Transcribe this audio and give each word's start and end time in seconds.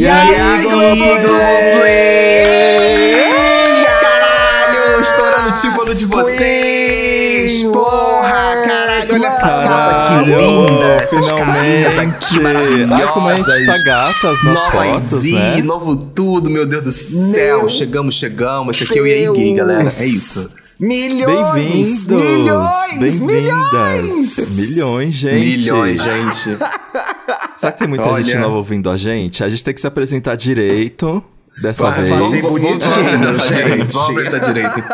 E, 0.00 0.08
aí, 0.08 0.62
Globoplay? 0.62 1.04
Caralho, 4.00 4.98
estourando 4.98 5.50
o 5.50 5.56
tímpano 5.56 5.94
de 5.94 6.06
vocês! 6.06 7.62
Porra, 7.64 8.62
caralho, 8.66 9.12
olha 9.14 9.26
essa 9.26 9.42
capa 9.42 10.24
que 10.24 10.30
linda! 10.30 10.86
Essas 11.02 11.30
carinhas 11.30 11.98
aqui 11.98 12.40
maravilhosas! 12.40 12.98
Ai, 12.98 13.12
como 13.12 13.28
a 13.28 13.34
gente 13.34 13.66
tá 13.66 13.78
gatas 13.84 14.42
nas 14.42 14.54
Nova 14.54 14.70
fotos, 14.70 15.22
ID, 15.22 15.34
né? 15.34 15.62
novo 15.62 15.94
tudo, 15.94 16.48
meu 16.48 16.64
Deus 16.64 16.82
do 16.82 16.92
céu! 16.92 17.58
Meu 17.58 17.68
chegamos, 17.68 18.14
chegamos! 18.14 18.76
Esse 18.76 18.84
aqui 18.84 18.98
é 19.00 19.28
o 19.28 19.34
Gay, 19.34 19.52
galera, 19.52 19.90
é 19.98 20.06
isso! 20.06 20.59
Milhões! 20.80 22.06
Bem-vindos! 22.06 22.24
Milhões! 22.24 23.20
Bem-vindas! 23.20 24.50
Milhões, 24.56 25.14
gente! 25.14 25.58
Milhões, 25.58 26.02
gente! 26.02 26.56
Será 27.58 27.72
que 27.72 27.78
tem 27.80 27.86
muita 27.86 28.06
Olha. 28.06 28.24
gente 28.24 28.38
nova 28.38 28.56
ouvindo 28.56 28.88
a 28.88 28.96
gente? 28.96 29.44
A 29.44 29.48
gente 29.50 29.62
tem 29.62 29.74
que 29.74 29.80
se 29.82 29.86
apresentar 29.86 30.36
direito 30.36 31.22
dessa 31.60 31.82
Vai, 31.90 32.02
vez. 32.02 32.08
fazer 32.08 32.42
bonitinho, 32.42 32.80
gente. 32.80 33.52
direito, 33.52 33.92
Vamos 33.92 34.46
direito. 34.46 34.84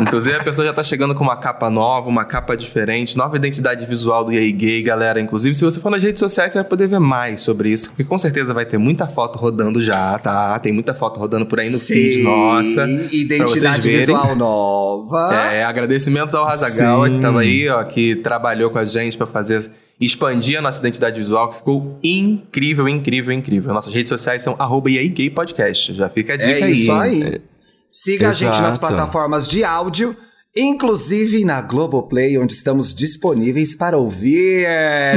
Inclusive, 0.00 0.36
a 0.36 0.42
pessoa 0.42 0.66
já 0.66 0.72
tá 0.72 0.82
chegando 0.82 1.14
com 1.14 1.22
uma 1.22 1.36
capa 1.36 1.68
nova, 1.68 2.08
uma 2.08 2.24
capa 2.24 2.56
diferente, 2.56 3.16
nova 3.16 3.36
identidade 3.36 3.84
visual 3.86 4.24
do 4.24 4.32
EA 4.32 4.50
Gay, 4.50 4.82
galera. 4.82 5.20
Inclusive, 5.20 5.54
se 5.54 5.64
você 5.64 5.78
for 5.80 5.90
nas 5.90 6.02
redes 6.02 6.20
sociais, 6.20 6.52
você 6.52 6.58
vai 6.58 6.68
poder 6.68 6.86
ver 6.86 7.00
mais 7.00 7.42
sobre 7.42 7.70
isso, 7.70 7.90
porque 7.90 8.04
com 8.04 8.18
certeza 8.18 8.54
vai 8.54 8.64
ter 8.64 8.78
muita 8.78 9.06
foto 9.06 9.38
rodando 9.38 9.80
já, 9.82 10.18
tá? 10.18 10.58
Tem 10.58 10.72
muita 10.72 10.94
foto 10.94 11.18
rodando 11.20 11.44
por 11.46 11.60
aí 11.60 11.70
no 11.70 11.78
feed, 11.78 12.22
nossa. 12.22 12.86
Identidade 13.12 13.88
visual 13.88 14.34
nova. 14.34 15.34
É, 15.52 15.64
agradecimento 15.64 16.36
ao 16.36 16.44
Razagawa, 16.44 17.08
Sim. 17.08 17.16
que 17.16 17.20
tava 17.22 17.40
aí, 17.40 17.68
ó, 17.68 17.82
que 17.84 18.16
trabalhou 18.16 18.70
com 18.70 18.78
a 18.78 18.84
gente 18.84 19.16
pra 19.16 19.26
fazer 19.26 19.70
expandir 20.00 20.58
a 20.58 20.62
nossa 20.62 20.80
identidade 20.80 21.18
visual, 21.20 21.50
que 21.50 21.58
ficou 21.58 21.98
incrível, 22.02 22.88
incrível, 22.88 23.32
incrível. 23.32 23.74
Nossas 23.74 23.92
redes 23.92 24.08
sociais 24.08 24.42
são 24.42 24.56
arroba 24.58 24.88
Podcast. 25.34 25.94
Já 25.94 26.08
fica 26.08 26.34
a 26.34 26.36
dica 26.36 26.50
É 26.60 26.62
aí. 26.64 26.72
isso 26.72 26.90
hein? 26.90 26.98
aí. 27.24 27.40
Siga 27.88 28.30
a 28.30 28.32
gente 28.32 28.60
nas 28.60 28.76
Exato. 28.76 28.80
plataformas 28.80 29.48
de 29.48 29.64
áudio, 29.64 30.16
inclusive 30.56 31.44
na 31.44 31.60
Globoplay, 31.60 32.38
onde 32.38 32.52
estamos 32.54 32.94
disponíveis 32.94 33.74
para 33.74 33.98
ouvir. 33.98 34.64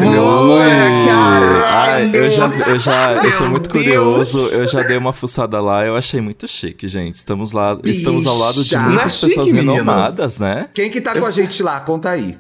Meu 0.02 0.28
amor, 0.28 0.60
Ui! 0.60 1.06
caralho! 1.08 1.64
Ai, 1.66 2.10
eu 2.14 2.32
já, 2.32 2.48
eu 2.48 2.80
já, 2.80 3.14
eu 3.24 3.32
sou 3.32 3.50
muito 3.50 3.70
Deus! 3.70 3.84
curioso. 3.86 4.54
Eu 4.56 4.68
já 4.68 4.82
dei 4.82 4.98
uma 4.98 5.14
fuçada 5.14 5.62
lá, 5.62 5.86
eu 5.86 5.96
achei 5.96 6.20
muito 6.20 6.48
chique, 6.48 6.88
gente. 6.88 7.16
Estamos 7.16 7.52
lá, 7.52 7.78
estamos 7.84 8.26
ao 8.26 8.38
lado 8.38 8.64
de 8.64 8.76
Bicha! 8.76 8.80
muitas 8.90 9.06
é 9.06 9.10
chique, 9.12 9.28
pessoas 9.30 9.52
menino? 9.52 9.74
renomadas, 9.74 10.40
né? 10.40 10.70
Quem 10.74 10.90
que 10.90 11.00
tá 11.00 11.18
com 11.18 11.26
a 11.26 11.32
gente 11.32 11.62
lá? 11.62 11.80
Conta 11.80 12.10
aí. 12.10 12.38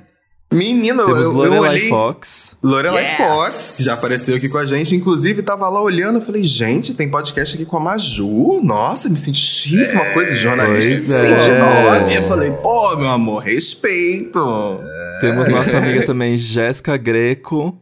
Menino, 0.54 1.02
eu, 1.02 1.06
Temos 1.08 1.22
eu 1.22 1.32
Lorelai 1.32 1.70
olhei... 1.76 1.90
Fox. 1.90 2.56
Lorelai 2.64 3.04
Yes! 3.04 3.18
Fox, 3.18 3.74
que 3.78 3.84
já 3.84 3.94
apareceu 3.94 4.36
aqui 4.36 4.50
com 4.50 4.58
a 4.58 4.66
gente. 4.66 4.96
Inclusive, 4.96 5.42
tava 5.42 5.68
lá 5.68 5.82
olhando, 5.82 6.20
eu 6.20 6.22
falei, 6.22 6.44
gente, 6.44 6.94
tem 6.94 7.10
podcast 7.10 7.56
aqui 7.56 7.66
com 7.66 7.78
a 7.78 7.80
Maju. 7.80 8.62
Nossa, 8.64 9.10
me 9.10 9.18
senti 9.18 9.42
chique, 9.42 9.92
uma 9.92 10.14
coisa 10.14 10.34
de 10.34 10.40
jornalista. 10.40 11.20
Pois 11.20 11.42
se 11.42 11.50
é. 11.50 11.60
nome. 11.60 12.16
Eu 12.16 12.24
falei, 12.24 12.52
pô, 12.52 12.96
meu 12.96 13.10
amor, 13.10 13.44
respeito. 13.44 14.80
Temos 15.20 15.48
nossa 15.50 15.78
amiga 15.78 16.06
também, 16.06 16.38
Jéssica 16.38 16.98
Greco. 16.98 17.78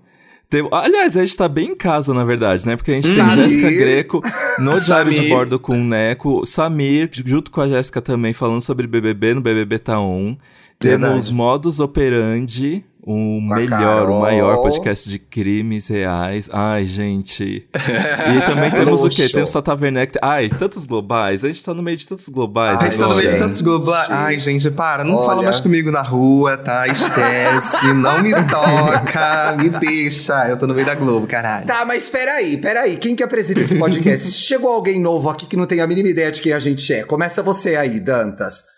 Tem- 0.50 0.68
Aliás, 0.70 1.16
a 1.16 1.22
gente 1.22 1.38
tá 1.38 1.48
bem 1.48 1.70
em 1.70 1.76
casa, 1.76 2.14
na 2.14 2.26
verdade, 2.26 2.68
né? 2.68 2.76
Porque 2.76 2.92
a 2.92 2.96
gente 2.96 3.08
tem 3.08 3.16
Samir. 3.16 3.36
Jéssica 3.50 3.72
Greco 3.72 4.22
no 4.60 4.76
Diário 4.76 5.14
de. 5.14 5.30
Bordo 5.30 5.58
com 5.58 5.80
o 5.80 5.84
Neco. 5.84 6.46
Samir, 6.46 7.10
junto 7.26 7.50
com 7.50 7.62
a 7.62 7.70
Jéssica 7.70 8.02
também, 8.02 8.34
falando 8.34 8.62
sobre 8.62 8.86
BBB 8.86 9.34
no 9.34 9.42
BBB 9.42 9.80
Tá 9.80 9.98
On. 10.00 10.36
Temos 10.82 11.10
Verdade. 11.10 11.34
Modus 11.34 11.80
Operandi, 11.80 12.84
Com 13.04 13.48
a 13.52 13.56
melhor, 13.56 14.10
o 14.10 14.20
maior 14.20 14.64
podcast 14.64 15.08
de 15.08 15.20
crimes 15.20 15.88
reais. 15.88 16.50
Ai, 16.52 16.88
gente. 16.88 17.68
E 17.72 18.42
também 18.48 18.72
temos 18.74 19.04
o 19.04 19.10
quê? 19.10 19.30
Temos 19.30 19.54
Werneck. 19.54 20.18
Ai, 20.24 20.50
tantos 20.50 20.88
globais. 20.88 21.44
A 21.44 21.48
gente 21.50 21.64
tá 21.64 21.72
no 21.76 21.84
meio 21.84 21.98
de 21.98 22.08
tantos 22.08 22.28
globais 22.30 22.80
A 22.80 22.84
gente 22.86 22.98
tá 22.98 23.08
no 23.08 23.16
meio 23.16 23.30
de 23.30 23.38
tantos 23.38 23.62
globais. 23.62 24.10
Ai, 24.10 24.40
gente, 24.40 24.72
para, 24.72 25.04
não 25.04 25.18
Olha. 25.18 25.26
fala 25.28 25.44
mais 25.44 25.60
comigo 25.60 25.92
na 25.92 26.02
rua, 26.02 26.58
tá? 26.58 26.88
Esquece, 26.88 27.86
não 27.94 28.24
me 28.24 28.34
toca, 28.34 29.56
me 29.58 29.70
deixa. 29.70 30.50
Eu 30.50 30.58
tô 30.58 30.66
no 30.66 30.74
meio 30.74 30.88
da 30.88 30.96
Globo, 30.96 31.28
caralho. 31.28 31.68
Tá, 31.68 31.86
mas 31.86 32.10
peraí, 32.10 32.58
peraí. 32.58 32.98
Quem 32.98 33.16
que 33.16 33.22
apresenta 33.22 33.60
esse 33.60 33.78
podcast? 33.78 34.32
Chegou 34.34 34.74
alguém 34.74 35.00
novo 35.00 35.30
aqui 35.30 35.46
que 35.46 35.56
não 35.56 35.68
tem 35.68 35.80
a 35.80 35.86
mínima 35.86 36.10
ideia 36.10 36.32
de 36.32 36.42
quem 36.42 36.54
a 36.54 36.60
gente 36.60 36.92
é. 36.92 37.04
Começa 37.04 37.44
você 37.44 37.76
aí, 37.76 38.00
Dantas. 38.00 38.71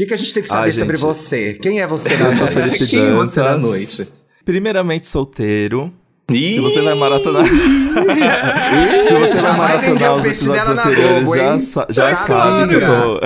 O 0.00 0.02
que, 0.02 0.06
que 0.06 0.14
a 0.14 0.16
gente 0.16 0.32
tem 0.32 0.42
que 0.42 0.48
saber 0.48 0.62
Ai, 0.62 0.72
sobre 0.72 0.96
você? 0.96 1.58
Quem 1.60 1.82
é 1.82 1.86
você 1.86 2.16
na 2.16 2.32
noite? 2.32 2.86
Quem 2.86 3.04
é 3.06 3.12
você 3.12 3.42
na 3.42 3.58
noite? 3.58 4.08
Primeiramente 4.46 5.06
solteiro. 5.06 5.92
Se 6.30 6.58
você 6.58 6.80
vai 6.80 6.94
maratonar. 6.94 7.44
Se 7.44 9.14
você 9.14 9.36
Já 9.36 9.52
vai 9.52 9.58
maratonar 9.58 10.14
o 10.14 10.16
os 10.16 10.22
peixe 10.22 10.40
episódios 10.48 10.64
dela 10.68 10.74
na 10.74 10.82
anteriores, 10.86 11.24
Globo, 11.24 11.36
já, 11.36 11.86
já 11.90 12.16
Sabia. 12.16 12.26
sabe 12.26 12.68
que 12.68 12.74
eu 12.76 12.80
tô. 12.80 13.20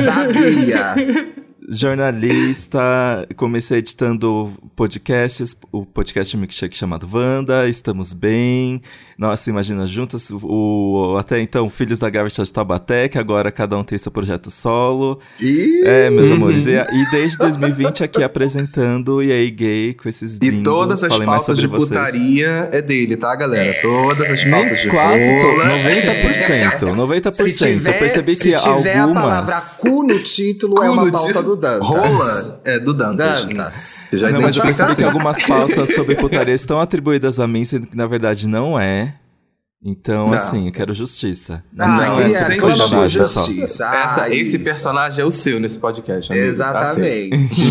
Sabia. 0.00 1.28
Jornalista, 1.70 3.26
comecei 3.36 3.78
editando 3.78 4.52
podcasts, 4.74 5.56
o 5.70 5.84
podcast 5.84 6.36
Milkshake 6.36 6.76
chamado 6.76 7.08
Wanda, 7.12 7.68
estamos 7.68 8.12
bem, 8.12 8.80
nossa, 9.18 9.50
imagina 9.50 9.86
juntas, 9.86 10.30
o, 10.32 11.16
até 11.18 11.40
então 11.40 11.68
Filhos 11.68 11.98
da 11.98 12.08
Garbage 12.08 12.42
de 12.42 12.52
Taubaté, 12.52 13.08
que 13.08 13.18
agora 13.18 13.50
cada 13.52 13.76
um 13.76 13.84
tem 13.84 13.98
seu 13.98 14.10
projeto 14.10 14.50
solo, 14.50 15.18
Ih, 15.40 15.82
é, 15.84 16.08
meus 16.10 16.28
Uhum. 16.28 16.34
amores, 16.36 16.66
e, 16.66 16.70
e 16.72 17.10
desde 17.10 17.36
2020 17.38 18.02
aqui 18.04 18.22
apresentando 18.22 19.22
e 19.22 19.30
aí 19.30 19.50
gay 19.50 19.94
com 19.94 20.08
esses 20.08 20.38
E 20.42 20.62
todas 20.62 21.04
as 21.04 21.16
pautas 21.18 21.58
de 21.58 21.66
vocês. 21.66 21.88
putaria 21.88 22.68
é 22.72 22.80
dele, 22.80 23.16
tá, 23.16 23.34
galera? 23.36 23.78
Todas 23.82 24.30
as 24.30 24.44
pautas 24.44 24.80
de 24.80 24.88
quase 24.88 25.24
rola. 25.42 25.64
to- 25.64 25.68
90%, 25.68 26.94
90%. 26.94 27.32
se 27.32 27.56
tiver, 27.56 27.94
eu 27.94 27.98
percebi 27.98 28.34
se 28.34 28.50
que 28.52 28.56
tiver 28.56 28.98
algumas... 28.98 29.22
a 29.24 29.26
palavra 29.26 29.60
cu 29.78 30.02
no 30.02 30.18
título, 30.22 30.74
Cu 30.76 30.82
é 30.84 30.90
uma 30.90 31.10
pauta 31.10 31.42
do 31.42 31.57
Dantas. 31.58 31.86
Rola 31.88 32.60
é 32.64 32.78
do 32.78 32.94
Dantas. 32.94 33.44
Dantas. 33.44 34.06
Você 34.10 34.18
já 34.18 34.30
Não, 34.30 34.40
mas 34.40 34.56
eu 34.56 34.62
percebi 34.62 34.86
que 34.86 34.92
assim. 34.92 35.04
algumas 35.04 35.42
pautas 35.42 35.94
sobre 35.94 36.14
putaria 36.16 36.54
estão 36.54 36.80
atribuídas 36.80 37.38
a 37.38 37.46
mim, 37.46 37.64
sendo 37.64 37.86
que 37.86 37.96
na 37.96 38.06
verdade 38.06 38.48
não 38.48 38.78
é. 38.78 39.14
Então, 39.80 40.26
Não. 40.30 40.34
assim, 40.34 40.66
eu 40.66 40.72
quero 40.72 40.92
justiça. 40.92 41.62
Ah, 41.78 41.86
Não, 42.08 42.16
queria, 42.16 42.40
sem 42.40 42.56
clama 42.56 42.74
por 42.76 42.82
sacanagem, 42.82 43.24
só. 43.26 43.44
justiça. 43.44 43.84
Essa- 43.84 44.22
Ah, 44.22 44.28
esse 44.34 44.56
isso. 44.56 44.64
personagem 44.64 45.22
é 45.22 45.24
o 45.24 45.30
seu 45.30 45.60
nesse 45.60 45.78
podcast, 45.78 46.32
amigo. 46.32 46.44
Tá. 46.46 46.50
Exatamente. 46.50 47.62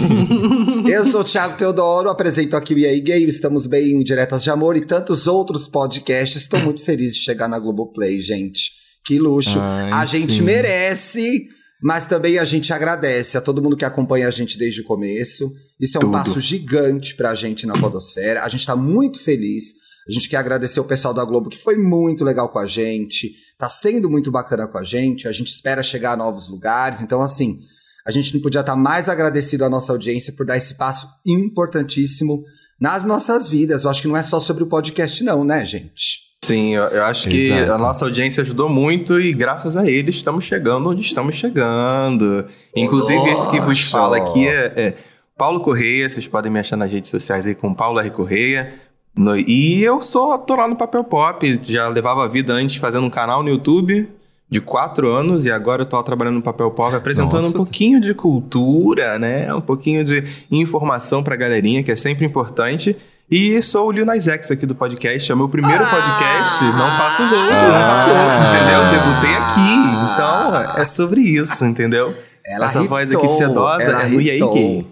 Eu 0.90 1.04
sou 1.06 1.20
o 1.20 1.24
Thiago 1.26 1.58
Teodoro, 1.58 2.10
apresento 2.10 2.56
aqui 2.56 2.74
o 2.74 2.78
EA 2.78 2.98
Gay, 3.02 3.26
estamos 3.26 3.66
bem 3.66 3.92
em 3.92 4.04
Diretas 4.04 4.42
de 4.42 4.50
Amor 4.50 4.78
e 4.78 4.82
tantos 4.86 5.28
outros 5.28 5.68
podcasts. 5.68 6.44
Estou 6.44 6.62
muito 6.62 6.82
feliz 6.82 7.14
de 7.14 7.20
chegar 7.20 7.50
na 7.50 7.60
Globoplay, 7.60 8.22
gente. 8.22 8.72
Que 9.06 9.20
luxo. 9.20 9.60
Ai, 9.60 9.92
a 9.92 10.06
gente 10.06 10.32
sim. 10.34 10.42
merece, 10.44 11.50
mas 11.82 12.08
também 12.08 12.40
a 12.40 12.46
gente 12.46 12.74
agradece 12.74 13.38
a 13.38 13.42
todo 13.42 13.62
mundo 13.62 13.78
que 13.78 13.86
acompanha 13.86 14.28
a 14.28 14.32
gente 14.32 14.58
desde 14.58 14.82
o 14.82 14.84
começo. 14.84 15.54
Isso 15.80 15.98
é 15.98 16.00
um 16.00 16.02
Tudo. 16.02 16.12
passo 16.12 16.40
gigante 16.40 17.16
pra 17.16 17.36
gente 17.36 17.68
na 17.68 17.80
Podosfera. 17.80 18.44
A 18.44 18.50
gente 18.50 18.66
tá 18.66 18.76
muito 18.76 19.20
feliz. 19.20 19.74
A 20.08 20.12
gente 20.12 20.30
quer 20.30 20.38
agradecer 20.38 20.80
o 20.80 20.86
pessoal 20.86 21.14
da 21.14 21.24
Globo 21.24 21.50
que 21.50 21.58
foi 21.58 21.78
muito 21.78 22.24
legal 22.24 22.50
com 22.50 22.60
a 22.60 22.66
gente, 22.66 23.36
tá 23.58 23.68
sendo 23.68 24.10
muito 24.10 24.32
bacana 24.32 24.66
com 24.66 24.78
a 24.78 24.84
gente. 24.84 25.28
A 25.28 25.32
gente 25.32 25.52
espera 25.52 25.84
chegar 25.84 26.14
a 26.14 26.18
novos 26.18 26.50
lugares. 26.50 27.02
Então, 27.02 27.22
assim, 27.22 27.60
a 28.06 28.12
gente 28.12 28.34
não 28.34 28.42
podia 28.42 28.62
estar 28.62 28.76
mais 28.76 29.10
agradecido 29.10 29.66
à 29.66 29.70
nossa 29.70 29.92
audiência 29.92 30.34
por 30.34 30.46
dar 30.46 30.58
esse 30.58 30.76
passo 30.76 31.08
importantíssimo 31.26 32.44
nas 32.80 33.04
nossas 33.04 33.48
vidas. 33.48 33.84
Eu 33.84 33.90
acho 33.90 34.02
que 34.02 34.08
não 34.08 34.18
é 34.18 34.24
só 34.24 34.40
sobre 34.40 34.64
o 34.64 34.68
podcast, 34.68 35.24
não, 35.24 35.44
né, 35.44 35.66
gente? 35.66 36.27
Sim, 36.48 36.76
eu, 36.76 37.04
acho 37.04 37.28
que 37.30 37.50
Exato. 37.52 37.72
a 37.74 37.78
nossa 37.78 38.06
audiência 38.06 38.42
ajudou 38.42 38.70
muito 38.70 39.20
e 39.20 39.34
graças 39.34 39.76
a 39.76 39.90
eles 39.90 40.16
estamos 40.16 40.46
chegando 40.46 40.90
onde 40.90 41.02
estamos 41.02 41.36
chegando. 41.36 42.46
Inclusive, 42.76 43.30
esse 43.30 43.50
que 43.50 43.60
vos 43.60 43.80
Nossa. 43.80 43.90
fala 43.92 44.18
aqui 44.18 44.48
é, 44.48 44.74
é 44.76 44.94
Paulo 45.38 45.60
Correia, 45.60 46.10
vocês 46.10 46.28
podem 46.28 46.52
me 46.52 46.60
achar 46.60 46.78
nas 46.78 46.92
redes 46.92 47.10
sociais 47.10 47.46
aí 47.46 47.54
com 47.56 47.74
Paulo 47.74 48.00
R. 48.00 48.10
Correia. 48.12 48.74
No- 49.16 49.38
e 49.38 49.84
eu 49.84 50.02
sou 50.02 50.32
ator 50.32 50.58
lá 50.60 50.68
no 50.68 50.76
Papel 50.76 51.04
Pop, 51.04 51.60
já 51.64 51.88
levava 51.88 52.24
a 52.24 52.28
vida 52.28 52.54
antes 52.54 52.76
fazendo 52.78 53.06
um 53.06 53.10
canal 53.10 53.42
no 53.44 53.50
YouTube 53.50 54.08
de 54.50 54.62
quatro 54.62 55.12
anos 55.12 55.46
e 55.46 55.52
agora 55.52 55.82
eu 55.82 55.86
tô 55.86 56.02
trabalhando 56.04 56.36
no 56.36 56.42
Papel 56.42 56.72
Pop 56.72 56.96
apresentando 56.96 57.42
Nossa. 57.42 57.50
um 57.50 57.52
pouquinho 57.58 58.00
de 58.00 58.14
cultura, 58.14 59.20
né? 59.20 59.54
Um 59.54 59.60
pouquinho 59.60 60.04
de 60.04 60.24
informação 60.50 61.22
pra 61.22 61.36
galerinha, 61.36 61.84
que 61.84 61.92
é 61.92 61.96
sempre 61.96 62.26
importante. 62.26 62.96
E 63.30 63.62
sou 63.62 63.88
o 63.88 63.92
Lil 63.92 64.06
Nas 64.06 64.26
X 64.28 64.50
aqui 64.52 64.66
do 64.66 64.74
podcast, 64.74 65.30
é 65.30 65.36
o 65.36 65.38
meu 65.38 65.50
primeiro 65.50 65.84
Ah! 65.84 65.88
podcast, 65.88 66.64
não 66.64 66.98
faço 66.98 67.24
os 67.24 67.32
outros, 67.34 67.52
não 67.52 67.74
faço 67.74 68.10
outros, 68.10 68.46
entendeu? 68.48 68.80
Debutei 68.92 69.36
aqui, 69.36 69.74
então 70.14 70.56
é 70.82 70.86
sobre 70.86 71.20
isso, 71.22 71.62
Ah. 71.64 71.68
entendeu? 71.68 72.16
Ela 72.46 72.66
Essa 72.68 72.82
voz 72.84 73.14
aqui 73.14 73.28
sedosa 73.28 73.84
é 73.84 74.08
do 74.08 74.22
irritou. 74.22 74.54
Gay. 74.54 74.88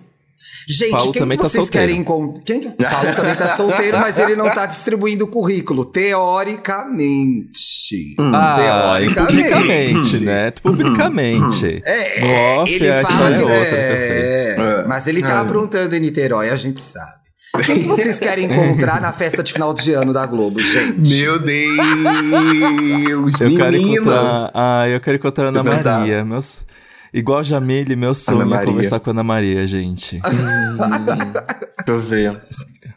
Gente, 0.68 0.92
Paulo 0.92 1.12
quem 1.14 1.22
também 1.22 1.38
que 1.38 1.44
tá 1.44 1.50
vocês 1.50 1.64
solteiro. 1.64 1.88
querem 1.88 2.02
encontrar? 2.02 2.42
Quem 2.44 2.60
que... 2.60 2.70
Paulo 2.72 3.16
também 3.16 3.36
tá 3.36 3.48
solteiro, 3.50 4.00
mas 4.00 4.18
ele 4.20 4.36
não 4.36 4.50
tá 4.50 4.66
distribuindo 4.66 5.26
currículo. 5.28 5.86
Teoricamente. 5.86 8.16
Ah, 8.20 8.98
e 9.00 9.14
Teoricamente. 9.14 9.32
publicamente, 9.32 10.20
né? 10.26 10.52
Publicamente. 10.62 11.82
É, 11.86 12.20
No 12.20 12.34
off, 12.62 12.74
ele 12.74 12.86
fala 13.02 13.28
que 13.30 13.36
é 13.42 13.44
outra, 13.44 13.56
é, 13.58 14.84
mas 14.88 15.08
ele 15.08 15.22
tá 15.22 15.36
É. 15.36 15.40
aprontando 15.40 15.96
em 15.96 16.00
Niterói, 16.02 16.50
a 16.50 16.56
gente 16.56 16.82
sabe. 16.82 17.24
Quem 17.64 17.80
que 17.82 17.88
vocês 17.88 18.20
querem 18.20 18.46
encontrar 18.46 19.00
na 19.02 19.12
festa 19.14 19.42
de 19.44 19.52
final 19.54 19.74
de 19.74 19.94
ano 19.94 20.14
da 20.14 20.26
Globo, 20.26 20.60
gente? 20.60 21.16
Meu 21.24 21.40
Deus! 21.40 21.76
Eu 23.40 23.56
quero 23.56 23.72
menina! 23.72 23.94
encontrar. 24.02 24.52
Ah, 24.54 24.88
eu 24.90 25.00
quero 25.00 25.18
encontrar 25.18 25.46
a 25.46 25.50
Ana 25.50 25.64
pensava. 25.64 26.00
Maria. 26.00 26.26
Meus... 26.26 26.66
Igual 27.14 27.44
Jamile, 27.46 27.96
meu 27.96 28.14
sonho 28.14 28.42
é 28.42 28.46
Maria. 28.46 28.66
conversar 28.68 29.00
com 29.00 29.10
a 29.10 29.14
Ana 29.14 29.24
Maria, 29.24 29.66
gente. 29.66 30.20
Deixa 30.30 31.88
eu 31.88 32.00
ver. 32.00 32.42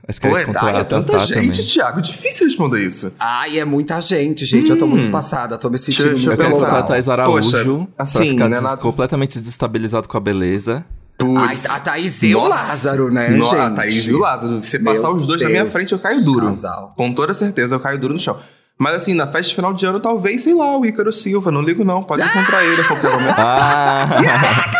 Mas 0.06 0.18
quero 0.18 0.36
é, 0.36 0.42
encontrar 0.42 0.60
tá, 0.60 0.70
é 0.72 0.80
a 0.80 0.84
tanta 0.84 1.12
Tatá 1.12 1.24
gente, 1.24 1.34
também. 1.34 1.66
Thiago. 1.66 2.00
Difícil 2.00 2.46
responder 2.46 2.80
isso. 2.84 3.12
Ai, 3.20 3.58
é 3.60 3.64
muita 3.64 4.00
gente, 4.00 4.44
gente. 4.46 4.70
Eu 4.70 4.78
tô 4.78 4.86
muito 4.86 5.10
passada, 5.10 5.56
tô 5.58 5.68
me 5.70 5.76
sentindo 5.78 6.08
Deixa 6.08 6.30
eu 6.30 6.32
Eu 6.32 6.36
muito 6.36 6.40
quero 6.40 6.56
encontrar 6.56 6.78
a. 6.78 6.82
Thais 6.82 7.08
Araújo 7.08 7.50
Poxa, 7.52 7.64
pra 7.94 8.02
assim, 8.02 8.30
ficar 8.30 8.48
não 8.48 8.56
é 8.56 8.60
des- 8.60 8.62
nada- 8.62 8.80
completamente 8.80 9.38
desestabilizado 9.38 10.08
com 10.08 10.16
a 10.16 10.20
beleza. 10.20 10.84
Putz. 11.18 11.66
a 11.68 11.80
Thaís 11.80 12.22
e 12.22 12.34
o. 12.34 12.46
Lázaro, 12.46 13.10
né, 13.12 13.28
No- 13.30 13.44
gente? 13.44 13.56
A 13.60 13.70
Thaís 13.72 14.06
e 14.06 14.12
o 14.14 14.18
Lázaro. 14.18 14.62
Se 14.62 14.78
Meu 14.78 14.94
passar 14.94 15.10
os 15.10 15.26
dois 15.26 15.42
na 15.42 15.48
minha 15.48 15.62
Deus, 15.62 15.72
frente, 15.72 15.92
eu 15.92 15.98
caio 15.98 16.22
duro. 16.24 16.46
casal. 16.46 16.94
Com 16.96 17.12
toda 17.12 17.34
certeza, 17.34 17.74
eu 17.74 17.80
caio 17.80 17.98
duro 17.98 18.12
no 18.14 18.18
chão. 18.20 18.38
Mas 18.78 18.94
assim, 18.94 19.12
na 19.14 19.26
festa 19.26 19.48
de 19.48 19.54
final 19.56 19.74
de 19.74 19.84
ano, 19.84 19.98
talvez, 19.98 20.44
sei 20.44 20.54
lá, 20.54 20.78
o 20.78 20.86
Ícaro 20.86 21.12
Silva. 21.12 21.50
Não 21.50 21.60
ligo 21.60 21.84
não, 21.84 22.04
pode 22.04 22.22
encontrar 22.22 22.64
ele 22.64 22.80
a 22.80 22.84
qualquer 22.84 23.10
momento. 23.10 23.34
Ah! 23.38 24.70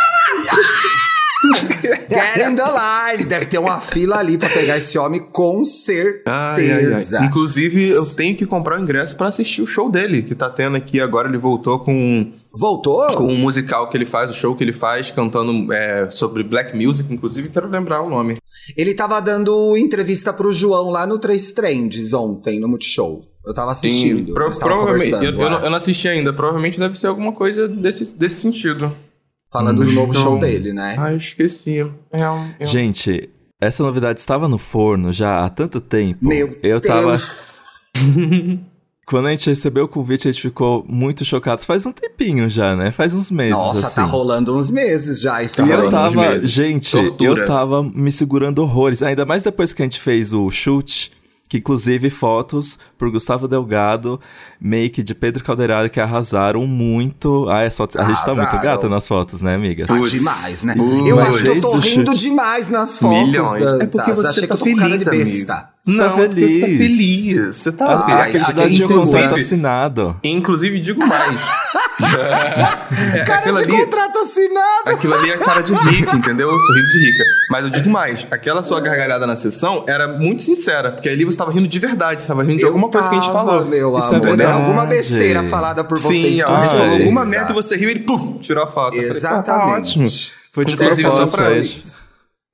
Get 2.08 2.36
in 2.48 2.54
the 2.56 2.62
line. 3.12 3.24
Deve 3.28 3.46
ter 3.46 3.58
uma 3.58 3.80
fila 3.80 4.16
ali 4.18 4.36
pra 4.38 4.48
pegar 4.48 4.76
esse 4.78 4.98
homem, 4.98 5.20
com 5.20 5.62
Ai, 6.26 6.70
ai, 6.70 6.70
ai. 6.70 6.80
certeza. 6.80 7.24
Inclusive, 7.24 7.88
eu 7.88 8.06
tenho 8.06 8.34
que 8.36 8.46
comprar 8.46 8.78
o 8.78 8.82
ingresso 8.82 9.16
pra 9.16 9.28
assistir 9.28 9.62
o 9.62 9.66
show 9.66 9.90
dele, 9.90 10.22
que 10.22 10.34
tá 10.34 10.48
tendo 10.50 10.76
aqui 10.76 11.00
agora. 11.00 11.28
Ele 11.28 11.38
voltou 11.38 11.78
com, 11.80 12.32
Voltou? 12.52 13.06
com 13.14 13.24
um 13.24 13.36
musical 13.36 13.88
que 13.88 13.96
ele 13.96 14.06
faz, 14.06 14.30
o 14.30 14.34
show 14.34 14.54
que 14.56 14.64
ele 14.64 14.72
faz, 14.72 15.10
cantando 15.10 15.72
é, 15.72 16.10
sobre 16.10 16.42
black 16.42 16.76
music. 16.76 17.12
Inclusive, 17.12 17.48
quero 17.48 17.68
lembrar 17.68 18.00
o 18.02 18.08
nome. 18.08 18.38
Ele 18.76 18.94
tava 18.94 19.20
dando 19.20 19.76
entrevista 19.76 20.32
pro 20.32 20.52
João 20.52 20.90
lá 20.90 21.06
no 21.06 21.18
Três 21.18 21.52
Trends 21.52 22.12
ontem, 22.12 22.60
no 22.60 22.68
Multishow. 22.68 23.22
Eu 23.46 23.54
tava 23.54 23.72
assistindo. 23.72 24.34
pro- 24.34 24.44
eles 24.44 24.58
tavam 24.58 24.84
provavelmente. 24.84 25.24
Eu, 25.24 25.32
eu 25.32 25.50
não, 25.50 25.60
eu 25.62 25.70
não 25.70 25.76
assisti 25.76 26.06
ainda. 26.06 26.34
Provavelmente 26.34 26.78
deve 26.78 26.98
ser 26.98 27.06
alguma 27.06 27.32
coisa 27.32 27.66
desse, 27.66 28.14
desse 28.14 28.40
sentido. 28.42 28.94
Falando 29.50 29.84
do 29.84 29.92
novo 29.92 30.12
show. 30.12 30.22
show 30.22 30.38
dele, 30.38 30.72
né? 30.72 30.94
Ai, 30.98 31.16
esqueci. 31.16 31.78
É 31.78 31.84
um, 32.30 32.46
é 32.58 32.64
um- 32.64 32.66
Gente, 32.66 33.30
essa 33.60 33.82
novidade 33.82 34.20
estava 34.20 34.48
no 34.48 34.58
forno 34.58 35.10
já 35.12 35.44
há 35.44 35.48
tanto 35.48 35.80
tempo. 35.80 36.18
Meu 36.26 36.58
eu 36.62 36.80
tava. 36.80 37.16
Deus. 37.16 37.58
Quando 39.06 39.26
a 39.26 39.30
gente 39.30 39.48
recebeu 39.48 39.84
o 39.84 39.88
convite, 39.88 40.28
a 40.28 40.32
gente 40.32 40.42
ficou 40.42 40.84
muito 40.86 41.24
chocado. 41.24 41.62
Faz 41.62 41.86
um 41.86 41.92
tempinho 41.92 42.46
já, 42.50 42.76
né? 42.76 42.90
Faz 42.90 43.14
uns 43.14 43.30
meses. 43.30 43.54
Nossa, 43.54 43.86
assim. 43.86 43.94
tá 43.96 44.04
rolando 44.04 44.54
uns 44.54 44.68
meses 44.68 45.18
já 45.18 45.42
isso 45.42 45.56
Tá 45.56 45.66
E 45.66 45.70
eu 45.70 45.76
rolando 45.78 45.96
uns 45.96 46.12
tava, 46.14 46.28
meses. 46.30 46.50
gente, 46.50 46.90
Tortura. 46.92 47.40
eu 47.42 47.46
tava 47.46 47.82
me 47.82 48.12
segurando 48.12 48.58
horrores. 48.58 49.02
Ainda 49.02 49.24
mais 49.24 49.42
depois 49.42 49.72
que 49.72 49.80
a 49.80 49.86
gente 49.86 49.98
fez 49.98 50.34
o 50.34 50.50
chute, 50.50 51.10
que 51.48 51.58
inclusive 51.58 52.10
fotos 52.10 52.78
por 52.98 53.10
Gustavo 53.10 53.48
Delgado, 53.48 54.20
make 54.60 55.02
de 55.02 55.14
Pedro 55.14 55.42
Calderaro, 55.42 55.88
que 55.88 55.98
arrasaram 55.98 56.66
muito. 56.66 57.48
Ah, 57.48 57.62
as 57.62 57.76
fotos, 57.76 57.96
a 57.96 58.04
gente 58.04 58.24
tá 58.24 58.34
muito 58.34 58.58
gata 58.60 58.88
nas 58.88 59.08
fotos, 59.08 59.40
né, 59.40 59.54
amiga? 59.54 59.86
Tá 59.86 59.98
demais, 59.98 60.62
né? 60.64 60.74
Putz. 60.74 61.08
eu 61.08 61.20
acho 61.20 61.42
que 61.42 61.48
eu 61.48 61.60
tô 61.60 61.72
rindo 61.76 62.16
demais 62.16 62.68
nas 62.68 62.98
fotos. 62.98 63.26
Milhões. 63.26 63.64
Dantas. 63.64 63.80
É 63.80 63.86
porque 63.86 64.12
você 64.12 64.26
Achei 64.28 64.46
tá 64.46 64.46
que 64.48 64.52
eu 64.52 64.58
tô 64.58 64.64
com 64.64 64.76
cara 64.76 64.98
de 64.98 65.04
feliz, 65.04 65.44
besta. 65.44 65.70
Tá 65.96 66.08
Não, 66.08 66.16
porque 66.16 66.46
você 66.48 66.60
tá 66.60 66.66
feliz. 66.66 66.78
feliz. 66.96 67.56
Você 67.56 67.72
tá 67.72 67.84
A, 67.86 68.06
Ai, 68.06 68.28
a 68.28 68.32
felicidade 68.32 68.76
de 68.76 68.84
um 68.84 68.88
contrato 68.88 69.06
Inclusive, 69.24 69.40
assinado. 69.42 70.16
inclusive, 70.22 70.80
digo 70.80 71.06
mais. 71.06 71.40
é, 73.14 73.24
Cara 73.24 73.52
de 73.52 73.58
ali, 73.62 73.72
contrato 73.72 74.18
assinado. 74.18 74.82
aquilo 74.86 75.14
ali 75.14 75.30
é 75.30 75.38
cara 75.38 75.60
de 75.62 75.74
rica, 75.74 76.14
entendeu? 76.16 76.48
Sorriso 76.60 76.92
de 76.92 76.98
rica. 77.10 77.24
Mas 77.50 77.64
eu 77.64 77.70
digo 77.70 77.90
mais. 77.90 78.26
Aquela 78.30 78.62
sua 78.62 78.80
gargalhada 78.80 79.26
na 79.26 79.36
sessão 79.36 79.84
era 79.88 80.06
muito 80.08 80.42
sincera. 80.42 80.92
Porque 80.92 81.08
ali 81.08 81.24
você 81.24 81.38
tava 81.38 81.50
rindo 81.52 81.68
de 81.68 81.78
verdade. 81.78 82.20
Você 82.22 82.28
tava 82.28 82.42
rindo 82.42 82.56
de 82.58 82.62
Eu 82.62 82.68
alguma 82.68 82.88
coisa 82.88 83.08
que 83.08 83.16
a 83.16 83.20
gente 83.20 83.32
tava, 83.32 83.50
falou. 83.50 83.64
Meu 83.66 83.98
Isso 83.98 84.12
é 84.12 84.16
amor, 84.16 84.26
verdade. 84.36 84.52
Alguma 84.52 84.86
besteira 84.86 85.42
falada 85.44 85.82
por 85.84 85.98
vocês. 85.98 86.36
Sim, 86.38 86.42
ó, 86.44 86.60
você 86.60 86.68
falou 86.68 86.92
alguma 86.92 87.24
merda 87.24 87.50
e 87.50 87.54
você 87.54 87.76
riu 87.76 87.88
e 87.88 87.92
ele 87.92 88.00
puf, 88.00 88.38
tirou 88.40 88.62
a 88.62 88.66
foto. 88.66 88.96
Eu 88.96 89.14
falei, 89.14 89.38
"Ah, 89.38 89.42
tá 89.42 89.66
ótimo. 89.66 90.04
Exatamente. 90.04 90.32
Foi 90.52 90.64
de 90.64 90.72
Inclusive, 90.72 91.10
só 91.10 91.26
propósito, 91.26 91.36
pra- 91.36 91.56
é. 91.56 92.07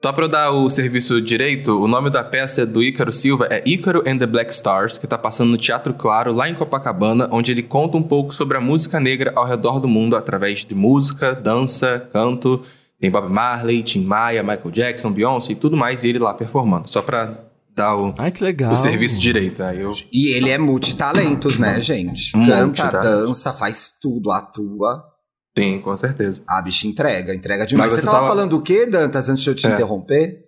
Só 0.04 0.12
pra 0.12 0.24
eu 0.24 0.28
dar 0.28 0.50
o 0.50 0.68
serviço 0.68 1.18
direito, 1.18 1.82
o 1.82 1.88
nome 1.88 2.10
da 2.10 2.22
peça 2.22 2.66
do 2.66 2.82
Ícaro 2.82 3.10
Silva 3.10 3.48
é 3.48 3.62
Ícaro 3.66 4.02
and 4.06 4.18
the 4.18 4.26
Black 4.26 4.52
Stars, 4.52 4.98
que 4.98 5.06
tá 5.06 5.16
passando 5.16 5.52
no 5.52 5.56
Teatro 5.56 5.94
Claro, 5.94 6.30
lá 6.30 6.46
em 6.46 6.54
Copacabana, 6.54 7.26
onde 7.32 7.52
ele 7.52 7.62
conta 7.62 7.96
um 7.96 8.02
pouco 8.02 8.34
sobre 8.34 8.58
a 8.58 8.60
música 8.60 9.00
negra 9.00 9.32
ao 9.34 9.46
redor 9.46 9.80
do 9.80 9.88
mundo 9.88 10.14
através 10.14 10.62
de 10.62 10.74
música, 10.74 11.34
dança, 11.34 12.06
canto. 12.12 12.62
Tem 13.00 13.10
Bob 13.10 13.32
Marley, 13.32 13.82
Tim 13.82 14.04
Maia, 14.04 14.42
Michael 14.42 14.70
Jackson, 14.70 15.10
Beyoncé 15.10 15.52
e 15.52 15.56
tudo 15.56 15.74
mais, 15.74 16.04
e 16.04 16.10
ele 16.10 16.18
lá 16.18 16.34
performando. 16.34 16.86
Só 16.86 17.00
pra 17.00 17.38
dar 17.74 17.96
o, 17.96 18.14
Ai, 18.18 18.30
que 18.30 18.44
legal. 18.44 18.74
o 18.74 18.76
serviço 18.76 19.18
direito. 19.18 19.62
Aí 19.62 19.80
eu... 19.80 19.90
E 20.12 20.34
ele 20.34 20.50
é 20.50 20.58
multitalentos, 20.58 21.58
né, 21.58 21.80
gente? 21.80 22.32
Canta, 22.32 22.90
tá? 22.90 23.00
dança, 23.00 23.54
faz 23.54 23.92
tudo, 24.02 24.30
atua. 24.30 25.13
Sim, 25.56 25.78
com 25.80 25.94
certeza. 25.96 26.40
A 26.46 26.60
bicha 26.60 26.86
entrega, 26.88 27.34
entrega 27.34 27.64
demais. 27.66 27.92
Mas 27.92 27.94
Você, 27.94 28.00
você 28.00 28.06
tava, 28.06 28.18
tava- 28.18 28.28
falando 28.28 28.54
o 28.56 28.60
quê, 28.62 28.86
Dantas, 28.86 29.28
antes 29.28 29.44
de 29.44 29.50
eu 29.50 29.54
te 29.54 29.66
É. 29.66 29.72
interromper? 29.72 30.40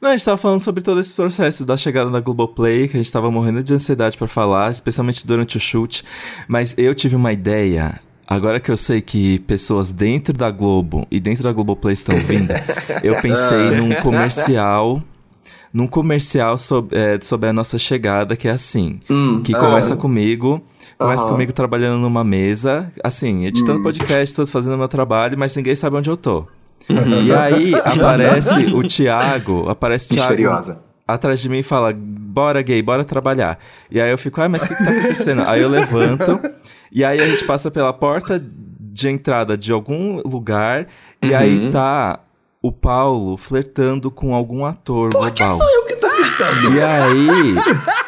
Não, 0.00 0.10
a 0.10 0.12
gente 0.16 0.24
tava 0.24 0.36
falando 0.36 0.60
sobre 0.60 0.82
todo 0.82 1.00
esse 1.00 1.14
processo 1.14 1.64
da 1.64 1.76
chegada 1.76 2.10
da 2.10 2.20
Globoplay, 2.20 2.88
que 2.88 2.96
a 2.96 3.00
gente 3.00 3.12
tava 3.12 3.30
morrendo 3.30 3.62
de 3.62 3.72
ansiedade 3.72 4.16
pra 4.16 4.26
falar, 4.26 4.70
especialmente 4.72 5.26
durante 5.26 5.56
o 5.56 5.60
chute. 5.60 6.04
Mas 6.48 6.74
eu 6.76 6.94
tive 6.94 7.16
uma 7.16 7.32
ideia. 7.32 8.00
Agora 8.26 8.60
que 8.60 8.70
eu 8.70 8.76
sei 8.76 9.00
que 9.00 9.38
pessoas 9.40 9.90
dentro 9.90 10.32
da 10.32 10.50
Globo 10.50 11.06
e 11.10 11.18
dentro 11.18 11.42
da 11.42 11.52
Globoplay 11.52 11.94
estão 11.94 12.16
vindo, 12.18 12.52
eu 13.02 13.20
pensei 13.20 13.70
num 13.76 13.92
comercial. 14.02 15.02
Num 15.72 15.86
comercial 15.86 16.58
sobre, 16.58 16.98
é, 16.98 17.18
sobre 17.22 17.48
a 17.48 17.52
nossa 17.52 17.78
chegada, 17.78 18.36
que 18.36 18.48
é 18.48 18.50
assim. 18.50 19.00
que 19.44 19.52
começa 19.52 19.96
comigo. 19.96 20.60
Começa 20.98 21.22
comigo 21.26 21.52
trabalhando 21.52 21.98
numa 22.00 22.22
mesa, 22.24 22.92
assim, 23.02 23.46
editando 23.46 23.82
podcast, 23.82 24.34
todos 24.34 24.50
fazendo 24.50 24.76
meu 24.76 24.88
trabalho, 24.88 25.38
mas 25.38 25.54
ninguém 25.56 25.74
sabe 25.74 25.96
onde 25.96 26.10
eu 26.10 26.16
tô. 26.16 26.44
E 26.88 27.32
aí 27.32 27.72
aparece 27.84 28.64
o 28.74 28.82
Thiago, 28.86 29.68
aparece 29.68 30.06
o 30.06 30.08
Thiago 30.08 30.28
Misteriosa. 30.30 30.80
atrás 31.06 31.40
de 31.40 31.48
mim 31.48 31.58
e 31.58 31.62
fala: 31.62 31.92
Bora, 31.96 32.60
gay, 32.62 32.82
bora 32.82 33.04
trabalhar. 33.04 33.58
E 33.90 34.00
aí 34.00 34.10
eu 34.10 34.18
fico, 34.18 34.40
ai, 34.40 34.48
mas 34.48 34.62
o 34.64 34.68
que, 34.68 34.74
que 34.74 34.84
tá 34.84 34.90
acontecendo? 34.90 35.42
aí 35.46 35.62
eu 35.62 35.68
levanto, 35.68 36.40
e 36.92 37.04
aí 37.04 37.20
a 37.20 37.26
gente 37.26 37.44
passa 37.46 37.70
pela 37.70 37.92
porta 37.92 38.42
de 38.92 39.08
entrada 39.08 39.56
de 39.56 39.72
algum 39.72 40.20
lugar, 40.26 40.86
e 41.22 41.32
aí 41.34 41.70
tá 41.70 42.18
o 42.62 42.70
Paulo 42.70 43.36
flertando 43.36 44.10
com 44.10 44.34
algum 44.34 44.64
ator 44.64 45.10
global. 45.10 45.30
eu 45.74 45.84
que 45.86 45.96
tô 45.96 46.08
gritando. 46.08 46.74
E 46.76 46.82
aí, 46.82 47.54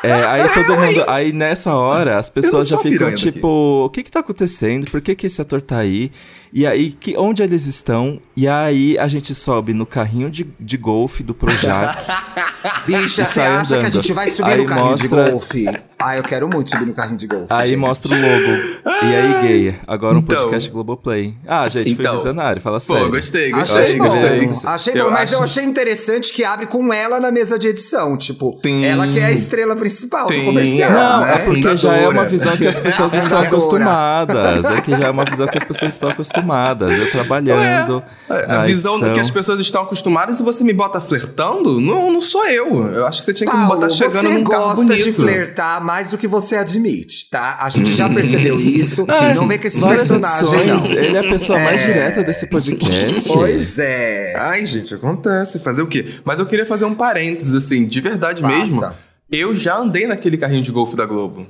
é, 0.03 0.13
aí 0.25 0.49
todo 0.49 0.77
mundo, 0.79 1.05
aí 1.09 1.33
nessa 1.33 1.75
hora 1.75 2.19
as 2.19 2.29
pessoas 2.29 2.69
já 2.69 2.79
ficam 2.79 3.15
tipo, 3.15 3.85
o 3.85 3.91
que 3.91 4.03
que 4.03 4.11
tá 4.11 4.21
acontecendo? 4.21 4.91
Por 4.91 5.01
que 5.01 5.15
que 5.15 5.27
esse 5.27 5.41
ator 5.41 5.61
tá 5.63 5.79
aí? 5.79 6.11
E 6.55 6.67
aí, 6.67 6.91
que, 6.91 7.17
onde 7.17 7.43
eles 7.43 7.65
estão? 7.67 8.21
E 8.37 8.47
aí 8.47 8.99
a 8.99 9.09
gente 9.09 9.35
sobe 9.35 9.73
no 9.73 9.87
carrinho 9.87 10.31
de, 10.31 10.47
de 10.61 10.77
golfe 10.77 11.23
do 11.23 11.33
Projac. 11.33 11.97
Bicha, 12.87 13.25
você 13.25 13.41
acha 13.41 13.69
que 13.69 13.75
a 13.75 13.79
andando. 13.79 13.93
gente 14.03 14.13
vai 14.13 14.29
subir 14.29 14.51
Aí 14.51 14.59
no 14.59 14.67
carrinho 14.67 14.91
mostra- 14.91 15.09
de 15.25 15.31
golfe? 15.31 15.65
Ah, 15.99 16.17
eu 16.17 16.23
quero 16.25 16.49
muito 16.49 16.69
subir 16.69 16.85
no 16.85 16.93
carrinho 16.93 17.17
de 17.17 17.27
golfe. 17.27 17.47
aí 17.49 17.69
gente. 17.69 17.79
mostra 17.79 18.13
o 18.15 18.21
logo. 18.21 18.83
E 19.03 19.15
aí, 19.15 19.43
gay, 19.49 19.75
agora 19.87 20.15
um 20.17 20.19
Então. 20.19 20.37
podcast 20.37 20.69
Globoplay. 20.71 21.35
Ah, 21.47 21.69
gente, 21.71 21.95
foi 21.95 22.05
Então. 22.05 22.17
visionário, 22.17 22.61
fala 22.61 22.81
Pô, 22.81 22.95
sério. 22.95 23.11
gostei, 23.11 23.53
Achei 23.55 23.97
gostei, 23.97 23.97
bom, 24.41 24.49
gostei. 24.49 24.69
achei 24.71 24.95
bom, 25.03 25.11
mas 25.11 25.33
eu 25.33 25.43
achei 25.43 25.65
interessante 25.65 26.33
que 26.35 26.45
abre 26.45 26.67
com 26.67 26.93
ela 26.93 27.19
na 27.21 27.31
mesa 27.31 27.59
de 27.59 27.69
edição, 27.69 28.17
tipo, 28.19 28.59
Sim. 28.63 28.85
ela 28.85 29.07
que 29.09 29.19
é 29.19 29.27
a 29.27 29.33
estrela 29.33 29.75
principal 29.77 29.92
Sim. 29.93 30.39
do 30.41 30.45
comercial, 30.47 30.91
Não, 30.91 31.21
né? 31.21 31.35
é 31.35 31.39
porque 31.39 31.77
já 31.77 31.95
é 31.97 32.09
uma 32.09 32.25
visão 32.25 32.57
que 32.57 32.67
as 32.67 32.79
pessoas 32.81 33.13
É 33.15 33.17
a 33.17 33.19
estão 33.21 33.41
acostumadas. 33.41 34.65
É 34.65 34.81
que 34.81 34.95
já 34.95 35.07
é 35.07 35.11
uma 35.11 35.25
visão 35.25 35.47
que 35.47 35.59
as 35.59 35.65
pessoas 35.65 35.93
estão 35.93 36.09
acostumadas. 36.11 36.99
Eu 36.99 37.11
trabalhando. 37.11 38.03
A 38.29 38.47
na 38.57 38.65
visão 38.65 38.97
edição. 38.97 39.15
que 39.15 39.21
as 39.21 39.31
pessoas 39.31 39.61
estão 39.61 39.83
acostumadas 39.83 40.41
e 40.41 40.43
você 40.43 40.65
me 40.65 40.73
bota 40.73 41.01
flertando? 41.01 41.81
Não, 41.81 42.11
não 42.13 42.21
sou 42.21 42.47
eu. 42.47 42.87
Eu 42.93 43.07
acho 43.07 43.21
que 43.21 43.25
você 43.27 43.35
tinha 43.35 43.51
que 43.51 43.57
me 43.57 43.63
Paulo, 43.65 43.81
botar 43.81 43.91
chegando 43.91 44.23
você 44.23 44.29
num 44.35 44.45
carro 44.45 44.63
gosta 44.65 44.77
bonito. 44.85 45.05
de 45.05 45.13
flertar 45.13 45.85
mais 45.85 46.09
do 46.09 46.19
que 46.19 46.27
você 46.27 46.57
admite, 46.57 47.29
tá? 47.31 47.59
A 47.61 47.69
gente 47.71 47.93
já 47.93 48.09
percebeu 48.09 48.59
isso. 48.61 49.07
não 49.35 49.47
vem 49.49 49.59
com 49.59 49.67
esse 49.67 49.81
Várias 49.81 50.09
personagem, 50.09 50.67
não. 50.67 50.87
Ele 50.87 51.17
é 51.17 51.21
a 51.21 51.23
pessoa 51.31 51.59
mais 51.59 51.81
É. 51.83 51.87
direta 51.87 52.23
desse 52.23 52.47
podcast. 52.47 53.29
Pois 53.33 53.79
é. 53.79 54.35
Ai, 54.39 54.65
gente, 54.65 54.95
acontece. 54.95 55.59
Fazer 55.59 55.83
o 55.83 55.87
quê? 55.87 56.15
Mas 56.25 56.39
eu 56.39 56.47
queria 56.47 56.67
fazer 56.67 56.85
um 56.85 56.95
parênteses, 56.95 57.55
assim, 57.55 57.87
de 57.87 58.01
verdade 58.01 58.41
Faça. 58.41 58.55
mesmo. 58.57 58.93
Eu 59.33 59.55
já 59.55 59.79
andei 59.79 60.07
naquele 60.07 60.37
carrinho 60.37 60.63
de 60.63 60.71
golfe 60.71 60.95
da 60.95 61.07
Globo. 61.07 61.47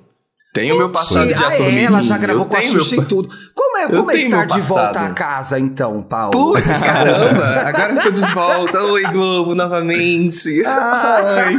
Tenho 0.54 0.76
meu 0.76 0.90
passado 0.90 1.26
de 1.26 1.32
ah, 1.32 1.48
ator 1.48 1.66
é, 1.66 1.82
ela 1.84 2.02
já 2.02 2.18
gravou 2.18 2.42
eu 2.42 2.46
com 2.48 2.54
a 2.56 2.60
tenho 2.60 2.72
Xuxa 2.74 2.94
meu... 2.96 3.04
e 3.04 3.06
tudo. 3.06 3.28
Como 3.54 3.78
é, 3.78 3.84
Eu 3.86 3.90
como 4.00 4.10
é 4.10 4.16
estar 4.18 4.44
de 4.44 4.60
volta 4.60 5.00
a 5.00 5.08
casa, 5.10 5.58
então, 5.58 6.02
Paulo? 6.02 6.30
Putz, 6.52 6.66
caramba! 6.82 7.42
Agora 7.66 7.92
estou 7.94 8.12
de 8.12 8.20
volta. 8.32 8.82
Oi, 8.84 9.02
Globo, 9.04 9.54
novamente. 9.54 10.62
Ai, 10.66 11.58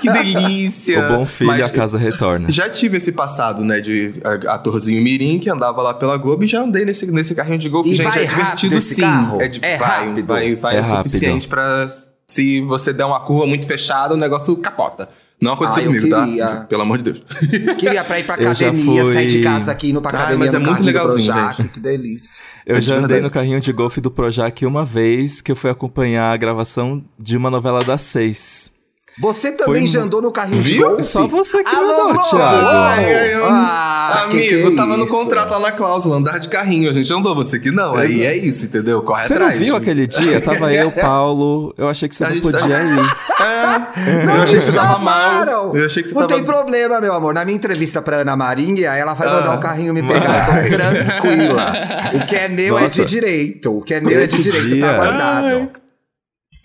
que 0.00 0.10
delícia. 0.10 1.06
O 1.06 1.18
bom 1.18 1.24
filho, 1.24 1.52
Mas 1.52 1.68
a 1.68 1.72
casa 1.72 1.96
retorna. 1.96 2.50
Já 2.50 2.68
tive 2.68 2.96
esse 2.96 3.12
passado, 3.12 3.62
né, 3.64 3.80
de 3.80 4.12
a- 4.24 4.54
atorzinho 4.54 5.00
mirim 5.00 5.38
que 5.38 5.48
andava 5.48 5.80
lá 5.80 5.94
pela 5.94 6.16
Globo 6.16 6.42
e 6.42 6.46
já 6.48 6.62
andei 6.62 6.84
nesse, 6.84 7.08
nesse 7.12 7.36
carrinho 7.36 7.58
de 7.58 7.68
golfe. 7.68 7.90
E 7.90 7.94
Gente, 7.94 8.08
vai 8.08 8.24
é 8.24 8.26
divertido 8.26 8.80
sim. 8.80 9.00
carro? 9.00 9.40
É, 9.40 9.46
de- 9.46 9.64
É 9.64 9.76
vai, 9.78 10.06
rápido? 10.08 10.26
vai, 10.26 10.54
vai 10.56 10.76
É 10.76 10.80
o 10.80 10.82
rápido. 10.82 11.08
suficiente 11.08 11.46
pra 11.46 11.88
se 12.26 12.60
você 12.62 12.92
der 12.92 13.04
uma 13.04 13.20
curva 13.20 13.46
muito 13.46 13.68
fechada, 13.68 14.14
o 14.14 14.16
negócio 14.16 14.56
capota. 14.56 15.08
Não 15.42 15.52
aconteceu 15.54 15.82
Ah, 15.82 15.86
eu 15.86 15.90
comigo, 15.92 16.08
tá? 16.08 16.24
queria. 16.24 16.46
Pelo 16.68 16.82
amor 16.82 16.98
de 16.98 17.04
Deus. 17.04 17.22
Queria 17.76 18.02
pra 18.04 18.18
ir 18.20 18.24
pra 18.24 18.34
academia, 18.36 19.04
fui- 19.04 19.12
sair 19.12 19.26
de 19.26 19.42
casa 19.42 19.70
aqui, 19.72 19.90
indo 19.90 20.00
pra 20.00 20.10
Ah, 20.10 20.14
academia 20.22 20.38
mas 20.38 20.54
é 20.54 20.58
no 20.58 20.66
muito 20.66 20.82
legalzinho, 20.82 21.32
Projac, 21.32 21.56
gente. 21.62 21.68
que 21.72 21.80
delícia. 21.80 22.40
Eu 22.64 22.76
É 22.76 22.80
já 22.80 22.92
de 22.92 22.98
andei 22.98 23.00
verdade. 23.16 23.24
no 23.24 23.30
carrinho 23.30 23.60
de 23.60 23.72
golfe 23.72 24.00
do 24.00 24.10
Projac 24.10 24.64
uma 24.64 24.84
vez 24.84 25.42
que 25.42 25.52
eu 25.52 25.56
fui 25.56 25.68
acompanhar 25.70 26.32
a 26.32 26.36
gravação 26.36 27.04
de 27.18 27.36
uma 27.36 27.50
novela 27.50 27.84
das 27.84 28.00
seis. 28.02 28.71
Você 29.20 29.52
também 29.52 29.82
Foi 29.82 29.86
já 29.86 30.00
andou 30.00 30.22
no 30.22 30.32
carrinho 30.32 30.62
de 30.62 30.72
Viu? 30.72 30.88
golfe? 30.88 31.04
Só 31.04 31.26
você 31.26 31.62
que 31.62 31.68
Alô, 31.74 31.86
mandou, 31.86 32.08
Globo! 32.14 32.28
Thiago. 32.30 32.66
Ai, 32.66 33.14
Ai, 33.14 33.34
eu- 33.34 33.44
Ah, 33.44 34.26
que 34.30 34.36
Amigo, 34.36 34.68
que 34.68 34.72
é 34.72 34.76
tava 34.76 34.96
no 34.96 35.06
contrato 35.06 35.50
lá 35.52 35.58
na 35.60 35.72
cláusula, 35.72 36.16
andar 36.16 36.38
de 36.38 36.48
carrinho. 36.48 36.88
A 36.88 36.92
gente 36.92 37.10
não 37.10 37.18
andou, 37.18 37.34
você 37.34 37.58
que 37.58 37.70
não. 37.70 37.94
Aí 37.94 38.24
é 38.24 38.36
isso, 38.36 38.64
entendeu? 38.64 39.02
Corre 39.02 39.24
Você 39.24 39.34
não 39.34 39.42
atrás. 39.46 39.60
viu 39.60 39.76
aquele 39.76 40.06
dia? 40.06 40.40
Tava 40.40 40.72
eu, 40.72 40.90
Paulo. 40.96 41.74
Eu 41.76 41.88
achei 41.88 42.08
que 42.08 42.14
você 42.16 42.24
A 42.24 42.30
não 42.30 42.40
tá- 42.40 42.58
podia 42.58 42.82
ir. 42.82 43.16
É, 43.42 44.36
eu 44.36 44.42
achei 44.42 44.58
que 44.60 44.64
você 44.64 44.76
tava 44.76 44.98
mal. 44.98 45.20
chamaram. 45.20 45.76
Eu 45.76 45.86
achei 45.86 46.02
que 46.02 46.08
você 46.08 46.14
Não 46.14 46.20
tava... 46.26 46.34
tem 46.34 46.44
problema, 46.44 47.00
meu 47.00 47.12
amor. 47.12 47.34
Na 47.34 47.44
minha 47.44 47.56
entrevista 47.56 48.00
pra 48.00 48.18
Ana 48.18 48.36
Marinha, 48.36 48.90
ela 48.94 49.14
vai 49.14 49.28
mandar 49.28 49.52
Ah, 49.52 49.56
o 49.56 49.60
carrinho 49.60 49.92
me 49.92 50.02
pegar. 50.02 50.64
Eu 50.64 50.70
tô 50.70 50.76
tranquila. 50.76 51.72
O 52.14 52.26
que 52.26 52.36
é 52.36 52.48
meu 52.48 52.76
é 52.78 52.82
de 52.82 52.98
Nossa. 52.98 53.04
direito. 53.04 53.78
O 53.78 53.82
que 53.82 53.94
é 53.94 54.00
meu 54.00 54.12
é 54.20 54.26
de 54.26 54.34
Esse 54.34 54.38
direito, 54.40 54.68
dia- 54.68 54.86
tá 54.86 54.94
guardado. 54.94 55.70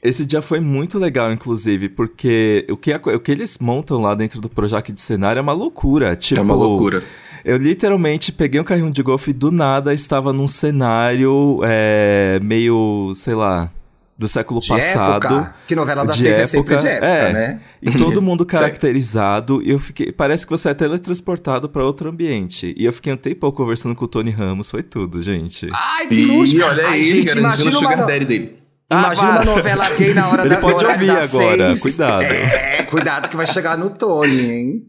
Esse 0.03 0.25
dia 0.25 0.41
foi 0.41 0.59
muito 0.59 0.99
legal, 0.99 1.31
inclusive, 1.31 1.89
porque 1.89 2.65
o 2.69 2.77
que, 2.77 2.93
o 2.93 3.19
que 3.19 3.31
eles 3.31 3.57
montam 3.59 3.99
lá 3.99 4.13
dentro 4.13 4.39
do 4.39 4.47
Projac 4.47 4.91
de 4.91 5.01
cenário 5.01 5.39
é 5.39 5.41
uma 5.41 5.53
loucura. 5.53 6.15
Tipo, 6.15 6.39
É 6.39 6.43
uma 6.43 6.53
loucura. 6.53 7.03
Eu 7.43 7.57
literalmente 7.57 8.31
peguei 8.31 8.59
um 8.59 8.63
carrinho 8.63 8.91
de 8.91 9.01
golfe 9.01 9.31
e 9.31 9.33
do 9.33 9.51
nada 9.51 9.93
estava 9.93 10.31
num 10.33 10.47
cenário 10.47 11.59
é, 11.63 12.39
meio, 12.43 13.11
sei 13.15 13.33
lá, 13.33 13.71
do 14.17 14.27
século 14.27 14.59
De 14.59 14.67
passado. 14.67 15.25
época. 15.25 15.55
Que 15.67 15.75
novela 15.75 16.03
da 16.05 16.13
de 16.13 16.21
seis 16.21 16.37
é 16.39 16.45
sempre 16.47 16.75
de 16.75 16.87
época, 16.87 17.05
época, 17.05 17.29
é. 17.29 17.33
né? 17.33 17.61
E 17.81 17.91
todo 17.91 18.21
mundo 18.21 18.45
caracterizado. 18.45 19.61
E 19.63 19.69
eu 19.71 19.79
fiquei. 19.79 20.11
Parece 20.11 20.45
que 20.45 20.51
você 20.51 20.69
é 20.69 20.73
teletransportado 20.73 21.69
pra 21.69 21.83
outro 21.85 22.09
ambiente. 22.09 22.73
E 22.77 22.85
eu 22.85 22.93
fiquei 22.93 23.13
um 23.13 23.17
tempo 23.17 23.51
conversando 23.51 23.95
com 23.95 24.05
o 24.05 24.07
Tony 24.07 24.31
Ramos. 24.31 24.69
Foi 24.69 24.83
tudo, 24.83 25.21
gente. 25.21 25.67
Ai, 25.71 26.07
que 26.07 26.25
luxo. 26.25 26.63
olha 26.63 26.87
Ai, 26.87 26.93
aí, 26.99 27.03
gente, 27.03 27.33
o 27.35 27.39
imagina 27.39 27.69
uma, 27.71 27.79
sugar 27.79 27.97
no- 27.97 28.05
daddy 28.07 28.25
dele. 28.25 28.53
Imagina 28.91 29.27
Ah, 29.27 29.31
uma 29.35 29.43
novela 29.45 29.89
gay 29.97 30.13
na 30.13 30.29
hora 30.29 30.41
Ele 30.43 30.49
da 30.49 30.57
pode 30.57 30.85
ouvir 30.85 31.07
das 31.07 31.33
agora, 31.35 31.57
seis. 31.75 31.81
cuidado. 31.81 32.21
É, 32.23 32.83
cuidado 32.83 33.29
que 33.29 33.35
vai 33.35 33.45
chegar 33.47 33.77
no 33.77 33.89
Tony, 33.89 34.51
hein? 34.51 34.81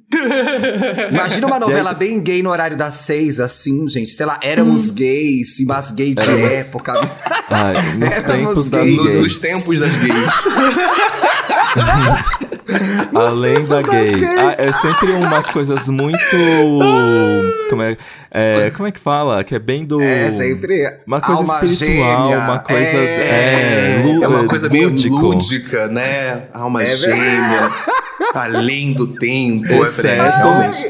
Imagina 1.11 1.47
uma 1.47 1.59
novela 1.59 1.93
bem 1.95 2.21
gay 2.21 2.43
no 2.43 2.51
horário 2.51 2.77
das 2.77 2.95
seis, 2.95 3.41
assim, 3.41 3.89
gente. 3.89 4.11
Sei 4.13 4.25
lá, 4.27 4.39
éramos 4.43 4.91
gays, 4.91 5.57
sim, 5.57 5.65
mas 5.67 5.91
gay 5.91 6.15
de 6.15 6.23
época. 6.45 6.95
Ai, 7.51 7.75
nos 7.97 8.13
Éramos 8.13 8.25
tempos 8.27 8.71
das 8.71 8.83
gays. 8.85 8.99
Gays. 9.03 9.23
Nos 9.23 9.39
tempos 9.39 9.79
das 9.81 9.97
gays. 9.97 10.49
Além 13.15 13.65
da 13.65 13.83
gay. 13.83 14.15
Ah, 14.39 14.55
é 14.59 14.73
sempre 14.73 15.13
umas 15.13 15.49
coisas 15.51 15.89
muito. 15.89 16.19
Como 17.71 17.83
é, 17.83 17.97
é, 18.31 18.71
como 18.71 18.89
é 18.89 18.93
que 18.93 19.01
fala? 19.01 19.43
Que 19.45 19.55
é 19.55 19.59
bem 19.59 19.85
do. 19.85 20.01
É 20.01 20.29
sempre 20.31 20.85
Uma 21.07 21.21
coisa 21.21 21.41
alma 21.43 21.65
espiritual, 21.65 22.29
gêmea. 22.29 22.39
uma 22.45 22.59
coisa. 22.59 22.97
É, 22.99 24.03
É, 24.05 24.23
É 24.23 24.29
uma 24.29 24.45
coisa 24.47 24.69
meio 24.69 24.89
lúdico. 24.89 25.17
lúdica, 25.17 25.89
né? 25.89 26.43
Alma 26.53 26.83
É 26.83 26.87
gêmea. 26.87 27.71
Além 28.35 28.93
do 28.93 29.07
tempo. 29.07 29.73
Exceto- 29.85 30.07
É, 30.23 30.37
realmente. 30.37 30.87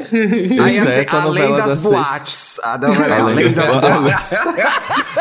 Aí, 0.61 0.79
assim, 0.79 1.07
a 1.09 1.23
além 1.23 1.43
novela 1.43 1.57
das 1.59 1.69
das 1.69 1.83
boates. 1.83 2.61
A 2.65 2.79
novela- 2.79 3.17
além 3.17 3.53
das 3.53 3.55
das 3.55 3.75
boates. 3.75 4.33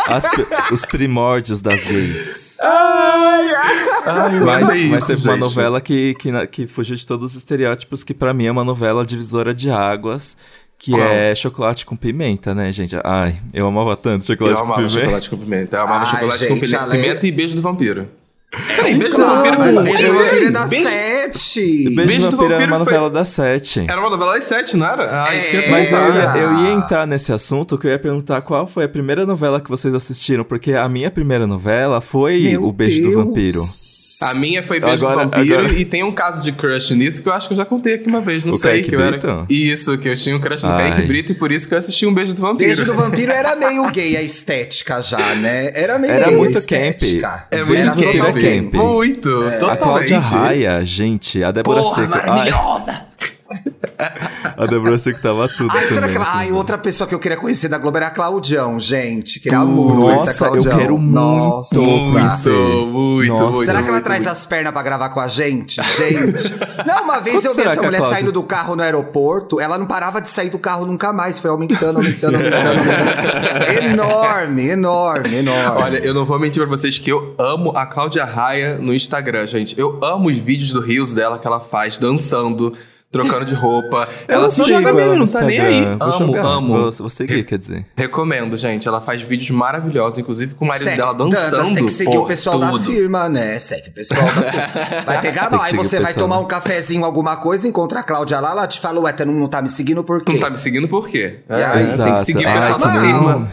As 0.08 0.72
os 0.72 0.86
primórdios 0.86 1.62
das 1.62 1.84
gays. 1.86 2.58
Ai, 2.60 4.40
Mas, 4.40 4.70
olha 4.70 4.88
mas 4.88 5.04
isso, 5.04 5.08
teve 5.08 5.28
uma 5.28 5.34
gente. 5.34 5.44
novela 5.44 5.82
que, 5.82 6.16
que, 6.16 6.48
que 6.48 6.68
fugiu 6.68 6.96
de 6.96 7.06
todos 7.06 7.32
os 7.32 7.38
estereótipos, 7.38 8.04
que 8.04 8.14
pra 8.14 8.34
mim 8.34 8.46
é 8.46 8.52
uma 8.52 8.64
novela 8.64 9.06
divisora 9.06 9.54
de 9.54 9.70
águas, 9.70 10.36
que 10.78 10.92
Qual? 10.92 11.02
é 11.04 11.36
chocolate 11.36 11.86
com 11.86 11.96
pimenta, 11.96 12.54
né, 12.56 12.72
gente? 12.72 12.96
Ai, 13.04 13.36
eu 13.54 13.68
amava 13.68 13.96
tanto 13.96 14.26
chocolate 14.26 14.56
Eu 14.56 14.66
com 14.66 14.74
amava 14.74 14.82
pimenta. 14.88 15.00
chocolate 15.02 15.30
com 15.30 15.38
pimenta. 15.38 15.78
Eu 15.78 15.82
amava 15.84 16.00
Ai, 16.06 16.12
chocolate 16.12 16.48
com 16.48 16.54
gente, 16.56 16.66
pimenta, 16.66 16.84
além- 16.84 17.02
pimenta 17.02 17.28
e 17.28 17.32
beijo 17.32 17.56
do 17.56 17.62
vampiro. 17.62 18.08
Peraí, 18.76 18.96
beijo 18.96 19.18
do 19.18 19.26
vampiro 19.26 19.58
Beijo 19.84 20.08
do 20.08 20.14
Vampiro 20.14 20.46
é 20.48 20.52
da 20.52 20.66
Beijo- 20.66 20.88
sete. 21.34 21.84
Beijo, 21.96 21.96
Beijo 22.08 22.22
do 22.24 22.30
do 22.32 22.38
Vampiro 22.38 22.54
era 22.56 22.66
uma 22.68 22.78
foi- 22.78 22.86
novela 22.94 23.10
das 23.10 23.28
sete. 23.30 23.86
Era 23.88 24.00
uma 24.00 24.10
novela 24.10 24.34
das 24.34 24.44
sete, 24.44 24.78
não 24.78 24.88
era? 24.88 25.24
Ah, 25.24 25.36
isso 25.36 25.50
que 25.52 25.58
eu 25.58 25.70
Mas 25.70 25.92
eu 25.92 25.98
ia, 25.98 26.38
eu 26.38 26.60
ia 26.60 26.72
entrar 26.74 27.06
nesse 27.08 27.32
assunto, 27.34 27.78
que 27.78 27.88
eu 27.88 27.92
ia 27.92 28.00
perguntar 28.00 28.42
qual 28.42 28.68
foi 28.68 28.86
a 28.86 28.90
primeira 28.90 29.26
novela 29.26 29.60
que 29.62 29.70
vocês 29.70 29.94
assistiram, 29.94 30.44
porque 30.44 30.74
a 30.74 30.88
minha 30.88 31.10
primeira 31.12 31.46
novela 31.48 32.00
foi 32.02 32.40
Meu 32.52 32.64
O 32.66 32.72
Beijo 32.72 33.02
Deus. 33.02 33.14
do 33.14 33.24
Vampiro. 33.26 33.62
A 34.20 34.34
minha 34.34 34.64
foi 34.64 34.80
Beijo 34.80 35.06
Agora- 35.06 35.26
do 35.28 35.32
Vampiro 35.36 35.60
agora- 35.60 35.74
e 35.80 35.86
tem 35.86 36.04
um 36.04 36.12
caso 36.12 36.42
de 36.42 36.52
crush 36.52 36.92
nisso 36.96 37.22
que 37.22 37.30
eu 37.30 37.34
acho 37.34 37.48
que 37.48 37.54
eu 37.54 37.58
já 37.58 37.64
contei 37.66 37.94
aqui 37.94 38.08
uma 38.08 38.20
vez, 38.20 38.44
não 38.44 38.52
O 38.52 38.56
sei. 38.56 38.72
Kaique 38.72 38.90
que 38.90 38.96
eu 38.96 39.00
era... 39.00 39.12
Brito? 39.12 39.46
Isso, 39.48 39.96
que 40.00 40.10
eu 40.10 40.18
tinha 40.18 40.36
um 40.36 40.40
crush 40.40 40.64
no 40.64 40.72
Ai. 40.72 40.90
Kaique 40.90 41.08
Brito 41.08 41.32
e 41.34 41.36
por 41.36 41.52
isso 41.52 41.68
que 41.68 41.76
eu 41.76 41.78
assisti 41.78 42.04
um 42.08 42.14
Beijo 42.16 42.34
do 42.34 42.42
Vampiro. 42.42 42.68
Beijo 42.76 42.84
do 42.86 42.94
Vampiro 42.96 43.32
era 43.32 43.56
meio 43.56 43.84
gay 43.94 44.18
a 44.18 44.24
estética 44.24 45.02
já, 45.04 45.36
né? 45.36 45.72
Era 45.76 46.00
meio 46.00 46.14
Era 46.14 46.30
gay 46.30 46.36
muito 46.36 46.58
a 46.58 46.60
estética. 46.60 47.46
É 47.52 47.64
Beijo 47.64 47.94
muito 47.94 48.04
Era 48.10 48.18
é 48.18 48.32
camp. 48.34 48.42
camp. 48.42 48.74
Muito, 48.74 49.30
A 49.30 49.52
totalmente. 49.52 49.78
Cláudia 50.08 50.20
Raia, 50.20 50.84
gente, 50.86 51.17
a 51.44 51.52
Débora 51.52 51.82
Porra, 51.82 51.96
Seco. 51.96 52.14
Ai, 52.16 52.26
maravilhosa! 52.28 53.06
a 54.56 54.66
Débora 54.66 54.98
Seco 54.98 55.20
tava 55.22 55.48
tudo 55.50 55.70
Ai, 55.72 55.86
será 55.88 55.96
também. 56.02 56.10
que 56.12 56.16
ela... 56.18 56.26
assim, 56.26 56.38
Ai, 56.38 56.52
outra 56.52 56.78
pessoa 56.78 57.08
que 57.08 57.16
eu 57.16 57.20
queria 57.20 57.38
conhecer 57.38 57.68
da 57.68 57.78
Globo 57.78 57.98
era 57.98 58.08
a 58.08 58.12
Claudião, 58.12 58.80
gente. 58.80 59.40
Queria 59.40 59.60
muito 59.60 60.00
conhecer 60.00 60.22
a 60.22 60.26
Nossa, 60.26 60.44
eu 60.46 60.50
Claudião. 60.52 60.78
quero 60.78 60.98
muito 60.98 61.14
Nossa. 61.16 61.76
Muito, 61.80 62.88
muito, 62.88 63.34
Nossa. 63.34 63.46
muito. 63.52 63.66
Será 63.66 63.80
que 63.80 63.84
ela 63.86 63.92
muito, 63.94 64.04
traz 64.06 64.20
muito. 64.24 64.32
as 64.32 64.46
pernas 64.46 64.74
pra 64.74 64.84
gravar 64.84 65.10
com 65.10 65.20
a 65.20 65.28
gente? 65.28 65.82
Gente. 65.82 66.54
Não, 66.86 67.04
uma 67.04 67.20
vez 67.20 67.36
Quanto 67.38 67.46
eu 67.48 67.54
vi 67.56 67.62
essa 67.62 67.78
que 67.80 67.86
mulher 67.86 67.98
Cláudia- 67.98 68.18
saindo 68.18 68.32
do 68.32 68.44
carro 68.44 68.76
no 68.76 68.84
aeroporto, 68.84 69.60
ela 69.60 69.78
não 69.78 69.86
parava 69.86 70.22
de 70.22 70.30
sair 70.30 70.50
do 70.50 70.60
carro 70.60 70.86
nunca 70.86 71.12
mais. 71.12 71.40
Foi 71.40 71.50
aumentando, 71.50 71.98
aumentando, 71.98 72.36
aumentando, 72.36 72.68
aumentando. 72.68 73.84
enorme, 73.84 74.68
enorme, 74.70 75.36
enorme. 75.36 75.82
Olha, 75.82 75.98
eu 75.98 76.14
não 76.14 76.26
vou 76.26 76.40
mentir 76.40 76.62
pra 76.62 76.70
vocês 76.70 76.98
que 77.00 77.12
eu 77.12 77.36
amo 77.38 77.72
a 77.76 77.86
Cláudia 77.86 78.26
Raia 78.26 78.78
no 78.80 78.94
Instagram, 78.94 79.46
gente. 79.48 79.78
Eu 79.80 80.00
amo 80.04 80.30
os 80.30 80.38
vídeos 80.38 80.72
do 80.72 80.80
Rios 80.82 81.14
dela 81.14 81.38
que 81.40 81.48
ela 81.48 81.60
faz 81.60 81.98
dançando, 81.98 82.74
trocando 83.12 83.46
de 83.46 83.56
roupa. 83.56 84.08
ela 84.28 84.50
sigo 84.50 84.68
joga 84.68 84.94
bem, 84.94 85.16
não 85.18 85.26
tá 85.28 85.42
nem 85.42 85.60
aí. 85.60 85.86
Vou 85.86 86.08
Amo, 86.08 86.28
jogar. 86.28 86.42
amo. 86.46 86.74
Vou, 86.82 86.92
vou 86.92 87.10
seguir, 87.10 87.44
quer 87.44 87.58
dizer. 87.58 87.86
Recomendo, 87.96 88.56
gente. 88.58 88.88
Ela 88.88 89.00
faz 89.02 89.22
vídeos 89.22 89.50
maravilhosos, 89.52 90.20
inclusive 90.20 90.54
com 90.56 90.66
o 90.66 90.68
marido 90.68 90.84
Segue- 90.84 90.98
dela 90.98 91.14
dançando. 91.14 91.74
tem 91.76 91.86
que 91.86 91.92
seguir 91.92 92.18
o 92.18 92.26
pessoal 92.26 92.60
da 92.60 92.70
tudo. 92.70 92.84
firma, 92.92 93.30
né? 93.30 93.58
Segue 93.60 93.90
o 93.90 93.94
pessoal 93.94 94.24
da 94.26 94.32
firma. 94.32 95.04
Vai 95.06 95.22
pegar 95.22 95.50
mal. 95.50 95.62
Aí 95.64 95.76
você 95.76 96.00
vai 96.00 96.14
tomar 96.14 96.40
um 96.40 96.46
cafezinho, 96.46 97.04
alguma 97.06 97.36
coisa, 97.38 97.68
encontra 97.68 98.00
a 98.00 98.04
Cláudia 98.04 98.40
lá, 98.40 98.52
ela 98.52 98.68
te 98.68 98.80
fala, 98.80 99.00
ué, 99.02 99.12
tu 99.14 99.26
não, 99.26 99.34
não 99.34 99.48
tá 99.48 99.62
me 99.62 99.70
seguindo 99.70 100.04
por 100.04 100.22
quê? 100.24 100.34
Não 100.34 100.40
tá 100.40 100.50
me 100.50 100.58
seguindo 100.58 100.88
por 100.88 101.08
quê? 101.08 101.40
É, 101.50 101.64
aí? 101.66 101.98
tem 101.98 102.16
que 102.16 102.26
seguir 102.26 102.46
o 102.48 102.54
pessoal 102.54 102.80
da 102.80 102.92
firma. 103.00 103.50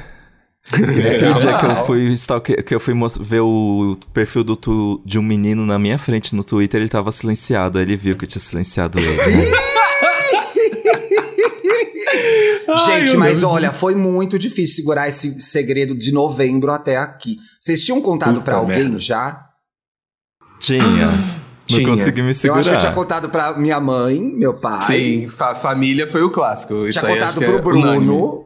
Aquele 0.72 1.34
dia 1.34 1.58
que 1.58 1.66
eu 1.66 1.76
fui 1.84 2.04
stalker, 2.12 2.64
que 2.64 2.74
eu 2.74 2.80
fui 2.80 2.94
ver 3.20 3.40
o 3.40 3.98
perfil 4.14 4.42
do 4.42 4.56
tu- 4.56 5.00
de 5.04 5.18
um 5.18 5.22
menino 5.22 5.66
na 5.66 5.78
minha 5.78 5.98
frente 5.98 6.34
no 6.34 6.42
Twitter, 6.42 6.80
ele 6.80 6.88
tava 6.88 7.12
silenciado, 7.12 7.78
aí 7.78 7.84
ele 7.84 7.96
viu 7.96 8.16
que 8.16 8.24
eu 8.24 8.28
tinha 8.28 8.40
silenciado 8.40 8.98
ele. 8.98 9.08
né? 9.16 9.44
Gente, 12.86 13.10
meu 13.10 13.20
mas 13.20 13.40
Deus. 13.40 13.52
olha, 13.52 13.70
foi 13.70 13.94
muito 13.94 14.38
difícil 14.38 14.76
segurar 14.76 15.08
esse 15.08 15.40
segredo 15.40 15.94
de 15.94 16.12
novembro 16.12 16.72
até 16.72 16.96
aqui. 16.96 17.36
Vocês 17.60 17.84
tinham 17.84 18.00
contado 18.00 18.34
Puta 18.34 18.44
pra 18.44 18.56
alguém 18.56 18.84
merda. 18.84 18.98
já? 18.98 19.44
Tinha. 20.58 21.06
Não 21.06 21.44
Tinha. 21.66 21.88
consegui 21.88 22.22
me 22.22 22.30
Eu 22.30 22.34
segurar. 22.34 22.60
acho 22.60 22.70
que 22.70 22.74
eu 22.76 22.80
tinha 22.80 22.92
contado 22.92 23.28
pra 23.28 23.56
minha 23.56 23.78
mãe, 23.80 24.20
meu 24.20 24.54
pai. 24.54 24.82
Sim, 24.82 25.28
fa- 25.28 25.54
família 25.54 26.06
foi 26.06 26.22
o 26.22 26.30
clássico. 26.30 26.86
Isso 26.86 26.98
Tinha 27.00 27.12
aí 27.12 27.18
contado 27.18 27.38
pro 27.38 27.58
é 27.58 27.62
Bruno. 27.62 28.44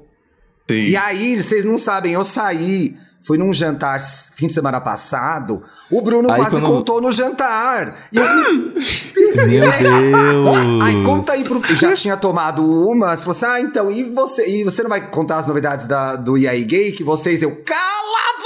Sim. 0.71 0.85
E 0.85 0.97
aí, 0.97 1.43
vocês 1.43 1.65
não 1.65 1.79
sabem, 1.79 2.13
eu 2.13 2.25
saí, 2.25 2.97
fui 3.27 3.39
num 3.39 3.53
jantar 3.53 3.99
fim 4.01 4.47
de 4.47 4.53
semana 4.53 4.81
passado, 4.81 5.63
o 5.91 6.01
Bruno 6.03 6.31
Aí 6.31 6.37
quase 6.37 6.57
quando- 6.57 6.67
contou 6.67 7.01
no 7.01 7.11
jantar. 7.11 7.97
E 8.13 8.19
eu, 8.19 8.25
Meu 8.25 8.73
Deus! 9.49 10.83
Aí 10.83 11.03
conta 11.05 11.33
aí 11.33 11.45
pro. 11.45 11.61
Já 11.75 11.95
tinha 11.95 12.17
tomado 12.17 12.63
uma, 12.63 13.17
você 13.17 13.23
falou 13.25 13.33
assim: 13.33 13.47
ah, 13.47 13.61
então, 13.61 13.91
e 13.91 14.05
você? 14.05 14.47
E 14.49 14.65
você 14.65 14.83
não 14.83 14.91
vai 14.91 15.01
contar 15.11 15.39
as 15.39 15.47
novidades 15.47 15.87
da, 15.87 16.17
do 16.17 16.37
IAI 16.37 16.65
Gay? 16.65 16.93
Que 16.93 17.03
vocês, 17.05 17.43
eu. 17.43 17.51
Cala 17.65 17.79
a 17.81 18.39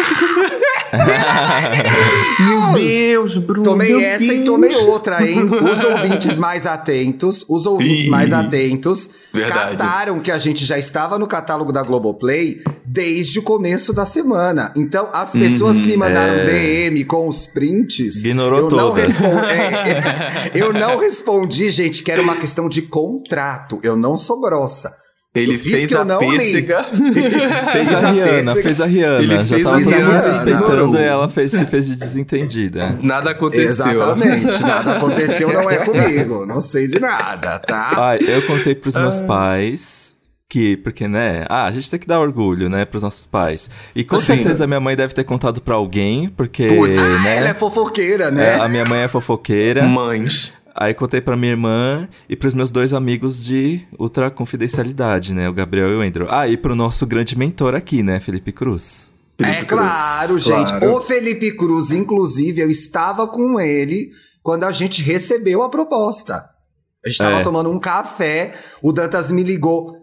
Meu 2.40 2.72
Deus, 2.72 3.36
Bruno. 3.38 3.62
Tomei 3.62 3.90
meu 3.90 4.00
essa 4.00 4.24
e 4.24 4.36
Deus. 4.36 4.44
tomei 4.44 4.74
outra, 4.76 5.26
hein? 5.26 5.38
Os 5.44 5.84
ouvintes 5.84 6.38
mais 6.38 6.66
atentos, 6.66 7.44
os 7.48 7.66
ouvintes 7.66 8.06
Ih, 8.06 8.10
mais 8.10 8.32
atentos, 8.32 9.10
verdade. 9.32 9.76
cataram 9.76 10.20
que 10.20 10.30
a 10.30 10.38
gente 10.38 10.64
já 10.64 10.78
estava 10.78 11.18
no 11.18 11.26
catálogo 11.26 11.72
da 11.72 11.82
Globoplay 11.82 12.62
desde 12.84 13.38
o 13.38 13.42
começo 13.42 13.92
da 13.92 14.04
semana. 14.04 14.72
Então, 14.76 15.08
as 15.12 15.32
pessoas 15.32 15.80
que 15.80 15.86
me 15.86 15.96
mandaram 15.96 16.34
é. 16.34 16.44
DM 16.44 17.04
com 17.04 17.28
os 17.28 17.46
prints. 17.46 18.24
Ignorou 18.24 18.60
eu 18.60 18.62
não, 18.70 18.70
todas. 18.70 19.20
é, 19.20 20.50
é, 20.50 20.50
eu 20.54 20.72
não 20.72 20.98
respondi, 20.98 21.70
gente, 21.70 22.02
que 22.02 22.10
era 22.10 22.22
uma 22.22 22.36
questão 22.36 22.68
de 22.68 22.82
contrato. 22.82 23.78
Eu 23.82 23.96
não 23.96 24.16
sou 24.16 24.40
grossa. 24.40 24.92
Ele 25.32 25.56
fez 25.56 25.94
a 25.94 26.04
pêssega. 26.18 26.82
Fez 27.72 27.94
a 27.94 28.10
Rihanna, 28.10 28.54
fez 28.56 28.80
a 28.80 28.86
Rihanna. 28.86 29.22
Ele 29.22 29.38
Já 29.38 29.44
fez 29.44 29.62
tava 29.62 29.76
todo 29.76 29.84
mundo 29.84 29.94
Rihanna, 29.94 30.20
suspeitando 30.20 30.70
demorou. 30.70 30.94
e 30.96 31.04
ela 31.04 31.28
fez, 31.28 31.52
se 31.52 31.66
fez 31.66 31.86
de 31.86 31.96
desentendida. 31.96 32.98
Nada 33.00 33.30
aconteceu. 33.30 33.70
Exatamente. 33.70 34.60
Nada 34.60 34.92
aconteceu, 34.98 35.52
não 35.52 35.70
é 35.70 35.76
comigo. 35.76 36.44
Não 36.46 36.60
sei 36.60 36.88
de 36.88 36.98
nada, 36.98 37.60
tá? 37.60 37.92
Ai, 37.96 38.18
eu 38.26 38.42
contei 38.42 38.74
pros 38.74 38.96
meus 38.96 39.20
pais 39.20 40.16
que, 40.50 40.76
porque, 40.78 41.06
né? 41.06 41.46
Ah, 41.48 41.66
a 41.66 41.70
gente 41.70 41.88
tem 41.88 42.00
que 42.00 42.08
dar 42.08 42.18
orgulho, 42.18 42.68
né, 42.68 42.84
pros 42.84 43.04
nossos 43.04 43.24
pais. 43.24 43.70
E 43.94 44.02
com 44.02 44.16
Sim. 44.16 44.34
certeza 44.34 44.66
minha 44.66 44.80
mãe 44.80 44.96
deve 44.96 45.14
ter 45.14 45.22
contado 45.22 45.60
pra 45.60 45.76
alguém, 45.76 46.28
porque, 46.28 46.66
Putz. 46.66 46.98
Ah, 46.98 47.18
né? 47.20 47.36
ela 47.36 47.48
é 47.50 47.54
fofoqueira, 47.54 48.24
é, 48.24 48.30
né? 48.32 48.54
a 48.56 48.68
minha 48.68 48.84
mãe 48.84 49.02
é 49.02 49.08
fofoqueira. 49.08 49.86
Mães. 49.86 50.52
Aí 50.74 50.94
contei 50.94 51.20
pra 51.20 51.36
minha 51.36 51.52
irmã 51.52 52.08
e 52.28 52.36
pros 52.36 52.54
meus 52.54 52.70
dois 52.70 52.94
amigos 52.94 53.44
de 53.44 53.80
ultra 53.98 54.30
confidencialidade, 54.30 55.34
né? 55.34 55.48
O 55.48 55.52
Gabriel 55.52 55.92
e 55.92 55.96
o 55.96 56.00
Andrew. 56.00 56.26
Ah, 56.30 56.46
e 56.48 56.56
pro 56.56 56.76
nosso 56.76 57.06
grande 57.06 57.36
mentor 57.36 57.74
aqui, 57.74 58.02
né? 58.02 58.20
Felipe 58.20 58.52
Cruz. 58.52 59.10
É 59.38 59.44
Felipe 59.44 59.64
claro, 59.66 60.28
Cruz, 60.32 60.44
gente. 60.44 60.68
claro. 60.68 60.94
O 60.96 61.00
Felipe 61.00 61.52
Cruz, 61.56 61.90
inclusive, 61.92 62.60
eu 62.60 62.70
estava 62.70 63.26
com 63.26 63.58
ele 63.58 64.10
quando 64.42 64.64
a 64.64 64.70
gente 64.72 65.02
recebeu 65.02 65.62
a 65.62 65.68
proposta. 65.68 66.34
A 67.04 67.08
gente 67.08 67.14
estava 67.14 67.38
É. 67.38 67.42
tomando 67.42 67.70
um 67.70 67.78
café, 67.80 68.52
o 68.82 68.92
Dantas 68.92 69.30
me 69.30 69.42
ligou 69.42 69.96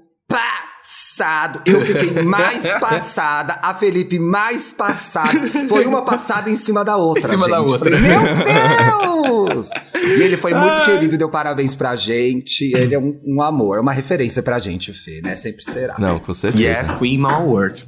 passado. 1.17 1.61
Eu 1.65 1.81
fiquei 1.81 2.21
mais 2.23 2.67
passada, 2.79 3.57
a 3.61 3.73
Felipe 3.73 4.19
mais 4.19 4.71
passada. 4.71 5.49
Foi 5.67 5.85
uma 5.85 6.03
passada 6.03 6.49
em 6.49 6.55
cima 6.55 6.85
da 6.85 6.95
outra. 6.95 7.23
Em 7.23 7.29
cima 7.29 7.41
gente. 7.45 7.51
da 7.51 7.61
outra. 7.61 7.89
Falei, 7.89 7.99
Meu 7.99 9.23
Deus! 9.43 9.69
E 9.95 10.21
ele 10.21 10.37
foi 10.37 10.53
muito 10.53 10.81
querido, 10.83 11.17
deu 11.17 11.29
parabéns 11.29 11.73
pra 11.73 11.95
gente. 11.95 12.71
Ele 12.75 12.93
é 12.93 12.99
um, 12.99 13.19
um 13.25 13.41
amor, 13.41 13.77
é 13.77 13.81
uma 13.81 13.91
referência 13.93 14.43
pra 14.43 14.59
gente, 14.59 14.93
Fê, 14.93 15.21
né? 15.23 15.35
Sempre 15.35 15.63
será. 15.63 15.95
Não, 15.97 16.19
com 16.19 16.33
certeza. 16.33 16.63
Yes, 16.63 16.91
Queen 16.93 17.17
Mal 17.17 17.47
Work. 17.47 17.83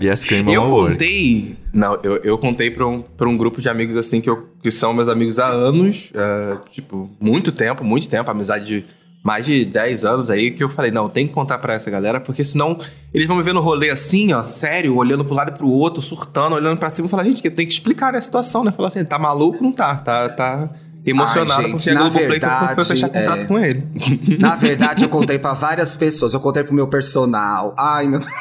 Yes, 0.00 0.24
Eu 0.30 0.62
on 0.62 0.68
Work. 0.70 0.92
contei. 0.92 1.56
Não, 1.74 1.98
eu, 2.02 2.16
eu 2.18 2.38
contei 2.38 2.70
pra 2.70 2.86
um, 2.86 3.02
pra 3.02 3.28
um 3.28 3.36
grupo 3.36 3.60
de 3.60 3.68
amigos 3.68 3.96
assim 3.96 4.18
que, 4.20 4.30
eu, 4.30 4.48
que 4.62 4.70
são 4.70 4.94
meus 4.94 5.08
amigos 5.08 5.38
há 5.38 5.48
anos. 5.48 6.10
é, 6.14 6.56
tipo, 6.70 7.10
muito 7.20 7.52
tempo, 7.52 7.84
muito 7.84 8.08
tempo, 8.08 8.30
amizade 8.30 8.64
de 8.64 8.84
mais 9.22 9.46
de 9.46 9.64
10 9.64 10.04
anos 10.04 10.30
aí, 10.30 10.50
que 10.50 10.64
eu 10.64 10.68
falei, 10.68 10.90
não, 10.90 11.08
tem 11.08 11.28
que 11.28 11.32
contar 11.32 11.58
pra 11.58 11.74
essa 11.74 11.88
galera, 11.90 12.20
porque 12.20 12.44
senão 12.44 12.78
eles 13.14 13.28
vão 13.28 13.36
me 13.36 13.42
ver 13.42 13.54
no 13.54 13.60
rolê 13.60 13.88
assim, 13.90 14.32
ó, 14.32 14.42
sério, 14.42 14.96
olhando 14.96 15.24
pro 15.24 15.34
lado 15.34 15.50
e 15.50 15.54
pro 15.56 15.68
outro, 15.68 16.02
surtando, 16.02 16.54
olhando 16.56 16.78
pra 16.78 16.90
cima 16.90 17.06
e 17.06 17.10
falar, 17.10 17.24
gente, 17.24 17.40
que 17.40 17.48
tem 17.50 17.66
que 17.66 17.72
explicar 17.72 18.14
a 18.16 18.20
situação, 18.20 18.64
né? 18.64 18.72
Falar 18.72 18.88
assim, 18.88 19.04
tá 19.04 19.18
maluco? 19.18 19.62
Não 19.62 19.70
tá, 19.72 19.94
tá, 19.96 20.28
tá 20.28 20.68
emocionado 21.06 21.52
Ai, 21.62 21.62
gente, 21.70 21.72
porque 21.72 21.90
a 21.90 21.94
Globoplay 21.94 22.40
foi- 22.40 22.48
foi 22.48 22.48
verdade, 22.48 22.84
fechar 22.88 23.08
contrato 23.08 23.40
é. 23.40 23.44
com 23.44 23.58
ele. 23.58 23.84
Na 24.40 24.56
verdade, 24.56 25.04
eu 25.04 25.08
contei 25.08 25.38
pra 25.38 25.52
várias 25.52 25.94
pessoas. 25.96 26.32
Eu 26.32 26.40
contei 26.40 26.64
pro 26.64 26.74
meu 26.74 26.86
personal. 26.88 27.74
Ai, 27.78 28.06
meu 28.08 28.18
Deus. 28.20 28.32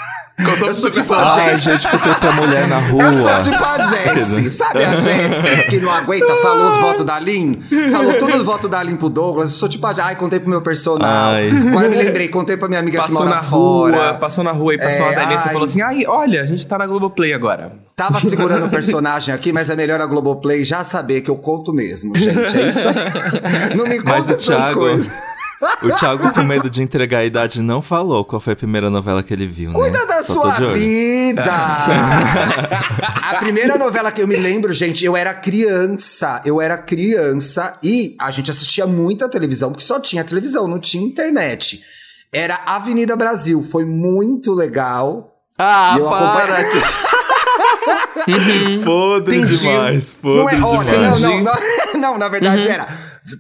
Contou 0.46 0.68
Eu 0.68 0.74
sou 0.74 0.84
seu 0.84 0.92
tipo 0.92 1.14
a 1.14 1.36
Ai, 1.36 1.58
gente, 1.58 1.88
contei 1.90 2.14
pra 2.16 2.32
mulher 2.34 2.68
na 2.68 2.78
rua. 2.80 3.04
Eu 3.04 3.14
sou 3.22 3.52
tipo 3.52 3.64
a 3.64 3.78
Jessie. 3.88 4.52
Sabe 4.52 4.84
a 4.84 4.96
Jessie 4.96 5.68
que 5.70 5.80
não 5.80 5.92
aguenta? 5.92 6.36
Falou 6.38 6.70
os 6.70 6.78
votos 6.78 7.06
da 7.06 7.20
Lin? 7.20 7.62
Falou 7.92 8.14
todos 8.16 8.36
os 8.38 8.44
votos 8.46 8.70
da 8.70 8.82
Lin 8.84 8.96
pro 8.96 9.10
Douglas. 9.10 9.52
Eu 9.52 9.58
sou 9.58 9.70
tipo 9.70 9.86
a 9.88 9.90
Jessie. 9.90 10.02
Ai, 10.02 10.16
contei 10.16 10.40
pro 10.40 10.50
meu 10.50 10.62
personal. 10.62 11.08
Ai. 11.10 11.50
Agora 11.50 11.90
me 11.90 11.96
lembrei. 11.96 12.28
Contei 12.30 12.58
pra 12.58 12.68
minha 12.68 12.80
amiga 12.80 13.00
Passou 13.00 13.18
que 13.18 13.24
mora 13.24 13.36
na 13.36 13.42
fora. 13.42 13.96
rua, 13.98 14.14
passou 14.16 14.44
na 14.44 14.52
rua 14.52 14.74
e 14.76 14.78
passou 14.78 15.06
É, 15.06 15.10
uma 15.10 15.16
velhinha 15.16 15.36
e 15.36 15.40
falou 15.42 15.64
assim: 15.64 15.82
ai, 15.82 16.06
olha, 16.08 16.42
a 16.42 16.46
gente 16.46 16.66
tá 16.68 16.78
na 16.78 16.86
Globoplay 16.88 17.34
agora. 17.34 17.74
Tava 17.96 18.20
segurando 18.20 18.66
o 18.66 18.70
personagem 18.72 19.34
aqui, 19.34 19.52
mas 19.54 19.70
é 19.70 19.76
melhor 19.76 20.02
a 20.02 20.06
Globoplay 20.06 20.64
já 20.66 20.84
saber 20.84 21.22
que 21.22 21.30
eu 21.30 21.36
conto 21.36 21.74
mesmo, 21.74 22.16
gente. 22.18 22.58
É 22.58 22.68
isso 22.70 22.88
aí. 22.88 23.76
Não 23.76 23.86
me 23.86 24.00
conta 24.00 24.34
essas 24.34 24.46
Thiago, 24.46 24.80
coisas. 24.80 25.12
O 25.84 25.92
Thiago, 25.96 26.34
com 26.34 26.44
medo 26.44 26.70
de 26.70 26.82
entregar 26.82 27.20
a 27.20 27.26
idade, 27.26 27.62
não 27.62 27.82
falou 27.82 28.26
qual 28.26 28.40
foi 28.40 28.54
a 28.54 28.56
primeira 28.56 28.90
novela 28.90 29.22
que 29.22 29.32
ele 29.34 29.46
viu, 29.48 29.72
Cuida 29.74 30.00
né? 30.00 30.06
da 30.06 30.24
Só 30.24 30.34
sua 30.34 30.52
vida! 30.74 31.44
a 33.22 33.36
primeira 33.40 33.78
novela 33.78 34.12
que 34.12 34.22
eu 34.22 34.28
me 34.28 34.36
lembro, 34.36 34.74
gente, 34.74 35.06
eu 35.06 35.16
era 35.16 35.34
criança. 35.34 36.42
Eu 36.46 36.60
era 36.62 36.78
criança 36.78 37.74
e 37.84 38.16
a 38.20 38.32
gente 38.32 38.50
assistia 38.52 38.86
muita 38.88 39.30
televisão, 39.30 39.72
porque 39.72 39.84
só 39.84 40.00
tinha 40.00 40.24
televisão, 40.24 40.68
não 40.68 40.80
tinha 40.80 41.04
internet. 41.06 41.82
Era 42.34 42.62
Avenida 42.66 43.16
Brasil. 43.16 43.64
Foi 43.64 43.86
muito 43.86 44.54
legal. 44.54 45.36
Ah, 45.58 45.94
E 45.96 46.00
eu 46.00 46.06
para! 46.10 46.58
acompanho- 46.60 46.82
Podre 48.86 49.38
Entendi. 49.38 49.58
demais, 49.60 50.16
Não 50.24 50.50
é, 50.50 50.60
podre 50.60 50.78
olha, 50.78 50.92
demais. 50.92 51.20
não, 51.22 51.30
não, 51.32 51.44
não, 51.44 52.00
não, 52.02 52.18
na 52.18 52.28
verdade 52.30 52.68
era. 52.68 52.88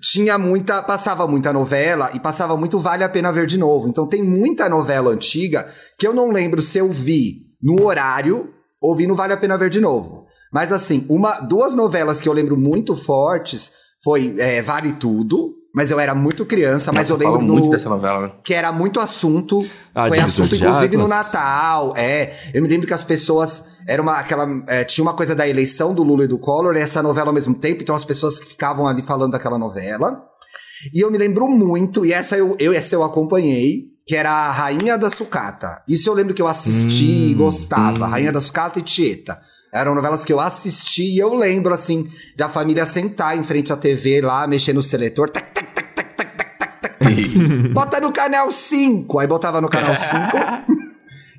Tinha 0.01 0.37
muita. 0.37 0.81
Passava 0.81 1.27
muita 1.27 1.51
novela 1.51 2.11
e 2.13 2.19
passava 2.19 2.55
muito 2.55 2.79
Vale 2.79 3.03
a 3.03 3.09
Pena 3.09 3.31
Ver 3.31 3.45
de 3.45 3.57
Novo. 3.57 3.87
Então 3.87 4.07
tem 4.07 4.23
muita 4.23 4.69
novela 4.69 5.11
antiga 5.11 5.67
que 5.97 6.07
eu 6.07 6.13
não 6.13 6.31
lembro 6.31 6.61
se 6.61 6.77
eu 6.77 6.89
vi 6.91 7.47
no 7.61 7.83
horário 7.83 8.53
ou 8.81 8.95
vi 8.95 9.07
no 9.07 9.15
Vale 9.15 9.33
a 9.33 9.37
Pena 9.37 9.57
Ver 9.57 9.69
de 9.69 9.79
Novo. 9.79 10.25
Mas 10.51 10.71
assim, 10.71 11.05
uma, 11.09 11.39
duas 11.39 11.75
novelas 11.75 12.19
que 12.19 12.27
eu 12.27 12.33
lembro 12.33 12.57
muito 12.57 12.95
fortes 12.95 13.71
foi 14.03 14.35
é, 14.37 14.61
Vale 14.61 14.93
Tudo, 14.93 15.55
mas 15.73 15.89
eu 15.89 15.99
era 15.99 16.13
muito 16.13 16.45
criança, 16.45 16.91
mas 16.93 17.09
Nossa, 17.09 17.23
eu 17.23 17.27
lembro 17.27 17.45
do, 17.45 17.53
muito 17.53 17.69
dessa 17.69 17.87
novela, 17.87 18.27
né? 18.27 18.31
que 18.43 18.53
era 18.53 18.71
muito 18.71 18.99
assunto. 18.99 19.65
Ah, 19.95 20.07
foi 20.07 20.19
assunto, 20.19 20.55
inclusive, 20.55 20.97
no? 20.97 21.07
Natal. 21.07 21.93
É. 21.95 22.33
Eu 22.53 22.61
me 22.61 22.67
lembro 22.67 22.85
que 22.85 22.93
as 22.93 23.03
pessoas. 23.03 23.70
Era 23.87 24.01
uma. 24.01 24.13
Aquela, 24.19 24.47
é, 24.67 24.83
tinha 24.83 25.03
uma 25.03 25.13
coisa 25.13 25.35
da 25.35 25.47
eleição 25.47 25.93
do 25.93 26.03
Lula 26.03 26.23
e 26.25 26.27
do 26.27 26.37
Collor, 26.37 26.75
e 26.75 26.79
essa 26.79 27.01
novela 27.01 27.27
ao 27.29 27.33
mesmo 27.33 27.55
tempo, 27.55 27.81
então 27.81 27.95
as 27.95 28.05
pessoas 28.05 28.39
ficavam 28.39 28.87
ali 28.87 29.01
falando 29.01 29.31
daquela 29.33 29.57
novela. 29.57 30.21
E 30.93 30.99
eu 31.03 31.11
me 31.11 31.17
lembro 31.17 31.47
muito, 31.47 32.05
e 32.05 32.11
essa 32.13 32.35
eu, 32.37 32.55
eu, 32.59 32.73
essa 32.73 32.95
eu 32.95 33.03
acompanhei, 33.03 33.83
que 34.07 34.15
era 34.15 34.31
a 34.31 34.51
Rainha 34.51 34.97
da 34.97 35.09
Sucata. 35.09 35.81
Isso 35.87 36.09
eu 36.09 36.13
lembro 36.13 36.33
que 36.33 36.41
eu 36.41 36.47
assisti 36.47 37.29
e 37.29 37.33
Hum, 37.33 37.37
gostava. 37.37 38.05
hum. 38.07 38.09
Rainha 38.09 38.31
da 38.31 38.41
Sucata 38.41 38.79
e 38.79 38.81
Tieta. 38.81 39.39
Eram 39.73 39.93
novelas 39.95 40.25
que 40.25 40.33
eu 40.33 40.39
assisti 40.39 41.03
e 41.03 41.19
eu 41.19 41.33
lembro, 41.33 41.73
assim, 41.73 42.07
da 42.35 42.49
família 42.49 42.85
sentar 42.85 43.37
em 43.37 43.43
frente 43.43 43.71
à 43.71 43.77
TV 43.77 44.21
lá, 44.21 44.45
mexer 44.47 44.73
no 44.73 44.81
seletor. 44.83 45.29
Tac, 45.29 45.51
tac, 45.53 45.71
tac, 45.73 45.93
tac, 45.95 46.15
tac, 46.15 46.35
tac, 46.37 46.57
tac, 46.57 46.81
tac. 46.81 46.97
Bota 47.73 48.01
no 48.01 48.11
canal 48.11 48.49
5. 48.51 49.19
Aí 49.19 49.27
botava 49.27 49.61
no 49.61 49.69
canal 49.69 49.95
5. 49.95 50.17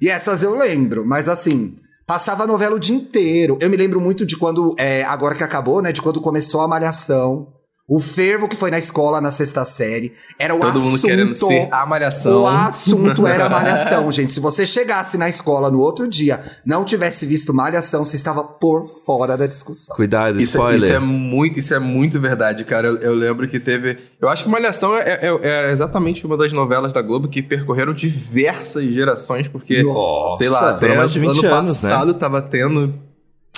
e 0.00 0.08
essas 0.08 0.42
eu 0.42 0.54
lembro. 0.54 1.04
Mas 1.04 1.28
assim, 1.28 1.76
passava 2.12 2.44
a 2.44 2.46
novela 2.46 2.76
o 2.76 2.78
dia 2.78 2.94
inteiro. 2.94 3.56
Eu 3.58 3.70
me 3.70 3.76
lembro 3.76 3.98
muito 3.98 4.26
de 4.26 4.36
quando, 4.36 4.74
é, 4.78 5.02
agora 5.02 5.34
que 5.34 5.42
acabou, 5.42 5.80
né? 5.80 5.92
De 5.92 6.02
quando 6.02 6.20
começou 6.20 6.60
a 6.60 6.68
Malhação. 6.68 7.46
O 7.94 8.00
fervo 8.00 8.48
que 8.48 8.56
foi 8.56 8.70
na 8.70 8.78
escola 8.78 9.20
na 9.20 9.30
sexta 9.30 9.64
série. 9.66 10.14
Era 10.38 10.54
o 10.54 10.58
Todo 10.60 10.76
assunto. 10.76 10.90
mundo 10.92 11.02
querendo 11.02 11.34
ser 11.34 11.68
a 11.70 11.84
malhação. 11.84 12.42
O 12.44 12.46
assunto 12.46 13.26
era 13.26 13.48
malhação, 13.50 14.10
gente. 14.10 14.32
Se 14.32 14.40
você 14.40 14.64
chegasse 14.64 15.18
na 15.18 15.28
escola 15.28 15.70
no 15.70 15.78
outro 15.78 16.08
dia, 16.08 16.40
não 16.64 16.84
tivesse 16.86 17.26
visto 17.26 17.52
malhação, 17.52 18.02
você 18.02 18.16
estava 18.16 18.42
por 18.42 18.86
fora 18.86 19.36
da 19.36 19.46
discussão. 19.46 19.94
Cuidado, 19.94 20.40
Isso, 20.40 20.56
spoiler. 20.56 20.78
isso 20.82 20.92
é 20.92 20.98
muito, 20.98 21.58
isso 21.58 21.74
é 21.74 21.78
muito 21.78 22.18
verdade, 22.18 22.64
cara. 22.64 22.88
Eu, 22.88 22.96
eu 22.98 23.14
lembro 23.14 23.46
que 23.46 23.60
teve. 23.60 23.98
Eu 24.18 24.28
acho 24.30 24.44
que 24.44 24.48
Malhação 24.50 24.96
é, 24.96 25.18
é- 25.20 25.38
é 25.42 25.70
exatamente 25.70 26.24
uma 26.24 26.36
das 26.38 26.50
novelas 26.50 26.94
da 26.94 27.02
Globo 27.02 27.28
que 27.28 27.42
percorreram 27.42 27.92
diversas 27.92 28.84
gerações, 28.92 29.48
porque, 29.48 29.82
Nossa, 29.82 30.38
sei 30.38 30.48
lá, 30.48 30.70
até 30.70 30.96
mais 30.96 31.12
de 31.12 31.18
20 31.20 31.28
ano 31.44 31.54
anos, 31.56 31.82
né? 31.82 31.90
passado 31.90 32.14
tava 32.14 32.40
tendo. 32.40 32.94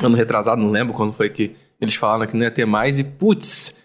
Ano 0.02 0.16
retrasado, 0.16 0.60
não 0.60 0.70
lembro 0.70 0.92
quando 0.92 1.12
foi 1.12 1.28
que 1.30 1.54
eles 1.80 1.94
falaram 1.94 2.26
que 2.28 2.36
não 2.36 2.42
ia 2.42 2.50
ter 2.50 2.64
mais, 2.66 2.98
e 2.98 3.04
putz. 3.04 3.76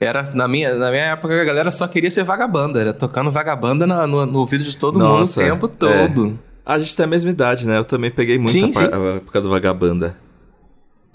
Era, 0.00 0.24
na, 0.34 0.46
minha, 0.48 0.74
na 0.74 0.90
minha 0.90 1.04
época, 1.04 1.40
a 1.40 1.44
galera 1.44 1.70
só 1.72 1.86
queria 1.86 2.10
ser 2.10 2.24
vagabanda. 2.24 2.80
Era 2.80 2.92
tocando 2.92 3.30
vagabanda 3.30 3.86
na- 3.86 4.06
no, 4.06 4.26
no 4.26 4.38
ouvido 4.40 4.64
de 4.64 4.76
todo 4.76 4.98
Nossa, 4.98 5.40
mundo 5.40 5.48
o 5.48 5.52
tempo 5.52 5.68
todo. 5.68 6.38
A 6.66 6.78
gente 6.78 6.96
tem 6.96 7.04
a 7.04 7.06
mesma 7.06 7.30
idade, 7.30 7.66
né? 7.66 7.78
Eu 7.78 7.84
também 7.84 8.10
peguei 8.10 8.36
muito 8.38 8.50
Sim, 8.52 8.70
a, 8.70 8.78
sim. 8.78 8.84
a 8.84 9.16
época 9.16 9.40
do 9.40 9.50
Vagabanda. 9.50 10.16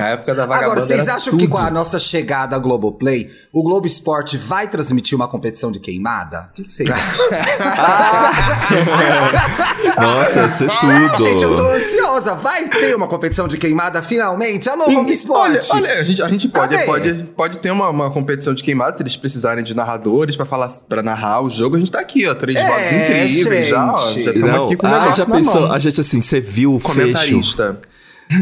A 0.02 0.08
época 0.10 0.34
da 0.36 0.46
vagabanda 0.46 0.66
Agora, 0.72 0.82
vocês 0.82 1.08
era 1.08 1.16
acham 1.16 1.32
tudo. 1.32 1.40
que 1.42 1.48
com 1.48 1.58
a 1.58 1.70
nossa 1.70 2.00
chegada 2.00 2.56
à 2.56 2.60
Globoplay, 2.60 3.30
o 3.52 3.64
Globo 3.64 3.88
Esporte 3.88 4.38
vai 4.38 4.68
transmitir 4.68 5.16
uma 5.16 5.28
competição 5.28 5.72
de 5.72 5.80
queimada? 5.80 6.50
O 6.52 6.56
que, 6.56 6.64
que 6.64 6.72
vocês 6.72 6.90
acham? 6.90 7.26
Nossa, 10.00 10.40
ia 10.42 10.50
ser 10.50 10.70
tudo. 10.80 11.24
Gente, 11.24 11.44
eu 11.44 11.56
tô 11.56 11.68
ansiosa. 11.68 12.36
Vai 12.36 12.68
ter 12.70 12.96
uma 12.96 13.08
competição 13.08 13.48
de 13.48 13.58
queimada 13.58 14.02
finalmente? 14.02 14.70
Alô, 14.70 14.86
Globo 14.86 15.02
Olha, 15.02 15.12
Esporte! 15.12 15.68
olha, 15.72 15.94
a 16.00 16.04
gente, 16.04 16.22
a 16.22 16.30
gente 16.30 16.48
pode, 16.50 16.76
Cadê? 16.76 16.86
pode, 16.86 17.14
pode 17.36 17.60
ter 17.60 17.72
uma, 17.72 17.90
uma 17.90 18.12
competição 18.12 18.54
de 18.54 18.64
queimada, 18.64 18.98
se 18.98 19.04
eles 19.04 19.18
precisarem 19.18 19.64
de 19.64 19.76
narradores 19.76 20.36
pra 20.36 20.46
falar 20.46 20.70
para 20.88 21.02
narrar 21.02 21.42
o 21.42 21.50
jogo, 21.50 21.76
a 21.76 21.80
gente 21.80 21.92
tá 21.92 22.00
aqui, 22.00 22.28
ó, 22.28 22.36
três 22.36 22.58
É, 22.58 22.68
vozes 22.68 22.92
incríveis 22.92 23.68
já, 23.68 23.94
ó, 23.94 23.98
gente. 23.98 24.24
já 24.24 24.32
estamos 24.32 24.66
aqui 24.66 24.76
com 24.78 24.88
o 24.88 24.90
ah, 24.90 25.00
negócio 25.00 25.24
já 25.24 25.30
na 25.30 25.36
pensou? 25.36 25.62
mão. 25.62 25.72
A 25.72 25.80
gente 25.80 26.02
assim, 26.02 26.22
você 26.22 26.40
viu 26.40 26.76
o 26.76 26.80
fecho. 26.80 27.40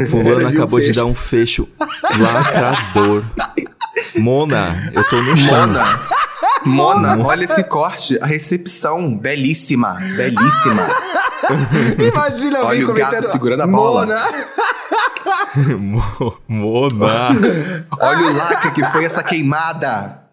Fulano 0.09 0.47
acabou 0.49 0.79
de 0.79 0.91
dar 0.91 1.05
um 1.05 1.15
fecho 1.15 1.67
lacrador. 2.19 3.23
Mona, 4.15 4.91
eu 4.93 5.03
tô 5.05 5.21
no 5.21 5.35
chão. 5.37 5.67
Mona, 6.65 7.15
Mona, 7.15 7.25
olha 7.25 7.45
esse 7.45 7.63
corte, 7.63 8.17
a 8.21 8.25
recepção, 8.25 9.17
belíssima, 9.17 9.93
belíssima. 10.15 10.87
Imagina 12.11 12.59
Olha 12.59 12.67
alguém 12.67 12.83
o 12.83 12.93
gato 12.93 13.09
comentando. 13.11 13.31
segurando 13.31 13.61
a 13.63 13.67
bola. 13.67 14.05
Mona, 14.05 14.21
Mo- 15.79 16.37
Mona. 16.47 17.85
Olha 17.99 18.27
o 18.27 18.33
lacre 18.35 18.71
que 18.71 18.83
foi 18.85 19.05
essa 19.05 19.23
queimada. 19.23 20.23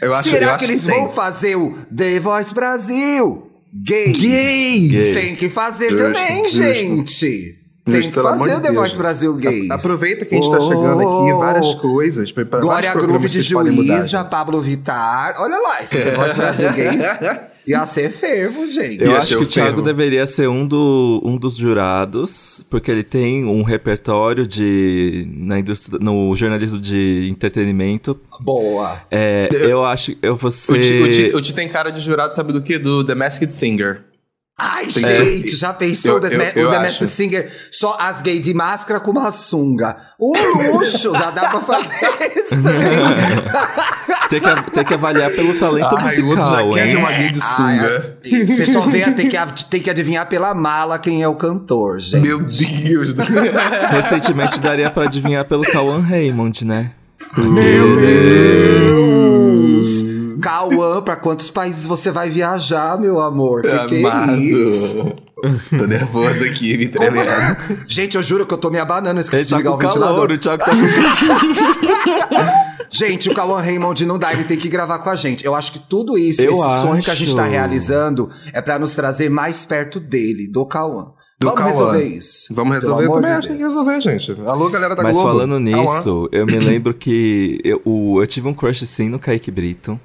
Eu 0.00 0.14
acho, 0.14 0.30
será 0.30 0.52
eu 0.52 0.56
que 0.56 0.64
eles 0.64 0.84
tem. 0.84 0.94
vão 0.94 1.10
fazer 1.10 1.56
o 1.56 1.76
The 1.94 2.20
Voice 2.20 2.54
Brasil? 2.54 3.50
Gays. 3.74 4.18
Gays. 4.18 5.14
Tem 5.14 5.36
que 5.36 5.48
fazer 5.50 5.90
Justo, 5.90 6.04
também, 6.06 6.44
justo. 6.48 6.62
gente. 6.62 7.58
Tem 7.90 8.10
que 8.10 8.12
fazer 8.12 8.56
o 8.56 8.60
de. 8.60 8.70
Voice 8.70 8.96
Brasil 8.98 9.34
Gays. 9.34 9.70
Aproveita 9.70 10.24
que 10.24 10.34
a 10.34 10.38
gente 10.38 10.50
tá 10.50 10.60
chegando 10.60 11.00
aqui, 11.00 11.32
várias 11.38 11.74
coisas. 11.74 12.30
Pra, 12.32 12.44
pra 12.44 12.60
Glória 12.60 12.94
Groove 12.94 13.28
de 13.28 13.38
que 13.38 13.44
Juíza, 13.44 14.18
gente. 14.18 14.30
Pablo 14.30 14.60
Vittar. 14.60 15.34
Olha 15.38 15.58
lá, 15.58 15.82
esse 15.82 15.98
The 16.00 16.10
Voice 16.14 16.36
Brasil 16.36 16.72
Gays 16.72 17.04
ia 17.66 17.84
ser 17.86 18.10
fervo, 18.10 18.66
gente. 18.66 19.02
Eu 19.02 19.10
Ia 19.10 19.16
acho 19.18 19.26
ser 19.28 19.36
que 19.36 19.42
o 19.42 19.46
Thiago 19.46 19.68
fervo. 19.70 19.82
deveria 19.82 20.26
ser 20.26 20.48
um, 20.48 20.66
do, 20.66 21.20
um 21.24 21.36
dos 21.36 21.56
jurados, 21.56 22.64
porque 22.70 22.90
ele 22.90 23.04
tem 23.04 23.44
um 23.44 23.62
repertório 23.62 24.46
de 24.46 25.28
na 25.36 25.58
indústria, 25.58 25.98
no 26.00 26.34
jornalismo 26.34 26.78
de 26.78 27.28
entretenimento. 27.30 28.18
Boa. 28.40 29.02
É, 29.10 29.48
eu 29.68 29.84
acho 29.84 30.16
eu 30.22 30.34
vou 30.36 30.48
O 30.50 30.52
Ti, 30.52 30.58
o, 30.58 30.82
ser. 30.82 31.10
Ti, 31.30 31.36
o 31.36 31.40
Ti 31.42 31.54
tem 31.54 31.68
cara 31.68 31.90
de 31.90 32.00
jurado, 32.00 32.34
sabe 32.34 32.52
do 32.52 32.62
quê? 32.62 32.78
Do 32.78 33.04
The 33.04 33.14
Masked 33.14 33.52
Singer. 33.52 34.02
Ai, 34.60 34.90
gente, 34.90 35.56
já 35.56 35.72
pensou 35.72 36.14
Eu- 36.14 36.20
das- 36.20 36.32
eu- 36.32 36.40
o 36.40 36.42
eu 36.42 36.68
The 36.70 36.76
acho. 36.78 36.82
Masked 37.04 37.08
Singer? 37.10 37.48
Só 37.70 37.96
as 38.00 38.20
gays 38.20 38.42
de 38.42 38.52
máscara 38.52 38.98
com 38.98 39.12
uma 39.12 39.30
sunga. 39.30 39.96
O 40.18 40.32
luxo, 40.72 41.12
já 41.12 41.30
dá 41.30 41.48
pra 41.48 41.60
fazer 41.60 41.94
isso 42.36 42.56
também. 42.60 42.98
Tem 44.28 44.40
que, 44.40 44.70
tem 44.72 44.84
que 44.84 44.94
avaliar 44.94 45.30
pelo 45.30 45.56
talento 45.60 45.94
Ai, 45.96 46.12
o 46.12 46.16
já 46.16 46.22
musical, 46.22 46.72
quer 46.74 46.88
hein? 46.88 46.96
uma 46.96 47.12
gay 47.12 47.30
de 47.30 47.40
sunga. 47.40 48.18
Ai, 48.24 48.46
Você 48.46 48.66
só 48.66 48.80
vê, 48.80 49.02
tem 49.12 49.28
que, 49.28 49.36
tem 49.70 49.80
que 49.80 49.90
adivinhar 49.90 50.26
pela 50.26 50.52
mala 50.54 50.98
quem 50.98 51.22
é 51.22 51.28
o 51.28 51.36
cantor, 51.36 52.00
gente. 52.00 52.20
Meu 52.22 52.38
Deus. 52.40 53.14
Recentemente 53.90 54.58
daria 54.60 54.90
pra 54.90 55.04
adivinhar 55.04 55.44
pelo 55.44 55.62
Cauan 55.62 56.00
Raymond, 56.00 56.64
né? 56.64 56.90
Meu 57.36 57.94
Deus! 57.96 60.17
Cauã, 60.40 61.02
pra 61.02 61.16
quantos 61.16 61.50
países 61.50 61.84
você 61.86 62.10
vai 62.10 62.30
viajar, 62.30 62.98
meu 63.00 63.20
amor? 63.20 63.62
Que 63.62 63.86
que 63.86 64.06
é 64.06 64.36
isso? 64.36 65.12
Tô 65.78 65.86
nervoso 65.86 66.44
aqui, 66.44 66.76
me 66.76 66.88
tremendo. 66.88 67.28
Gente, 67.86 68.16
eu 68.16 68.22
juro 68.22 68.44
que 68.44 68.52
eu 68.54 68.58
tô 68.58 68.70
me 68.70 68.78
abanando, 68.78 69.20
esqueci 69.20 69.46
de 69.46 69.54
ligar 69.54 69.72
o 69.72 69.76
ventilador. 69.76 70.14
calor, 70.14 70.32
o 70.32 70.38
Thiago 70.38 70.64
tá 70.64 70.72
Gente, 72.90 73.28
o 73.28 73.34
Cauã 73.34 73.60
Raymond 73.60 74.06
não 74.06 74.18
dá, 74.18 74.32
ele 74.32 74.44
tem 74.44 74.56
que 74.56 74.68
gravar 74.68 74.98
com 75.00 75.10
a 75.10 75.14
gente. 75.16 75.44
Eu 75.44 75.54
acho 75.54 75.72
que 75.72 75.78
tudo 75.78 76.16
isso, 76.16 76.40
Eu 76.40 76.52
esse 76.52 76.80
sonho 76.80 77.02
que 77.02 77.10
a 77.10 77.14
gente 77.14 77.36
tá 77.36 77.42
acho. 77.42 77.50
realizando, 77.52 78.30
é 78.52 78.62
pra 78.62 78.78
nos 78.78 78.94
trazer 78.94 79.28
mais 79.28 79.64
perto 79.64 80.00
dele, 80.00 80.48
do 80.48 80.64
Cauã. 80.64 81.08
Do 81.38 81.46
Vamos 81.48 81.60
Cauã. 81.60 81.70
resolver 81.70 82.02
isso. 82.04 82.52
Vamos 82.52 82.74
resolver, 82.74 83.04
eu 83.04 83.12
também 83.12 83.30
de 83.30 83.36
acho 83.36 83.42
que 83.42 83.48
tem 83.48 83.56
que 83.58 83.62
resolver, 83.62 84.00
gente. 84.00 84.34
Alô, 84.46 84.68
galera 84.70 84.96
da 84.96 85.02
Mas 85.04 85.16
Globo. 85.16 85.28
falando 85.30 85.70
Cauã. 85.70 85.94
nisso, 85.94 86.28
eu 86.32 86.46
me 86.46 86.58
lembro 86.58 86.92
que 86.94 87.60
eu, 87.62 87.80
o- 87.84 88.20
eu 88.20 88.26
tive 88.26 88.48
um 88.48 88.54
crush 88.54 88.84
sim 88.86 89.08
no 89.08 89.18
Kaique 89.20 89.50
Brito. 89.50 90.00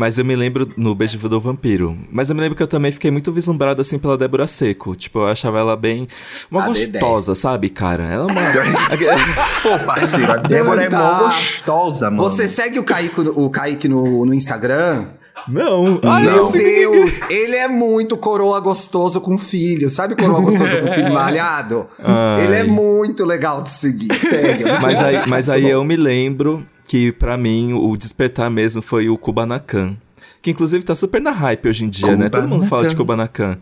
Mas 0.00 0.16
eu 0.16 0.24
me 0.24 0.34
lembro 0.34 0.66
no 0.78 0.94
Beijo 0.94 1.18
do 1.28 1.38
Vampiro. 1.38 1.94
Mas 2.10 2.30
eu 2.30 2.34
me 2.34 2.40
lembro 2.40 2.56
que 2.56 2.62
eu 2.62 2.66
também 2.66 2.90
fiquei 2.90 3.10
muito 3.10 3.30
vislumbrado 3.30 3.82
assim 3.82 3.98
pela 3.98 4.16
Débora 4.16 4.46
Seco. 4.46 4.96
Tipo, 4.96 5.18
eu 5.18 5.26
achava 5.26 5.58
ela 5.58 5.76
bem. 5.76 6.08
Uma 6.50 6.64
A 6.64 6.68
Dedé. 6.70 6.98
gostosa, 6.98 7.34
sabe, 7.34 7.68
cara? 7.68 8.04
Ela 8.04 8.26
é 8.26 8.32
uma. 8.32 8.40
Pô, 9.62 9.78
parceiro, 9.84 10.32
a 10.32 10.36
Débora 10.38 10.84
é 10.84 10.88
mó 10.88 10.96
Tá. 10.96 11.18
gostosa, 11.18 12.10
mano. 12.10 12.22
Você 12.22 12.48
segue 12.48 12.78
o 12.78 12.82
Kaique, 12.82 13.20
o 13.20 13.50
Kaique 13.50 13.88
no, 13.88 14.24
no 14.24 14.32
Instagram? 14.32 15.04
Não! 15.48 16.00
Ai, 16.02 16.24
Meu 16.24 16.36
eu 16.36 16.44
sei 16.46 16.62
que- 16.62 16.90
Deus, 16.90 17.18
ele 17.30 17.56
é 17.56 17.68
muito 17.68 18.16
coroa 18.16 18.60
gostoso 18.60 19.20
com 19.20 19.36
filho. 19.38 19.88
Sabe 19.90 20.14
coroa 20.14 20.40
gostoso 20.40 20.76
com 20.80 20.88
filho 20.88 21.12
malhado? 21.14 21.86
Ai. 22.02 22.44
Ele 22.46 22.54
é 22.56 22.64
muito 22.64 23.24
legal 23.24 23.62
de 23.62 23.70
seguir, 23.70 24.14
sério. 24.16 24.66
Mas 24.80 25.00
aí, 25.02 25.26
mas 25.28 25.48
aí 25.48 25.68
eu 25.68 25.82
me 25.84 25.96
lembro 25.96 26.64
que 26.86 27.12
pra 27.12 27.36
mim 27.36 27.72
o 27.72 27.96
despertar 27.96 28.50
mesmo 28.50 28.82
foi 28.82 29.08
o 29.08 29.16
Kubanacan. 29.16 29.96
Que 30.42 30.52
inclusive 30.52 30.82
tá 30.82 30.94
super 30.94 31.20
na 31.20 31.32
hype 31.32 31.68
hoje 31.68 31.84
em 31.84 31.88
dia, 31.90 32.16
né? 32.16 32.30
Todo 32.30 32.48
mundo 32.48 32.64
fala 32.66 32.88
de 32.88 32.96
Kubanacan. 32.96 33.58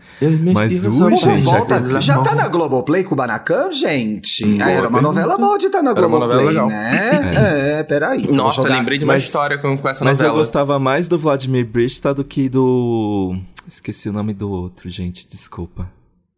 Mas 0.53 0.81
Como 0.85 1.09
gente, 1.17 1.41
volta? 1.43 1.99
Já 1.99 2.13
amor. 2.13 2.23
tá 2.25 2.35
na 2.35 2.47
Globoplay 2.47 3.03
com 3.03 3.13
o 3.13 3.17
Banacan, 3.17 3.69
gente? 3.73 4.45
Boa 4.45 4.65
Ah, 4.65 4.71
era 4.71 4.87
uma 4.87 5.01
novela 5.01 5.37
boa 5.37 5.57
de 5.57 5.65
estar 5.65 5.81
na 5.83 5.93
novela 5.93 6.07
Globoplay, 6.07 6.55
né? 6.67 7.79
É, 7.79 7.83
peraí. 7.83 8.25
vou 8.27 8.33
Nossa, 8.35 8.61
lembrei 8.63 8.97
de 8.97 9.03
uma 9.03 9.11
Mas- 9.13 9.23
história 9.23 9.57
com, 9.57 9.77
com 9.77 9.89
essa 9.89 10.05
Mas 10.05 10.19
eu 10.21 10.27
novela. 10.27 10.39
gostava 10.41 10.79
mais 10.79 11.09
do 11.09 11.17
Vladimir 11.17 11.65
Brista 11.65 12.13
do 12.13 12.23
que 12.23 12.47
do. 12.47 13.35
Esqueci 13.67 14.07
o 14.07 14.13
nome 14.13 14.33
do 14.33 14.49
outro, 14.49 14.89
gente, 14.89 15.27
desculpa. 15.27 15.91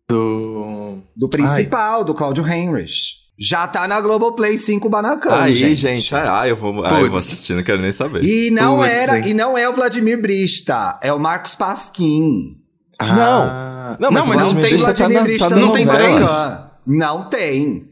Do... 0.10 0.98
Do 1.16 1.30
principal, 1.30 2.04
do 2.04 2.14
Cláudio 2.16 2.46
Heinrich. 2.46 3.21
Já 3.44 3.66
tá 3.66 3.88
na 3.88 4.00
Globoplay 4.00 4.56
5 4.56 4.88
Banacan, 4.88 5.34
Aí, 5.34 5.56
gente. 5.56 5.76
gente, 5.78 6.14
ah, 6.14 6.48
eu 6.48 6.56
vou, 6.56 6.86
ah, 6.86 6.92
eu 6.92 7.00
vou 7.02 7.10
Puts. 7.12 7.24
assistir, 7.26 7.56
não 7.56 7.64
quero 7.64 7.82
nem 7.82 7.92
saber. 7.92 8.24
E 8.24 8.52
não 8.52 8.78
Putz, 8.78 8.90
era, 8.92 9.18
hein. 9.18 9.30
e 9.30 9.34
não 9.34 9.58
é 9.58 9.68
o 9.68 9.74
Vladimir 9.74 10.22
Brista, 10.22 11.00
é 11.02 11.12
o 11.12 11.18
Marcos 11.20 11.56
Pasquim. 11.56 12.58
Ah, 13.00 13.98
Não, 14.00 14.12
mas 14.12 14.26
não, 14.28 14.34
o 14.34 14.38
mas 14.38 14.54
Não 14.54 14.62
tem 14.62 14.70
Brista 14.70 14.94
tá 14.94 15.08
Vladimir 15.08 15.24
Brista 15.24 15.50
tá 15.50 15.56
no 15.56 15.62
na 15.62 15.68
não 15.68 15.74
tem. 15.74 15.86
Banacan. 15.88 16.72
Não 16.86 17.30
tem. 17.30 17.88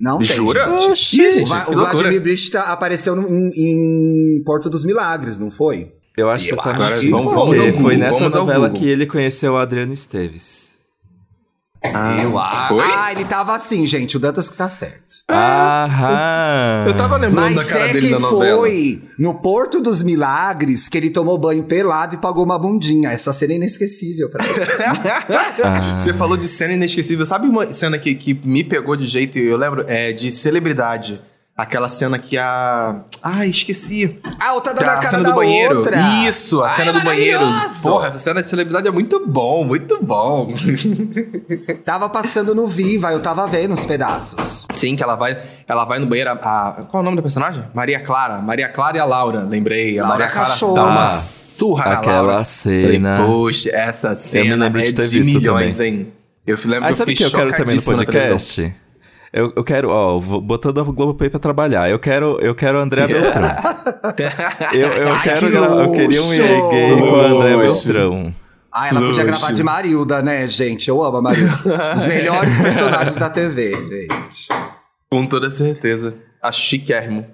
Não 0.00 0.18
tem. 0.18 0.26
Jura? 0.26 0.64
gente. 0.80 0.90
Oxi, 0.90 1.16
gente, 1.30 1.42
O, 1.44 1.46
Va- 1.46 1.60
que 1.64 1.70
o. 1.70 1.74
Vladimir 1.74 2.20
Brista 2.20 2.60
apareceu 2.62 3.14
no- 3.14 3.28
em, 3.28 3.50
em 3.54 4.42
Porto 4.44 4.68
dos 4.68 4.84
Milagres, 4.84 5.38
não 5.38 5.48
foi? 5.48 5.92
Eu 6.16 6.28
acho 6.28 6.46
que 6.46 6.52
Eu 6.52 6.56
você 6.56 6.62
tá 6.62 6.76
acho 6.92 7.00
que 7.00 7.08
vamos, 7.10 7.24
foi. 7.26 7.34
vamos 7.34 7.58
ao 7.60 7.64
Foi 7.66 7.82
Foi 7.82 7.96
nessa 7.96 8.28
novela 8.30 8.68
que 8.70 8.88
ele 8.88 9.06
conheceu 9.06 9.56
a 9.56 9.62
Adriana 9.62 9.92
Esteves. 9.94 10.71
Eu 12.22 12.38
acho. 12.38 12.74
Oi? 12.74 12.84
Ah, 12.96 13.12
ele 13.12 13.24
tava 13.24 13.54
assim, 13.54 13.84
gente. 13.86 14.16
O 14.16 14.20
Dantas 14.20 14.48
que 14.48 14.56
tá 14.56 14.68
certo. 14.68 15.02
Aham. 15.28 16.84
Eu 16.86 16.94
tava 16.94 17.16
lembrando 17.16 17.54
da 17.54 17.62
Mas 17.62 17.68
cara 17.70 17.88
é 17.88 17.92
dele 17.92 18.06
que 18.06 18.12
na 18.12 18.18
novela. 18.18 18.58
foi 18.58 19.02
no 19.18 19.34
Porto 19.34 19.80
dos 19.80 20.02
Milagres 20.02 20.88
que 20.88 20.98
ele 20.98 21.10
tomou 21.10 21.38
banho 21.38 21.64
pelado 21.64 22.14
e 22.14 22.18
pagou 22.18 22.44
uma 22.44 22.58
bundinha. 22.58 23.10
Essa 23.10 23.32
cena 23.32 23.52
é 23.52 23.56
inesquecível 23.56 24.28
pra 24.30 24.44
mim. 24.44 24.50
Ah. 25.64 25.98
Você 25.98 26.12
falou 26.12 26.36
de 26.36 26.48
cena 26.48 26.72
inesquecível. 26.74 27.24
Sabe 27.26 27.48
uma 27.48 27.72
cena 27.72 27.98
que, 27.98 28.14
que 28.14 28.34
me 28.44 28.62
pegou 28.62 28.96
de 28.96 29.06
jeito, 29.06 29.38
e 29.38 29.46
eu 29.46 29.56
lembro? 29.56 29.84
É 29.88 30.12
de 30.12 30.30
celebridade. 30.30 31.20
Aquela 31.62 31.88
cena 31.88 32.18
que 32.18 32.36
a. 32.36 33.02
Ai, 33.22 33.48
esqueci. 33.48 34.18
A 34.40 34.52
outra 34.54 34.72
Que 34.74 34.80
dando 34.80 34.88
é 34.88 34.90
a 34.90 34.94
a 34.94 34.96
cara 34.96 35.08
cena 35.10 35.22
da 35.22 35.30
do 35.30 35.36
banheiro. 35.36 35.76
outra. 35.76 35.96
Isso, 36.28 36.60
a 36.60 36.68
Ai, 36.70 36.76
cena 36.76 36.92
do 36.92 37.00
banheiro. 37.02 37.38
Porra, 37.82 38.08
essa 38.08 38.18
cena 38.18 38.42
de 38.42 38.50
celebridade 38.50 38.88
é 38.88 38.90
muito 38.90 39.24
bom, 39.26 39.62
muito 39.64 40.02
bom. 40.02 40.52
Tava 41.84 42.08
passando 42.08 42.52
no 42.52 42.66
Viva, 42.66 43.12
eu 43.12 43.20
tava 43.20 43.46
vendo 43.46 43.74
os 43.74 43.84
pedaços. 43.86 44.66
Sim, 44.74 44.96
que 44.96 45.02
ela 45.04 45.14
vai, 45.14 45.38
ela 45.68 45.84
vai 45.84 46.00
no 46.00 46.06
banheiro. 46.06 46.30
A, 46.30 46.32
a- 46.32 46.72
qual 46.88 47.00
é 47.00 47.00
o 47.00 47.02
nome 47.04 47.16
da 47.16 47.22
personagem? 47.22 47.62
Maria 47.72 48.00
Clara. 48.00 48.38
Maria 48.38 48.68
Clara 48.68 48.96
e 48.96 49.00
a 49.00 49.04
Laura, 49.04 49.40
lembrei. 49.40 49.98
A 49.98 50.02
Laura 50.02 50.18
Maria 50.18 50.32
Clara 50.32 50.48
Cachorro. 50.48 50.74
dá 50.74 50.84
uma 50.84 51.04
Ah, 51.04 51.22
surra 51.58 51.84
na 51.84 51.92
aquela 51.98 52.22
Laura. 52.22 52.44
cena. 52.44 53.16
Falei, 53.18 53.26
Poxa, 53.30 53.70
essa 53.72 54.16
cena 54.16 54.64
lembro 54.64 54.80
de 54.82 54.88
é 54.88 54.92
ter 54.92 55.08
de 55.08 55.20
visto 55.20 55.38
milhões, 55.38 55.74
também. 55.76 55.92
hein? 55.94 56.12
Eu 56.44 56.56
lembro 56.64 56.86
Aí 56.88 56.92
que 56.92 56.92
eu 56.92 56.96
sabe 56.96 57.12
o 57.12 57.16
que 57.16 57.22
eu 57.22 57.30
quero 57.30 57.52
também 57.52 57.76
no 57.76 57.82
na 57.82 57.96
podcast? 57.98 58.74
Eu, 59.32 59.50
eu 59.56 59.64
quero, 59.64 59.88
ó, 59.88 60.18
botando 60.20 60.78
a 60.80 60.82
Globoplay 60.84 61.30
pra 61.30 61.40
trabalhar. 61.40 61.88
Eu 61.90 61.98
quero, 61.98 62.38
eu 62.40 62.54
quero 62.54 62.78
a 62.78 62.82
Andréa 62.82 63.06
Beltrão. 63.08 63.42
Eu, 64.74 64.88
eu 64.88 65.12
Ai, 65.12 65.22
quero 65.22 65.40
que 65.40 65.50
gra- 65.50 65.66
eu 65.66 65.92
queria 65.92 66.22
um! 66.22 66.32
EA 66.32 66.70
gay 66.70 66.96
com 67.08 67.16
a 67.16 67.24
Andréa 67.26 67.56
Luxo. 67.56 67.84
Beltrão. 67.88 68.34
Ah, 68.70 68.88
ela 68.88 69.00
podia 69.00 69.24
Luxo. 69.24 69.26
gravar 69.40 69.52
de 69.52 69.62
Marilda, 69.62 70.22
né, 70.22 70.46
gente? 70.48 70.88
Eu 70.88 71.02
amo 71.02 71.16
a 71.18 71.22
Marilda. 71.22 71.92
Os 71.96 72.06
melhores 72.06 72.58
personagens 72.60 73.16
da 73.16 73.30
TV, 73.30 73.70
gente. 73.74 74.48
Com 75.10 75.24
toda 75.26 75.48
certeza. 75.50 76.14
Acho 76.42 76.60
chiquérrimo. 76.60 77.26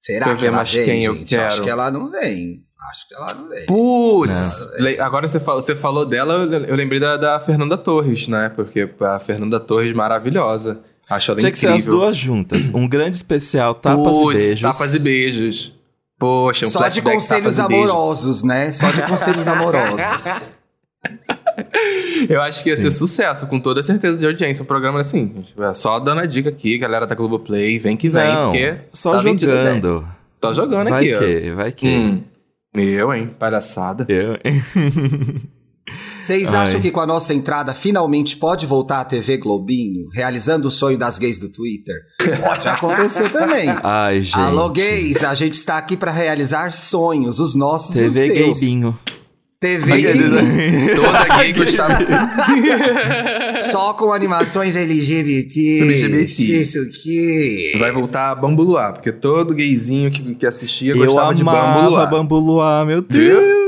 Será 0.00 0.28
eu 0.30 0.36
que 0.36 0.46
ela 0.46 0.62
vem, 0.64 0.84
quem 0.84 1.04
eu 1.04 1.14
gente? 1.14 1.36
Acho 1.36 1.50
quero. 1.56 1.64
que 1.64 1.70
ela 1.70 1.90
não 1.90 2.10
vem. 2.10 2.62
Acho 2.90 3.08
que 3.08 3.14
ela 3.14 3.34
não 3.34 3.48
vem. 3.48 3.66
Putz! 3.66 4.66
Agora 5.00 5.26
você 5.28 5.40
falou, 5.40 5.60
você 5.62 5.74
falou 5.74 6.04
dela, 6.06 6.34
eu 6.34 6.52
eu 6.64 6.76
lembrei 6.76 7.00
da, 7.00 7.16
da 7.16 7.40
Fernanda 7.40 7.76
Torres, 7.76 8.28
né? 8.28 8.48
Porque 8.54 8.88
a 9.00 9.18
Fernanda 9.18 9.58
Torres 9.60 9.92
maravilhosa. 9.92 10.80
Acho 11.08 11.30
ela 11.30 11.38
Tinha 11.40 11.52
que 11.52 11.58
ser 11.58 11.70
incrível. 11.70 11.92
as 11.94 11.98
duas 12.00 12.16
juntas. 12.16 12.70
Um 12.74 12.88
grande 12.88 13.16
especial, 13.16 13.74
tapas 13.74 14.16
Putz, 14.16 14.40
e 14.40 14.44
beijos. 14.44 14.62
Tapas 14.62 14.94
e 14.94 14.98
beijos. 14.98 15.72
Poxa, 16.18 16.66
um 16.66 16.70
Só 16.70 16.88
de 16.88 17.02
conselhos 17.02 17.58
amorosos, 17.58 18.42
né? 18.42 18.72
Só 18.72 18.90
de 18.90 19.02
conselhos 19.02 19.46
amorosos. 19.48 20.48
Eu 22.28 22.40
acho 22.42 22.64
que 22.64 22.70
ia 22.70 22.76
Sim. 22.76 22.82
ser 22.82 22.90
sucesso, 22.90 23.46
com 23.46 23.60
toda 23.60 23.82
certeza 23.82 24.18
de 24.18 24.26
audiência. 24.26 24.62
O 24.62 24.66
programa 24.66 24.98
era 24.98 25.02
assim, 25.02 25.32
gente, 25.34 25.54
é 25.60 25.74
só 25.74 25.98
dando 26.00 26.20
a 26.22 26.26
dica 26.26 26.48
aqui, 26.48 26.76
galera 26.78 27.06
da 27.06 27.14
Globoplay, 27.14 27.78
vem 27.78 27.96
que 27.96 28.08
vem, 28.08 28.32
Não, 28.32 28.50
porque 28.50 28.74
só 28.92 29.12
tá 29.12 29.18
jogando. 29.20 30.06
Tô 30.40 30.52
jogando 30.52 30.90
Vai 30.90 31.10
aqui, 31.10 31.24
que, 31.24 31.50
vai 31.52 31.68
ó. 31.68 31.72
que. 31.72 31.88
Hum, 31.88 32.22
eu, 32.74 33.14
hein? 33.14 33.30
Palhaçada. 33.38 34.06
Eu... 34.08 34.36
Vocês 36.26 36.52
acham 36.52 36.80
que 36.80 36.90
com 36.90 36.98
a 36.98 37.06
nossa 37.06 37.32
entrada 37.32 37.72
finalmente 37.72 38.36
pode 38.36 38.66
voltar 38.66 39.00
a 39.00 39.04
TV 39.04 39.36
Globinho, 39.36 40.08
realizando 40.12 40.66
o 40.66 40.70
sonho 40.72 40.98
das 40.98 41.20
gays 41.20 41.38
do 41.38 41.48
Twitter? 41.48 41.94
Pode 42.42 42.66
acontecer 42.66 43.30
também. 43.30 43.68
Ai, 43.80 44.22
gente. 44.22 44.34
Alô, 44.34 44.68
gays, 44.68 45.22
a 45.22 45.34
gente 45.34 45.54
está 45.54 45.78
aqui 45.78 45.96
para 45.96 46.10
realizar 46.10 46.72
sonhos, 46.72 47.38
os 47.38 47.54
nossos 47.54 47.94
e 47.94 48.06
os 48.06 48.14
TV 48.14 48.34
seus. 48.34 48.60
Gaybinho. 48.60 48.98
TV 49.60 50.02
Gaybinho, 50.02 50.96
Toda 50.96 51.36
gay 51.38 51.52
gostava. 51.52 51.96
só 53.70 53.94
com 53.94 54.12
animações 54.12 54.74
LGBT. 54.74 55.80
LGBT. 55.82 56.42
Isso 56.42 56.78
aqui. 56.80 57.72
Vai 57.78 57.92
voltar 57.92 58.32
a 58.32 58.34
Bambuluá, 58.34 58.92
porque 58.92 59.12
todo 59.12 59.54
gayzinho 59.54 60.10
que, 60.10 60.34
que 60.34 60.44
assistia 60.44 60.92
Eu 60.92 61.06
gostava 61.06 61.32
de 61.32 61.42
amava 61.42 61.82
Bambuluá. 61.82 62.06
Bambuluá, 62.06 62.84
meu 62.84 63.04
Viu? 63.08 63.66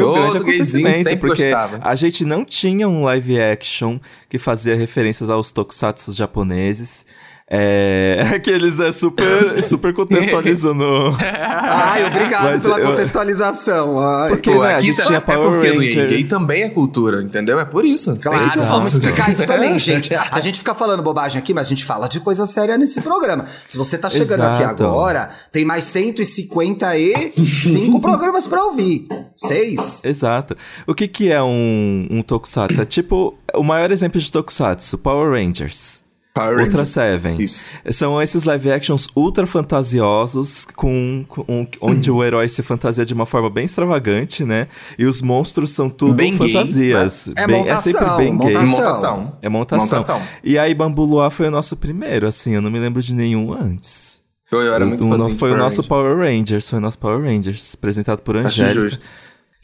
Foi 0.00 0.10
um 0.10 0.14
grande 0.14 0.36
acontecimento, 0.38 1.16
porque 1.18 1.44
gostava. 1.50 1.78
a 1.82 1.94
gente 1.94 2.24
não 2.24 2.44
tinha 2.44 2.88
um 2.88 3.02
live 3.04 3.40
action 3.40 3.98
que 4.28 4.38
fazia 4.38 4.74
referências 4.76 5.30
aos 5.30 5.52
tokusatsu 5.52 6.12
japoneses. 6.12 7.06
É, 7.46 8.30
aqueles, 8.34 8.78
né, 8.78 8.90
super, 8.90 9.62
super 9.62 9.92
contextualizando. 9.96 10.82
Ai, 11.20 12.06
obrigado 12.06 12.44
Mas 12.44 12.62
pela 12.62 12.80
eu- 12.80 12.86
contextualização. 12.88 14.02
Ai. 14.02 14.30
Porque, 14.30 14.50
Pô, 14.50 14.62
né, 14.62 14.72
a 14.74 14.78
aqui 14.78 14.86
gente 14.86 14.96
tá- 14.96 15.02
tinha 15.04 15.18
é 15.18 15.20
Power 15.20 15.50
porque 15.60 15.72
no 15.74 15.80
Ranger. 15.80 16.08
gay 16.08 16.24
também 16.24 16.62
é 16.62 16.70
cultura, 16.70 17.22
entendeu? 17.22 17.60
É 17.60 17.66
por 17.66 17.84
isso. 17.84 18.18
Claro, 18.18 18.44
Exato. 18.46 18.62
vamos 18.66 18.94
explicar 18.94 19.30
isso 19.30 19.46
também, 19.46 19.78
gente. 19.88 20.14
A 20.14 20.40
gente 20.40 20.58
fica 20.60 20.74
falando 20.74 21.02
bobagem 21.02 21.38
aqui, 21.38 21.52
mas 21.52 21.66
a 21.66 21.68
gente 21.68 21.84
fala 21.84 22.08
de 22.08 22.18
coisa 22.18 22.46
séria 22.46 22.78
nesse 22.78 23.02
programa. 23.02 23.44
Se 23.68 23.76
você 23.76 23.98
tá 23.98 24.08
chegando 24.08 24.40
aqui 24.42 24.62
Exato. 24.62 24.82
agora, 24.82 25.28
tem 25.52 25.66
mais 25.66 25.84
155 25.84 28.00
programas 28.00 28.46
pra 28.46 28.64
ouvir. 28.64 29.06
Seis? 29.48 30.04
Exato. 30.04 30.56
O 30.86 30.94
que 30.94 31.06
que 31.08 31.30
é 31.30 31.42
um, 31.42 32.06
um 32.10 32.22
tokusatsu? 32.22 32.80
É 32.80 32.84
tipo, 32.84 33.36
o 33.54 33.62
maior 33.62 33.90
exemplo 33.90 34.20
de 34.20 34.30
tokusatsu, 34.30 34.98
Power 34.98 35.30
Rangers. 35.32 36.02
Power 36.34 36.58
Ultra 36.64 36.78
Ranger. 36.78 36.86
Seven. 36.86 37.40
Isso. 37.40 37.70
São 37.92 38.20
esses 38.20 38.42
live 38.42 38.72
actions 38.72 39.06
ultra 39.14 39.46
fantasiosos, 39.46 40.66
com, 40.74 41.24
com- 41.28 41.66
onde 41.80 42.10
o 42.10 42.24
herói 42.24 42.48
se 42.48 42.60
fantasia 42.62 43.06
de 43.06 43.14
uma 43.14 43.24
forma 43.24 43.48
bem 43.48 43.64
extravagante, 43.64 44.44
né? 44.44 44.66
E 44.98 45.04
os 45.06 45.22
monstros 45.22 45.70
são 45.70 45.88
tudo 45.88 46.14
Bem 46.14 46.36
gay, 46.36 46.52
fantasias. 46.52 47.26
né? 47.28 47.34
É 47.36 47.46
bem, 47.46 47.58
montação, 47.60 47.78
é 47.78 47.80
sempre 47.92 48.16
bem 48.16 48.36
gay. 48.36 48.46
montação. 48.54 48.66
Montação. 48.68 49.38
É 49.42 49.48
montação. 49.48 49.98
Montação. 50.00 50.22
E 50.42 50.58
aí 50.58 50.74
Bambu 50.74 51.04
Luar 51.04 51.30
foi 51.30 51.46
o 51.46 51.50
nosso 51.52 51.76
primeiro, 51.76 52.26
assim, 52.26 52.52
eu 52.52 52.60
não 52.60 52.70
me 52.70 52.80
lembro 52.80 53.00
de 53.00 53.14
nenhum 53.14 53.52
antes. 53.52 54.20
Eu, 54.50 54.60
eu 54.60 54.74
era 54.74 54.84
muito 54.84 55.04
O- 55.06 55.38
foi 55.38 55.52
o 55.52 55.56
nosso 55.56 55.76
Ranger. 55.82 55.88
Power 55.88 56.18
Rangers, 56.18 56.68
foi 56.68 56.78
o 56.78 56.82
nosso 56.82 56.98
Power 56.98 57.20
Rangers, 57.24 57.74
apresentado 57.74 58.22
por 58.22 58.36
Acho 58.36 58.48
Angélica. 58.48 58.80
justo. 58.80 59.04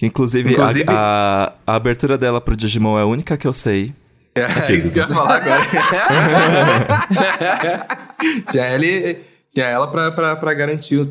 Que 0.01 0.07
inclusive, 0.07 0.53
Inclusive- 0.55 0.87
A, 0.89 1.53
a, 1.67 1.73
a 1.75 1.77
abertura 1.77 2.17
dela 2.17 2.41
pro 2.41 2.57
Digimon 2.57 2.99
é 2.99 3.03
a 3.03 3.05
única 3.05 3.37
que 3.37 3.47
eu 3.47 3.53
sei. 3.53 3.93
É 4.35 4.73
isso 4.73 4.95
que 4.95 4.99
eu 4.99 5.03
ia 5.07 5.15
falar 5.15 5.37
agora. 5.37 5.61
tinha, 8.51 8.67
ele, 8.75 9.19
tinha 9.53 9.67
ela 9.67 9.87
pra, 9.89 10.11
pra, 10.11 10.37
pra 10.37 10.55
garantir 10.55 11.07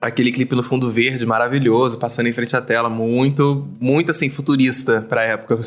aquele 0.00 0.32
clipe 0.32 0.56
no 0.56 0.62
fundo 0.62 0.90
verde 0.90 1.26
maravilhoso, 1.26 1.98
passando 1.98 2.28
em 2.28 2.32
frente 2.32 2.56
à 2.56 2.62
tela, 2.62 2.88
muito, 2.88 3.68
muito 3.78 4.10
assim, 4.10 4.30
futurista 4.30 5.02
pra 5.02 5.22
época. 5.24 5.58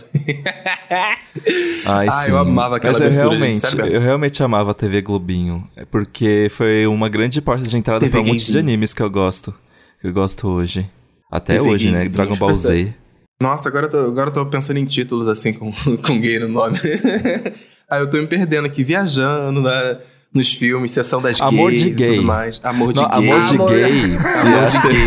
Ai, 1.85 2.07
Ah, 2.09 2.11
sim. 2.11 2.31
eu 2.31 2.39
amava 2.39 2.77
aquela 2.77 2.93
Mas 2.93 3.01
eu 3.01 3.07
abertura, 3.07 3.37
gente, 3.37 3.61
realmente, 3.61 3.75
mesmo. 3.77 3.95
eu 3.95 4.01
realmente 4.01 4.41
amava 4.41 4.71
a 4.71 4.73
TV 4.73 4.99
Globinho. 5.03 5.69
é 5.75 5.85
Porque 5.85 6.47
foi 6.49 6.87
uma 6.87 7.07
grande 7.07 7.39
porta 7.39 7.69
de 7.69 7.77
entrada 7.77 7.99
TV 7.99 8.13
pra 8.13 8.21
um 8.21 8.25
monte 8.25 8.51
de 8.51 8.57
animes 8.57 8.95
que 8.95 9.03
eu 9.03 9.11
gosto. 9.11 9.53
Que 10.01 10.07
eu 10.07 10.13
gosto 10.13 10.47
hoje. 10.47 10.89
Até 11.35 11.59
hoje, 11.59 11.89
né? 11.89 12.07
Dragon 12.09 12.35
Ball 12.35 12.53
Z. 12.53 12.93
Nossa, 13.41 13.67
agora 13.67 13.87
eu 13.87 13.89
tô, 13.89 13.97
agora 13.97 14.29
eu 14.29 14.33
tô 14.33 14.45
pensando 14.45 14.77
em 14.77 14.85
títulos 14.85 15.27
assim 15.27 15.51
com, 15.51 15.71
com 16.05 16.19
gay 16.21 16.37
no 16.37 16.47
nome. 16.47 16.77
Aí 17.89 17.99
eu 18.01 18.07
tô 18.09 18.17
me 18.17 18.27
perdendo 18.27 18.65
aqui, 18.67 18.83
viajando 18.83 19.59
né, 19.61 19.97
nos 20.31 20.53
filmes, 20.53 20.91
sessão 20.91 21.19
das 21.19 21.41
Amor 21.41 21.71
gays 21.71 21.81
de 21.81 21.87
e 21.87 21.91
gay. 21.91 22.15
tudo 22.17 22.27
mais. 22.27 22.61
Amor 22.63 22.93
de 22.93 23.01
Não, 23.01 23.09
gay. 23.09 23.17
amor 23.17 23.43
de 23.47 23.55
Amor- 23.55 23.69
gay. 23.69 23.81
Amor 23.81 24.69
de 24.69 24.87
gay. 24.87 25.03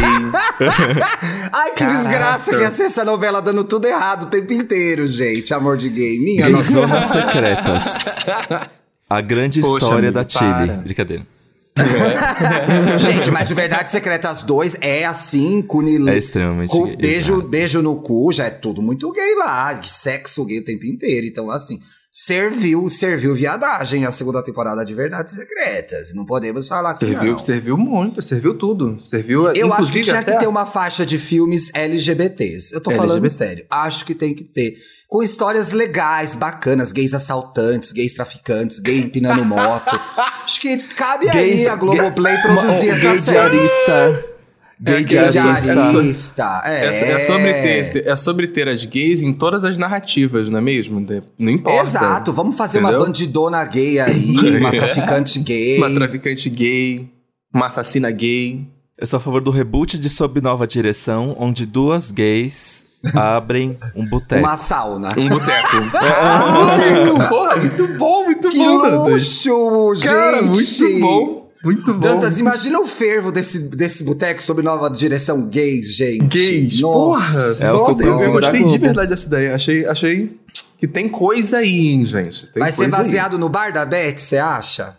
Ai, 1.53 1.71
que 1.71 1.77
Caraca. 1.77 1.97
desgraça 1.99 2.51
que 2.51 2.61
ia 2.61 2.71
ser 2.73 2.83
essa 2.85 3.05
novela 3.05 3.41
dando 3.41 3.63
tudo 3.63 3.87
errado 3.87 4.25
o 4.25 4.27
tempo 4.27 4.53
inteiro, 4.53 5.07
gente. 5.07 5.55
Amor 5.55 5.77
de 5.77 5.89
gay. 5.89 6.19
Minha 6.19 6.49
nossa. 6.49 6.73
Zonas 6.73 7.07
Secretas. 7.07 8.27
A 9.09 9.21
grande 9.21 9.61
Poxa, 9.61 9.79
história 9.85 10.09
amigo, 10.09 10.13
da 10.15 10.29
Chile. 10.29 10.51
para. 10.51 10.73
Brincadeira. 10.83 11.23
Gente, 12.99 13.31
mas 13.31 13.51
o 13.51 13.55
Verdades 13.55 13.93
Secretas 13.93 14.43
2 14.43 14.77
é 14.81 15.05
assim, 15.05 15.61
cunile... 15.63 16.11
É 16.11 16.19
extremamente 16.19 16.71
com 16.71 16.85
gay, 16.85 16.97
beijo, 16.97 17.43
beijo 17.43 17.83
no 17.83 17.97
cu, 17.97 18.33
já 18.33 18.47
é 18.47 18.51
tudo 18.51 18.81
muito 18.81 19.13
gay 19.13 19.35
lá. 19.35 19.81
Sexo 19.83 20.45
gay 20.45 20.59
o 20.61 20.65
tempo 20.65 20.87
inteiro. 20.87 21.27
Então, 21.27 21.51
assim, 21.51 21.79
serviu, 22.11 22.89
serviu 22.89 23.35
viadagem 23.35 24.07
a 24.07 24.11
segunda 24.11 24.43
temporada 24.43 24.85
de 24.85 24.95
Verdades 24.95 25.35
Secretas. 25.35 26.15
Não 26.15 26.25
podemos 26.25 26.67
falar 26.67 26.95
que 26.95 27.05
Serviu, 27.05 27.33
não. 27.33 27.39
serviu 27.39 27.77
muito, 27.77 28.23
serviu 28.23 28.55
tudo. 28.57 28.99
Serviu, 29.05 29.51
Eu 29.53 29.73
acho 29.75 29.93
que 29.93 30.01
tinha 30.01 30.21
até... 30.21 30.33
que 30.33 30.39
ter 30.39 30.47
uma 30.47 30.65
faixa 30.65 31.05
de 31.05 31.19
filmes 31.19 31.71
LGBTs. 31.75 32.75
Eu 32.75 32.81
tô 32.81 32.91
falando 32.91 33.29
sério. 33.29 33.67
Acho 33.71 34.05
que 34.07 34.15
tem 34.15 34.35
que 34.35 34.45
ter. 34.45 34.79
Com 35.09 35.23
histórias 35.23 35.71
legais, 35.73 36.35
bacanas, 36.35 36.91
gays 36.91 37.15
assaltantes, 37.15 37.93
gays 37.93 38.13
traficantes, 38.15 38.81
gay 38.81 38.99
empinando 39.01 39.45
moto. 39.45 39.99
Acho 40.45 40.61
que 40.61 40.77
cabe 40.79 41.29
aí 41.29 41.67
a 41.69 41.77
Globoplay 41.77 42.37
produzir 42.43 42.87
gay, 42.87 42.91
essa 42.91 43.09
gay 43.13 43.21
série. 43.21 43.51
diarista. 43.57 44.25
Gay 44.79 44.95
É, 44.95 45.03
Gay 45.05 45.29
diarista. 45.29 45.75
diarista. 45.75 46.63
É, 46.67 46.85
É, 46.87 47.13
é 47.13 47.19
sobre 47.21 47.53
ter, 47.55 48.07
é 48.07 48.17
sobre 48.17 48.47
ter 48.49 48.69
as 48.69 48.85
gays 48.85 49.23
em 49.23 49.33
todas 49.33 49.65
as 49.65 49.79
narrativas, 49.79 50.51
não 50.51 50.59
é 50.59 50.61
mesmo? 50.63 51.01
De- 51.01 51.23
Não 51.39 51.51
importa. 51.53 51.83
Exato, 51.83 52.33
vamos 52.33 52.57
fazer 52.57 52.81
Entendeu? 52.81 52.99
uma 52.99 53.07
bandidona 53.07 53.65
gay 53.65 53.99
aí, 54.01 54.35
uma 54.59 54.71
traficante 54.73 55.39
gay. 55.39 55.79
Uma 55.79 55.91
traficante 55.95 56.51
gay, 56.51 57.09
uma 57.55 57.69
assassina 57.69 58.11
gay. 58.11 58.67
Eu 58.99 59.07
sou 59.07 59.17
a 59.19 59.21
favor 59.21 59.41
do 59.41 59.51
reboot 59.51 59.99
de 59.99 60.11
Sob 60.11 60.41
Nova 60.43 60.67
Direção, 60.67 61.35
onde 61.39 61.65
duas 61.65 62.11
gays 62.11 62.85
abrem 63.15 63.79
um 63.95 64.07
boteco. 64.07 64.41
Uma 64.41 64.57
sauna. 64.57 65.09
Um 65.17 65.29
boteco. 65.29 65.77
Porra, 67.29 67.57
muito 67.57 67.89
bom, 67.99 68.25
muito 68.25 68.49
Que 68.49 68.59
bom, 68.59 69.09
luxo, 69.09 69.95
gente! 69.95 70.09
Cara, 70.09 70.43
muito 70.43 71.01
bom. 71.01 71.47
Muito 71.65 71.95
bom. 71.95 72.01
Dantas, 72.01 72.39
imagina 72.39 72.79
o 72.79 72.87
fervo 72.87 73.33
desse, 73.33 73.59
desse 73.59 74.05
boteco 74.05 74.43
sob 74.43 74.63
nova 74.63 74.89
direção 74.89 75.47
gays, 75.47 75.95
gente. 75.95 76.27
Gays, 76.27 76.81
Nossa, 76.81 77.33
porra. 77.33 77.41
É 77.61 77.73
Nossa, 77.73 78.03
eu 78.03 78.21
eu, 78.21 78.33
gostei 78.33 78.65
de 78.65 78.79
verdade 78.79 79.11
dessa 79.11 79.27
ideia. 79.27 79.55
Achei, 79.55 79.87
achei 79.87 80.39
que 80.79 80.87
tem 80.87 81.09
coisa 81.09 81.59
aí, 81.59 81.89
hein, 81.89 82.07
gente. 82.07 82.51
Tem 82.53 82.61
Vai 82.61 82.71
ser 82.71 82.83
coisa 82.83 82.97
aí. 82.97 83.03
baseado 83.03 83.39
no 83.39 83.49
bar 83.49 83.73
da 83.73 83.85
Beth, 83.85 84.19
você 84.19 84.37
acha? 84.37 84.95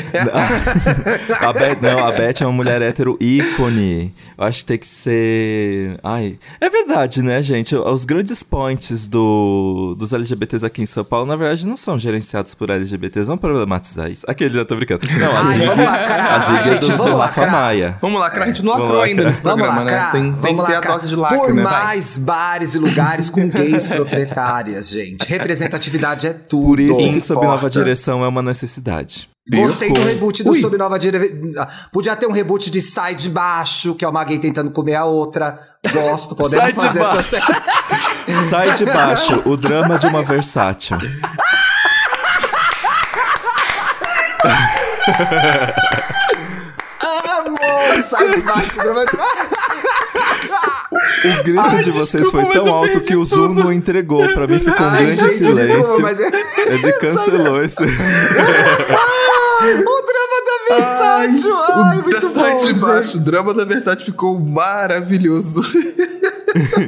A 1.40 1.52
Beth, 1.52 1.78
não, 1.80 2.06
a 2.06 2.12
Beth 2.12 2.34
é 2.40 2.46
uma 2.46 2.52
mulher 2.52 2.82
hétero 2.82 3.16
ícone. 3.20 4.14
Eu 4.36 4.44
acho 4.44 4.60
que 4.60 4.64
tem 4.66 4.78
que 4.78 4.86
ser. 4.86 5.98
Ai. 6.02 6.38
É 6.60 6.68
verdade, 6.68 7.22
né, 7.22 7.42
gente? 7.42 7.74
Os 7.74 8.04
grandes 8.04 8.42
points 8.42 9.08
do, 9.08 9.94
dos 9.98 10.12
LGBTs 10.12 10.64
aqui 10.64 10.82
em 10.82 10.86
São 10.86 11.04
Paulo, 11.04 11.26
na 11.26 11.36
verdade, 11.36 11.66
não 11.66 11.76
são 11.76 11.98
gerenciados 11.98 12.54
por 12.54 12.70
LGBTs. 12.70 13.26
Vamos 13.26 13.40
problematizar 13.40 14.10
isso. 14.10 14.24
Aquele, 14.28 14.58
eu 14.58 14.64
tô 14.64 14.76
brincando. 14.76 15.06
Não, 15.18 15.30
a 15.36 15.40
Ai, 15.40 15.54
Zig, 15.54 15.66
vamos 15.66 15.84
lacrar, 15.84 16.32
a 16.34 16.38
Zig 16.40 16.68
gente, 16.68 16.80
do, 16.80 16.86
do 16.88 16.96
vamos 16.96 17.18
Rafa 17.18 17.40
lacrar. 17.40 17.50
Maia. 17.62 17.98
Vamos 18.00 18.20
lá, 18.20 18.30
cara. 18.30 18.44
A 18.44 18.46
gente 18.48 18.64
não 18.64 18.72
lacrou 18.72 19.00
ainda 19.02 19.24
nesse 19.24 19.42
Vamos 19.42 19.58
programa, 19.58 19.82
lacrar, 19.84 20.04
né? 20.06 20.12
Tem, 20.12 20.32
tem 20.32 20.40
vamos 20.56 20.60
que 20.60 20.66
ter 20.66 20.72
a 20.72 20.76
lacrar. 20.76 20.96
dose 20.96 21.08
de 21.08 21.16
lacre, 21.16 21.38
Por 21.38 21.54
né? 21.54 21.62
Vai. 21.62 21.84
mais 21.84 22.18
bares 22.18 22.74
e 22.74 22.78
lugares 22.78 23.30
com 23.30 23.48
gays 23.48 23.88
proprietárias, 23.88 24.88
gente. 24.88 25.26
Representatividade 25.28 26.26
é 26.26 26.32
tudo. 26.32 26.66
Por 26.66 26.80
isso 26.80 26.96
que. 27.12 27.20
Sob 27.20 27.44
Nova 27.46 27.68
Direção 27.70 28.24
é 28.24 28.28
uma 28.28 28.42
necessidade. 28.42 29.28
Gostei 29.48 29.92
do 29.92 30.02
reboot 30.02 30.42
do 30.42 30.50
Ui. 30.50 30.60
Sob 30.60 30.76
Nova 30.76 30.98
Direção. 30.98 31.68
Podia 31.92 32.16
ter 32.16 32.26
um 32.26 32.32
reboot 32.32 32.68
de 32.70 32.80
Sai 32.80 33.14
de 33.14 33.28
Baixo, 33.30 33.94
que 33.94 34.04
é 34.04 34.08
uma 34.08 34.24
gay 34.24 34.38
tentando 34.40 34.70
comer 34.72 34.96
a 34.96 35.04
outra. 35.04 35.58
Gosto, 35.92 36.34
podemos 36.36 36.74
de 36.74 36.80
fazer 36.80 37.00
essa 37.00 37.14
baixo. 37.14 37.36
série. 37.36 38.36
Sai 38.50 38.72
de 38.72 38.84
baixo, 38.84 39.42
o 39.44 39.56
drama 39.56 39.98
de 39.98 40.06
uma 40.08 40.24
versátil. 40.24 40.96
Amor, 47.46 48.02
sai 48.02 48.30
de 48.30 48.44
baixo. 48.44 48.72
O 51.24 51.42
grito 51.42 51.82
de 51.82 51.90
vocês 51.90 52.22
desculpa, 52.22 52.46
foi 52.52 52.52
tão 52.52 52.68
alto 52.74 53.00
que 53.00 53.16
o 53.16 53.24
Zoom 53.24 53.54
não 53.54 53.72
entregou. 53.72 54.26
Pra 54.32 54.46
mim 54.46 54.58
ficou 54.58 54.86
um 54.86 54.90
Ai, 54.90 55.06
grande 55.06 55.20
gente, 55.20 55.34
silêncio. 55.34 55.76
desculpa, 55.78 56.02
mas 56.02 56.20
Ele 56.20 56.92
cancelou 56.94 57.62
esse. 57.64 57.82
O 59.58 60.02
drama 60.02 60.38
da 60.46 60.76
Versátil. 60.76 61.56
Ai, 61.56 61.98
o 61.98 62.02
muito 62.02 62.20
da 62.20 62.28
Sai 62.28 62.74
bom, 62.74 62.80
baixo, 62.80 63.16
o 63.18 63.20
drama 63.20 63.54
da 63.54 63.64
Versátil 63.64 64.04
ficou 64.06 64.38
maravilhoso. 64.38 65.62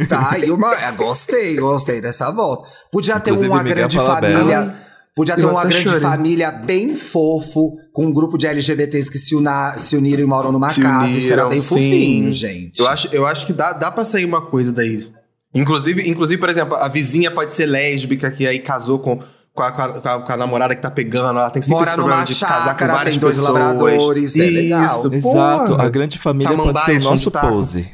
Tá, 0.09 0.39
e 0.39 0.51
uma. 0.51 0.75
é, 0.75 0.91
Gostei, 0.93 1.57
gostei 1.57 2.01
dessa 2.01 2.31
volta. 2.31 2.67
Podia 2.91 3.21
ter 3.21 3.31
Inclusive, 3.33 3.51
uma 3.51 3.63
Miguel 3.63 3.77
grande 3.77 3.97
família. 3.99 4.75
Podia 5.15 5.35
ter 5.37 5.43
Eu 5.43 5.51
uma 5.51 5.63
grande 5.63 5.83
chorei. 5.83 6.01
família 6.01 6.51
bem 6.51 6.95
fofo, 6.95 7.73
com 7.93 8.07
um 8.07 8.13
grupo 8.13 8.39
de 8.39 8.47
LGBTs 8.47 9.11
que 9.11 9.19
se, 9.19 9.35
una, 9.35 9.75
se 9.75 9.95
uniram 9.97 10.23
e 10.23 10.27
moram 10.27 10.53
numa 10.53 10.71
Se 10.71 10.81
casa. 10.81 11.11
Isso 11.11 11.31
era 11.33 11.43
uniram, 11.43 11.49
bem 11.51 11.61
sim. 11.61 11.69
fofinho, 11.69 12.33
gente. 12.33 12.81
Eu 12.81 12.89
acho, 12.89 13.09
eu 13.13 13.27
acho 13.27 13.45
que 13.45 13.53
dá, 13.53 13.73
dá 13.75 13.91
pra 13.91 14.05
sair 14.07 14.25
uma 14.25 14.41
coisa 14.47 14.73
daí. 14.73 15.07
Inclusive, 15.55 16.09
inclusive, 16.09 16.39
por 16.41 16.49
exemplo, 16.49 16.77
a 16.77 16.89
vizinha 16.89 17.31
pode 17.31 17.53
ser 17.53 17.67
lésbica, 17.67 18.31
que 18.31 18.47
aí 18.47 18.61
casou 18.61 19.01
com, 19.01 19.19
com, 19.59 19.83
a, 19.83 19.93
com, 20.01 20.09
a, 20.09 20.21
com 20.23 20.33
a 20.33 20.37
namorada 20.37 20.75
que 20.75 20.81
tá 20.83 20.91
pegando. 20.91 21.39
Ela 21.39 21.51
tem 21.51 21.61
sempre 21.63 21.79
Mora 21.79 21.89
esse 21.91 21.97
problema 21.97 22.25
de 22.25 22.35
casar 22.37 22.63
com 22.63 22.67
chácara, 22.69 22.93
várias 22.95 23.15
tem 23.15 23.21
dois 23.21 23.37
pessoas. 23.37 23.59
labradores, 23.59 24.37
é 24.37 24.45
legal. 24.51 24.85
Isso, 24.85 25.15
Exato, 25.15 25.73
porra. 25.73 25.85
a 25.85 25.89
grande 25.89 26.19
família 26.19 26.57
pode 26.57 26.63
Samambaia, 26.63 27.01
ser 27.01 27.07
o 27.07 27.11
nosso 27.11 27.31
taco. 27.31 27.49
pose. 27.49 27.93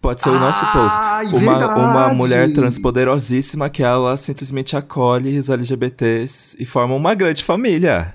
Pode 0.00 0.20
ser 0.22 0.30
o 0.30 0.38
nosso 0.38 0.66
pose. 0.72 1.36
Uma, 1.36 1.58
verdade. 1.58 1.80
uma 1.80 2.08
mulher 2.14 2.52
trans 2.52 2.78
poderosíssima 2.78 3.70
que 3.70 3.82
ela 3.84 4.16
simplesmente 4.16 4.76
acolhe 4.76 5.38
os 5.38 5.48
LGBTs 5.48 6.56
e 6.58 6.64
forma 6.64 6.94
uma 6.94 7.14
grande 7.14 7.44
família. 7.44 8.14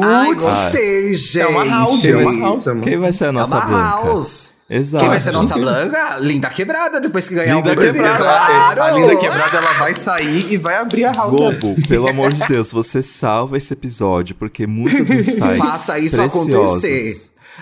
Ai, 0.00 0.26
Putz, 0.28 0.44
gostei, 0.44 1.14
gente. 1.14 1.40
é 1.40 1.46
uma 1.48 1.64
house, 1.64 2.04
é 2.04 2.16
uma 2.16 2.38
house, 2.48 2.68
amor. 2.68 2.84
Quem 2.84 2.98
vai 2.98 3.12
ser 3.12 3.24
a 3.24 3.28
É 3.28 3.32
nossa 3.32 3.54
uma 3.56 3.66
Blanca? 3.66 3.84
house. 4.08 4.52
Exato. 4.70 5.00
Quem 5.02 5.08
vai 5.10 5.20
ser 5.20 5.28
a 5.30 5.32
nossa 5.32 5.54
Blanca? 5.58 6.16
Linda 6.20 6.48
Quebrada, 6.48 7.00
depois 7.00 7.28
que 7.28 7.34
ganhar 7.34 7.56
Linda 7.56 7.72
o 7.72 7.74
BBB. 7.76 7.98
Quebrada. 7.98 8.18
Claro. 8.24 8.82
A 8.82 8.90
linda 8.92 9.16
quebrada, 9.16 9.56
ela 9.58 9.72
vai 9.72 9.94
sair 9.94 10.52
e 10.52 10.56
vai 10.56 10.76
abrir 10.76 11.04
a 11.04 11.12
house. 11.12 11.34
Globo, 11.34 11.74
pelo 11.88 12.08
amor 12.08 12.32
de 12.32 12.40
Deus, 12.48 12.72
você 12.72 13.02
salva 13.02 13.58
esse 13.58 13.72
episódio, 13.72 14.34
porque 14.34 14.66
muitos 14.66 15.10
insights 15.10 15.38
Faça 15.58 15.98
isso 15.98 16.16
preciosos. 16.16 16.54
acontecer. 16.54 17.16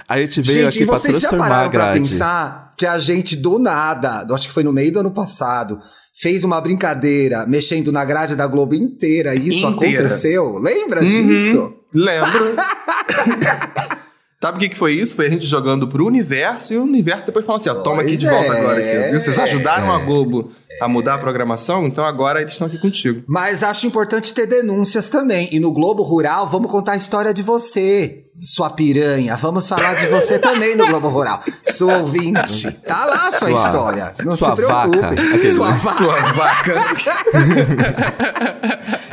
Aí 0.09 0.23
eu 0.23 0.29
te 0.29 0.41
veio 0.41 0.59
Gente, 0.65 0.69
aqui 0.75 0.83
e 0.83 0.87
pra 0.87 0.99
vocês 0.99 1.15
já 1.15 1.29
transformar 1.31 1.47
a 1.47 1.49
pararam 1.51 1.71
pra 1.71 1.93
pensar 1.95 2.73
que 2.77 2.87
a 2.87 2.99
gente, 2.99 3.35
do 3.37 3.59
nada, 3.59 4.25
acho 4.33 4.47
que 4.49 4.55
foi 4.55 4.63
no 4.63 4.73
meio 4.73 4.93
do 4.93 5.01
ano 5.01 5.11
passado, 5.11 5.81
fez 6.15 6.45
uma 6.45 6.61
brincadeira 6.61 7.45
mexendo 7.47 7.91
na 7.91 8.05
grade 8.05 8.37
da 8.37 8.47
Globo 8.47 8.75
inteira. 8.75 9.35
E 9.35 9.49
isso 9.49 9.67
Inteira. 9.67 9.99
aconteceu? 10.05 10.59
Lembra 10.59 11.03
Uhum. 11.03 11.09
disso? 11.09 11.73
Lembro. 11.93 12.55
Sabe 14.43 14.57
o 14.57 14.61
que, 14.61 14.71
que 14.71 14.79
foi 14.79 14.95
isso? 14.95 15.15
Foi 15.15 15.27
a 15.27 15.29
gente 15.29 15.45
jogando 15.45 15.87
pro 15.87 16.07
universo 16.07 16.73
e 16.73 16.79
o 16.79 16.83
universo 16.83 17.27
depois 17.27 17.45
falou 17.45 17.61
assim: 17.61 17.69
ó, 17.69 17.75
toma 17.75 18.01
aqui 18.01 18.17
de 18.17 18.27
Pois 18.27 18.39
volta 18.39 18.55
é. 18.55 18.59
agora. 18.61 18.79
Aqui, 18.81 19.11
viu? 19.11 19.21
Vocês 19.21 19.39
ajudaram 19.39 19.93
a 19.93 19.99
Globo 19.99 20.51
a 20.81 20.89
mudar 20.89 21.17
a 21.17 21.19
programação, 21.19 21.85
então 21.87 22.07
agora 22.07 22.41
eles 22.41 22.53
estão 22.55 22.67
aqui 22.67 22.79
contigo. 22.79 23.23
Mas 23.29 23.63
acho 23.63 23.87
importante 23.87 24.33
ter 24.33 24.47
denúncias 24.47 25.11
também. 25.11 25.47
E 25.53 25.61
no 25.61 25.71
Globo 25.75 26.03
Rural, 26.03 26.47
vamos 26.47 26.73
contar 26.73 26.93
a 26.93 26.97
história 26.97 27.35
de 27.35 27.43
você, 27.43 28.25
sua 28.41 28.71
piranha. 28.71 29.37
Vamos 29.37 29.69
falar 29.69 29.93
de 29.97 30.07
você 30.07 30.39
também 30.41 30.75
no 30.75 30.87
Globo 30.87 31.09
Rural. 31.11 31.43
Sua 31.67 31.99
ouvinte. 31.99 32.73
Tá 32.81 33.05
lá 33.05 33.29
a 33.29 33.33
sua, 33.33 33.51
Sua- 33.51 33.51
história. 33.67 34.15
Não 34.25 34.35
sua 34.39 34.49
se 34.49 34.55
preocupe. 34.57 34.97
vaca. 35.01 35.47
Sua 35.55 35.71
vaca. 35.73 35.97
Sua 35.99 36.17
vaca. 36.33 36.75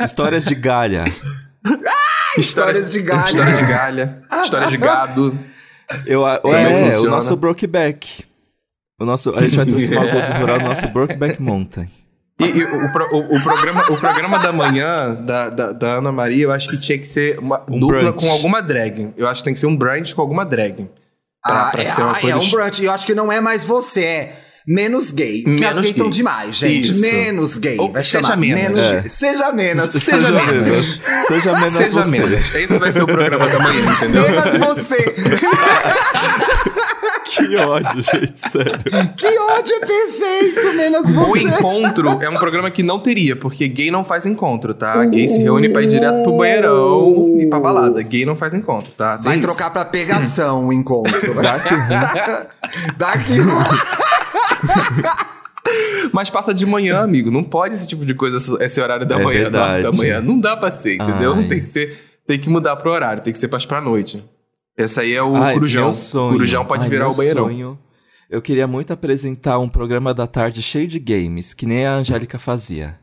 Histórias 0.02 0.46
de 0.46 0.54
galha. 0.54 1.04
Histórias 2.36 2.90
de 2.90 3.00
galha. 3.02 3.24
História 3.24 3.56
de 3.56 3.62
galha. 3.66 4.22
História 4.42 4.66
de 4.68 4.76
gado. 4.76 5.38
Eu, 6.06 6.26
a- 6.26 6.38
Também 6.38 6.90
é, 6.90 6.98
o 6.98 7.04
nosso 7.10 7.34
Brokeback. 7.36 8.24
O 9.00 9.04
nosso, 9.04 9.34
a 9.34 9.40
gente 9.42 9.56
vai 9.56 9.64
transformar 9.64 10.04
o 10.06 10.10
Globo 10.10 10.32
Rural 10.40 10.58
no 10.60 10.68
nosso 10.68 10.88
Brokeback 10.88 11.40
Mountain. 11.40 11.88
E, 12.40 12.44
e 12.44 12.64
o, 12.64 12.92
pro- 12.92 13.08
o- 13.16 13.36
o 13.36 13.42
programa, 13.42 13.82
o 13.90 13.96
programa 13.96 14.38
da 14.38 14.52
manhã 14.52 15.14
da, 15.14 15.48
da, 15.48 15.72
da 15.72 15.86
Ana 15.94 16.12
Maria, 16.12 16.44
eu 16.44 16.52
acho 16.52 16.68
que 16.68 16.78
tinha 16.78 16.98
que 16.98 17.06
ser 17.06 17.38
uma 17.38 17.62
Um 17.68 17.78
dupla 17.80 18.00
brunch. 18.12 18.24
com 18.26 18.30
alguma 18.30 18.60
drag. 18.60 19.12
Eu 19.16 19.26
acho 19.26 19.40
que 19.40 19.44
tem 19.46 19.54
que 19.54 19.60
ser 19.60 19.66
um 19.66 19.76
brunch 19.76 20.14
com 20.14 20.20
alguma 20.20 20.44
drag. 20.44 20.88
Pra, 21.42 21.68
Ah, 21.68 21.70
pra 21.70 21.82
é, 21.82 21.86
ser 21.86 22.02
uma 22.02 22.12
ah, 22.12 22.20
coisa. 22.20 22.36
é 22.36 22.40
um 22.40 22.50
brunch. 22.50 22.82
E 22.82 22.84
eu 22.84 22.92
acho 22.92 23.06
que 23.06 23.14
não 23.14 23.32
é 23.32 23.40
mais 23.40 23.64
você, 23.64 24.04
é 24.04 24.36
menos 24.68 25.10
gay. 25.12 25.42
Menos 25.46 25.66
as 25.66 25.76
gays 25.76 25.86
estão 25.90 26.06
gay. 26.06 26.16
demais, 26.18 26.56
gente. 26.56 26.90
Isso. 26.92 27.00
Menos 27.00 27.56
gay. 27.58 27.78
Ou 27.78 27.90
vai 27.90 28.02
seja 28.02 28.22
chamar. 28.22 28.36
menos. 28.36 28.80
É. 28.80 29.00
gay. 29.00 29.08
Seja 29.08 29.52
menos. 29.52 29.84
Seja 30.08 30.30
menos. 30.30 31.00
Seja 31.26 31.52
menos 31.54 31.70
Seja 31.70 31.92
você. 32.04 32.10
menos. 32.10 32.54
Esse 32.54 32.78
vai 32.78 32.92
ser 32.92 33.02
o 33.02 33.06
programa 33.06 33.48
da 33.48 33.58
manhã, 33.58 33.92
entendeu? 33.92 34.22
Menos 34.30 34.58
você. 34.58 35.14
Que 37.30 37.56
ódio, 37.56 38.00
gente, 38.02 38.38
sério. 38.38 38.78
que 39.16 39.26
ódio 39.38 39.74
é 39.74 39.86
perfeito. 39.86 40.72
Menos 40.74 41.10
O 41.10 41.12
você. 41.12 41.40
encontro 41.42 42.08
é 42.22 42.28
um 42.28 42.36
programa 42.38 42.70
que 42.70 42.82
não 42.82 42.98
teria, 42.98 43.36
porque 43.36 43.68
gay 43.68 43.90
não 43.90 44.02
faz 44.02 44.24
encontro, 44.24 44.72
tá? 44.72 45.04
Gay 45.04 45.28
se 45.28 45.42
reúne 45.42 45.68
pra 45.68 45.82
ir 45.82 45.88
direto 45.88 46.22
pro 46.22 46.36
banheirão 46.38 47.36
e 47.38 47.46
pra 47.46 47.60
balada. 47.60 48.02
Gay 48.02 48.24
não 48.24 48.34
faz 48.34 48.54
encontro, 48.54 48.92
tá? 48.94 49.18
Vai 49.18 49.38
trocar 49.38 49.70
pra 49.70 49.84
pegação 49.84 50.66
o 50.68 50.72
encontro. 50.72 51.34
Dark 51.34 51.66
Room. 51.70 52.46
Dark 52.96 53.26
Room. 53.28 54.17
Mas 56.12 56.30
passa 56.30 56.54
de 56.54 56.64
manhã, 56.64 57.00
amigo. 57.00 57.30
Não 57.30 57.44
pode 57.44 57.74
esse 57.74 57.86
tipo 57.86 58.06
de 58.06 58.14
coisa, 58.14 58.38
esse 58.64 58.80
horário 58.80 59.04
da 59.06 59.20
É 59.20 59.24
manhã, 59.24 59.40
verdade. 59.42 59.82
da 59.82 59.92
manhã. 59.92 60.20
Não 60.20 60.38
dá 60.38 60.56
pra 60.56 60.70
ser, 60.70 60.94
entendeu? 60.94 61.32
Ai. 61.34 61.40
Não 61.42 61.48
tem 61.48 61.60
que 61.60 61.66
ser. 61.68 61.98
Tem 62.26 62.38
que 62.38 62.48
mudar 62.48 62.76
pro 62.76 62.90
horário, 62.90 63.22
tem 63.22 63.32
que 63.32 63.38
ser 63.38 63.48
pra, 63.48 63.58
pra 63.58 63.80
noite. 63.80 64.24
Esse 64.76 65.00
aí 65.00 65.12
é 65.14 65.22
o 65.22 65.36
Ai, 65.36 65.54
Corujão. 65.54 65.84
meu 65.84 65.92
sonho. 65.92 66.32
Corujão 66.32 66.64
pode 66.64 66.84
Ai, 66.84 66.88
virar 66.88 67.04
meu 67.06 67.12
o 67.12 67.16
banheirão. 67.16 67.44
sonho. 67.46 67.78
Eu 68.30 68.40
queria 68.42 68.66
muito 68.66 68.92
apresentar 68.92 69.58
um 69.58 69.68
programa 69.68 70.12
da 70.14 70.26
tarde 70.26 70.62
cheio 70.62 70.86
de 70.86 70.98
games, 70.98 71.52
que 71.54 71.66
nem 71.66 71.86
a 71.86 71.94
Angélica 71.94 72.38
fazia. 72.38 72.98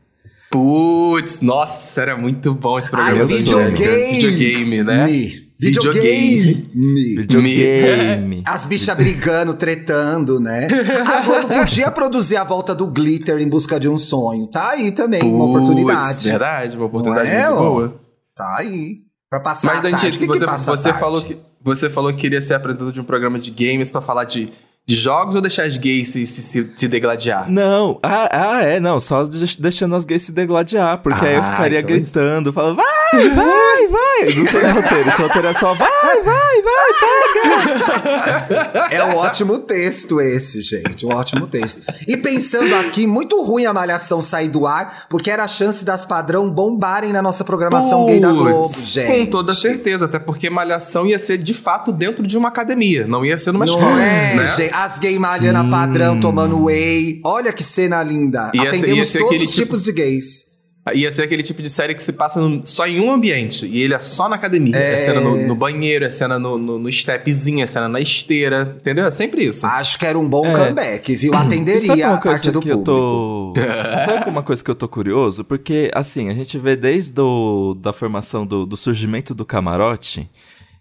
Putz, 0.50 1.40
nossa, 1.40 2.00
era 2.00 2.16
muito 2.16 2.54
bom 2.54 2.78
esse 2.78 2.90
programa. 2.90 3.20
Ai, 3.20 3.26
videogame. 3.26 4.12
Videogame, 4.12 4.82
né? 4.84 5.04
Me. 5.06 5.45
Videogame. 5.58 6.70
Me. 6.74 7.16
Videogame. 7.16 8.42
As 8.44 8.64
bichas 8.64 8.96
brigando, 8.96 9.54
tretando, 9.54 10.38
né? 10.38 10.66
A 11.06 11.22
Globo 11.22 11.48
podia 11.48 11.90
produzir 11.90 12.36
a 12.36 12.44
volta 12.44 12.74
do 12.74 12.86
Glitter 12.86 13.38
em 13.40 13.48
busca 13.48 13.80
de 13.80 13.88
um 13.88 13.98
sonho. 13.98 14.46
Tá 14.46 14.70
aí 14.70 14.92
também, 14.92 15.22
uma 15.22 15.44
Putz, 15.46 15.56
oportunidade. 15.56 16.28
Verdade, 16.28 16.76
uma 16.76 16.86
oportunidade 16.86 17.28
é, 17.30 17.48
muito 17.48 17.62
ó? 17.62 17.70
boa. 17.70 18.00
Tá 18.36 18.56
aí. 18.58 18.98
Pra 19.30 19.40
passar 19.40 19.68
Mas, 19.68 19.78
a 19.78 19.82
tarde. 19.98 20.18
Você, 20.18 20.26
que 20.26 20.38
passa 20.46 20.72
a 20.72 20.76
você, 20.76 20.82
tarde? 20.84 21.00
falou 21.00 21.22
que, 21.22 21.36
você 21.62 21.90
falou 21.90 22.12
que 22.12 22.20
queria 22.20 22.40
ser 22.40 22.54
apresentador 22.54 22.92
de 22.92 23.00
um 23.00 23.04
programa 23.04 23.38
de 23.38 23.50
games 23.50 23.90
pra 23.90 24.00
falar 24.00 24.22
de, 24.24 24.48
de 24.86 24.94
jogos 24.94 25.34
ou 25.34 25.40
deixar 25.40 25.64
as 25.64 25.76
gays 25.76 26.10
se, 26.10 26.24
se, 26.26 26.42
se, 26.42 26.70
se 26.76 26.86
degladiar? 26.88 27.50
Não, 27.50 27.98
ah, 28.04 28.28
ah, 28.30 28.62
é, 28.62 28.78
não, 28.78 29.00
só 29.00 29.24
deix- 29.24 29.56
deixando 29.56 29.96
as 29.96 30.04
gays 30.04 30.22
se 30.22 30.32
degladiar, 30.32 30.98
porque 31.02 31.26
aí 31.26 31.34
eu 31.34 31.42
Ah, 31.42 31.50
ficaria 31.52 31.80
então 31.80 31.96
isso- 31.96 32.12
gritando, 32.14 32.52
falando, 32.52 32.76
vai, 32.76 32.86
vai, 33.34 33.88
vai. 33.88 34.34
Não 34.34 34.44
tem 34.46 34.70
roteiro, 34.72 35.08
esse 35.08 35.22
roteiro 35.22 35.48
é 35.48 35.54
só, 35.54 35.74
vai, 35.74 36.22
vai, 36.22 36.62
vai, 36.62 36.92
pega. 37.00 38.88
É 38.90 39.04
um 39.04 39.16
ótimo 39.16 39.58
texto 39.58 40.20
esse, 40.20 40.62
gente. 40.62 41.04
Um 41.06 41.10
ótimo 41.14 41.46
texto. 41.46 41.82
E 42.06 42.16
pensando 42.16 42.74
aqui, 42.76 43.06
muito 43.06 43.42
ruim 43.42 43.66
a 43.66 43.72
Malhação 43.72 44.20
sair 44.22 44.48
do 44.48 44.66
ar, 44.66 45.06
porque 45.08 45.30
era 45.30 45.44
a 45.44 45.48
chance 45.48 45.84
das 45.84 46.04
padrão 46.04 46.50
bombarem 46.50 47.12
na 47.12 47.22
nossa 47.22 47.44
programação 47.44 48.06
gay 48.06 48.20
da 48.20 48.32
Globo, 48.32 48.68
gente. 48.82 49.06
Com 49.26 49.26
toda 49.26 49.54
certeza, 49.54 50.04
até 50.06 50.18
porque 50.18 50.48
Malhação 50.50 51.06
ia 51.06 51.18
ser 51.18 51.38
de 51.38 51.54
fato 51.54 51.92
dentro 51.92 52.26
de 52.26 52.36
uma 52.38 52.48
academia, 52.48 53.06
não 53.06 53.24
ia 53.24 53.36
ser 53.38 53.52
numa 53.52 53.66
Não 53.66 53.74
escola. 53.74 54.02
é, 54.02 54.34
né? 54.36 54.48
gente. 54.56 54.74
As 54.74 54.98
gay 54.98 55.18
malhando 55.18 55.58
a 55.58 55.64
padrão, 55.64 56.18
tomando 56.20 56.64
whey. 56.64 57.20
Olha 57.24 57.52
que 57.52 57.62
cena 57.62 58.02
linda. 58.02 58.50
Ia 58.54 58.62
ser- 58.62 58.68
Atendemos 58.68 58.96
ia 58.98 59.04
ser 59.04 59.18
todos 59.20 59.42
os 59.42 59.50
tipo- 59.50 59.56
tipos 59.66 59.84
de 59.84 59.92
gays. 59.92 60.55
Ia 60.94 61.10
ser 61.10 61.22
aquele 61.22 61.42
tipo 61.42 61.60
de 61.60 61.68
série 61.68 61.94
que 61.94 62.02
se 62.02 62.12
passa 62.12 62.40
no- 62.40 62.64
só 62.64 62.86
em 62.86 63.00
um 63.00 63.10
ambiente. 63.10 63.66
E 63.66 63.80
ele 63.82 63.92
é 63.94 63.98
só 63.98 64.28
na 64.28 64.36
academia. 64.36 64.76
É, 64.76 64.98
cena 64.98 65.20
no, 65.20 65.36
no 65.48 65.54
banheiro, 65.54 66.04
é 66.04 66.10
cena 66.10 66.38
no, 66.38 66.56
no, 66.56 66.78
no 66.78 66.92
stepzinho, 66.92 67.64
é 67.64 67.66
cena 67.66 67.88
na 67.88 68.00
esteira. 68.00 68.76
Entendeu? 68.80 69.04
É 69.06 69.10
sempre 69.10 69.44
isso. 69.44 69.66
Acho 69.66 69.98
que 69.98 70.06
era 70.06 70.18
um 70.18 70.28
bom 70.28 70.46
É. 70.46 70.52
comeback, 70.52 71.16
viu? 71.16 71.34
Atenderia 71.34 72.06
a 72.06 72.10
parte 72.12 72.22
coisa 72.22 72.52
do 72.52 72.60
que 72.60 72.68
eu 72.68 72.78
público. 72.78 72.84
tô. 72.84 73.54
sabe 74.06 74.30
uma 74.30 74.42
coisa 74.42 74.62
que 74.62 74.70
eu 74.70 74.74
tô 74.74 74.88
curioso? 74.88 75.44
Porque, 75.44 75.90
assim, 75.94 76.28
a 76.28 76.34
gente 76.34 76.56
vê 76.58 76.76
desde 76.76 77.20
o, 77.20 77.74
da 77.80 77.92
formação 77.92 78.46
do, 78.46 78.64
do 78.64 78.76
surgimento 78.76 79.34
do 79.34 79.44
camarote 79.44 80.28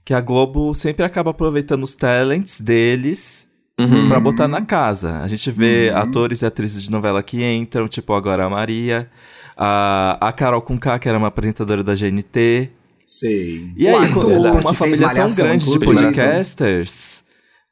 que 0.04 0.14
a 0.14 0.22
Globo 0.22 0.76
sempre 0.76 1.04
acaba 1.04 1.32
aproveitando 1.32 1.84
os 1.84 1.96
talents 1.96 2.62
deles 2.62 3.48
Uhum. 3.78 4.08
pra 4.08 4.22
botar 4.22 4.48
na 4.48 4.62
casa. 4.62 5.18
A 5.20 5.28
gente 5.28 5.52
vê 5.52 5.90
atores 5.94 6.42
e 6.42 6.46
atrizes 6.46 6.82
de 6.84 6.90
novela 6.90 7.22
que 7.22 7.44
entram, 7.44 7.90
tipo 7.90 8.14
agora 8.14 8.46
a 8.46 8.50
Maria, 8.50 9.10
a, 9.58 10.18
a 10.20 10.32
Carol 10.32 10.62
Conká, 10.62 11.00
que 11.00 11.08
era 11.08 11.18
uma 11.18 11.28
apresentadora 11.28 11.84
da 11.84 11.96
GNT. 11.96 12.72
Sei. 13.08 13.74
E 13.78 13.86
O 13.86 13.90
aí, 13.90 14.06
Arthur, 14.06 14.60
uma 14.62 14.74
família 14.74 15.14
tão 15.14 15.34
grande 15.34 15.72
de 15.72 15.80
podcasters, 15.80 17.24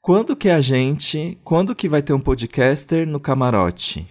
quando 0.02 0.36
que 0.36 0.50
a 0.50 0.62
gente. 0.62 1.38
Quando 1.44 1.76
que 1.76 1.90
vai 1.90 2.02
ter 2.02 2.14
um 2.14 2.20
podcaster 2.20 3.08
no 3.08 3.20
camarote? 3.20 4.08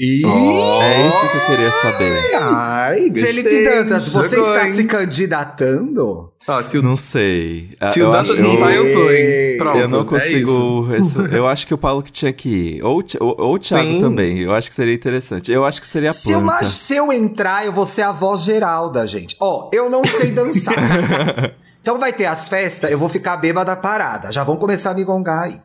Ih! 0.00 0.22
É 0.26 1.06
isso 1.06 1.30
que 1.30 1.36
eu 1.36 1.46
queria 1.46 1.70
saber. 1.70 2.36
Ai, 2.42 3.10
gostei. 3.10 3.26
Felipe 3.26 3.64
Dantas, 3.64 4.08
você 4.08 4.36
Jogou, 4.36 4.52
está 4.52 4.66
hein? 4.68 4.74
se 4.74 4.84
candidatando? 4.84 6.32
Ó, 6.48 6.62
se 6.62 6.78
o, 6.78 6.82
Não 6.82 6.96
sei. 6.96 7.76
se 7.90 8.00
eu 8.00 8.08
o 8.08 8.10
Dantas 8.12 8.38
não 8.40 8.54
eu- 8.54 8.60
vai, 8.60 8.76
eu 8.76 8.92
tô, 8.92 9.10
hein? 9.10 9.56
Pronto, 9.56 9.78
Eu 9.78 9.88
não 9.88 9.98
é 9.98 10.02
isso. 10.02 10.04
consigo. 10.10 10.82
res- 10.82 11.14
eu 11.32 11.46
acho 11.46 11.66
que 11.66 11.72
o 11.74 11.78
Paulo 11.78 12.02
que 12.02 12.10
tinha 12.10 12.32
que 12.32 12.48
ir. 12.48 12.82
Ou, 12.82 13.02
ou, 13.20 13.36
ou 13.38 13.54
o 13.54 13.58
Thiago 13.58 13.92
Sim. 13.92 14.00
também. 14.00 14.40
Eu 14.40 14.52
acho 14.52 14.68
que 14.68 14.74
seria 14.74 14.92
interessante. 14.94 15.52
Eu 15.52 15.64
acho 15.64 15.80
que 15.80 15.86
seria 15.86 16.10
a 16.10 16.12
Se 16.12 16.32
eu, 16.32 16.40
mas 16.40 16.68
se 16.68 16.96
eu 16.96 17.12
entrar, 17.12 17.64
eu 17.64 17.72
vou 17.72 17.86
ser 17.86 18.02
a 18.02 18.10
voz 18.10 18.40
geral 18.42 18.90
da 18.90 19.06
gente. 19.06 19.36
Ó, 19.40 19.70
eu 19.72 19.88
não 19.88 20.02
sei 20.04 20.32
dançar. 20.32 20.74
então 21.80 21.98
vai 22.00 22.12
ter 22.12 22.26
as 22.26 22.48
festas, 22.48 22.90
eu 22.90 22.98
vou 22.98 23.08
ficar 23.08 23.36
bêbada 23.36 23.76
parada. 23.76 24.32
Já 24.32 24.42
vão 24.42 24.56
começar 24.56 24.90
a 24.90 24.94
me 24.94 25.04
gongar 25.04 25.44
aí. 25.44 25.60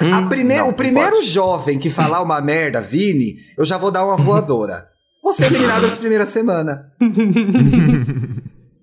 A 0.00 0.22
prime- 0.22 0.54
não, 0.56 0.68
o 0.68 0.72
primeiro 0.72 1.16
pode. 1.16 1.26
jovem 1.26 1.78
que 1.78 1.90
falar 1.90 2.22
uma 2.22 2.40
merda, 2.40 2.80
Vini, 2.80 3.36
eu 3.56 3.64
já 3.64 3.76
vou 3.76 3.90
dar 3.90 4.04
uma 4.04 4.16
voadora. 4.16 4.86
Você 5.24 5.42
é 5.44 5.46
eliminado 5.48 5.86
na 5.88 5.96
primeira 5.96 6.24
semana. 6.26 6.92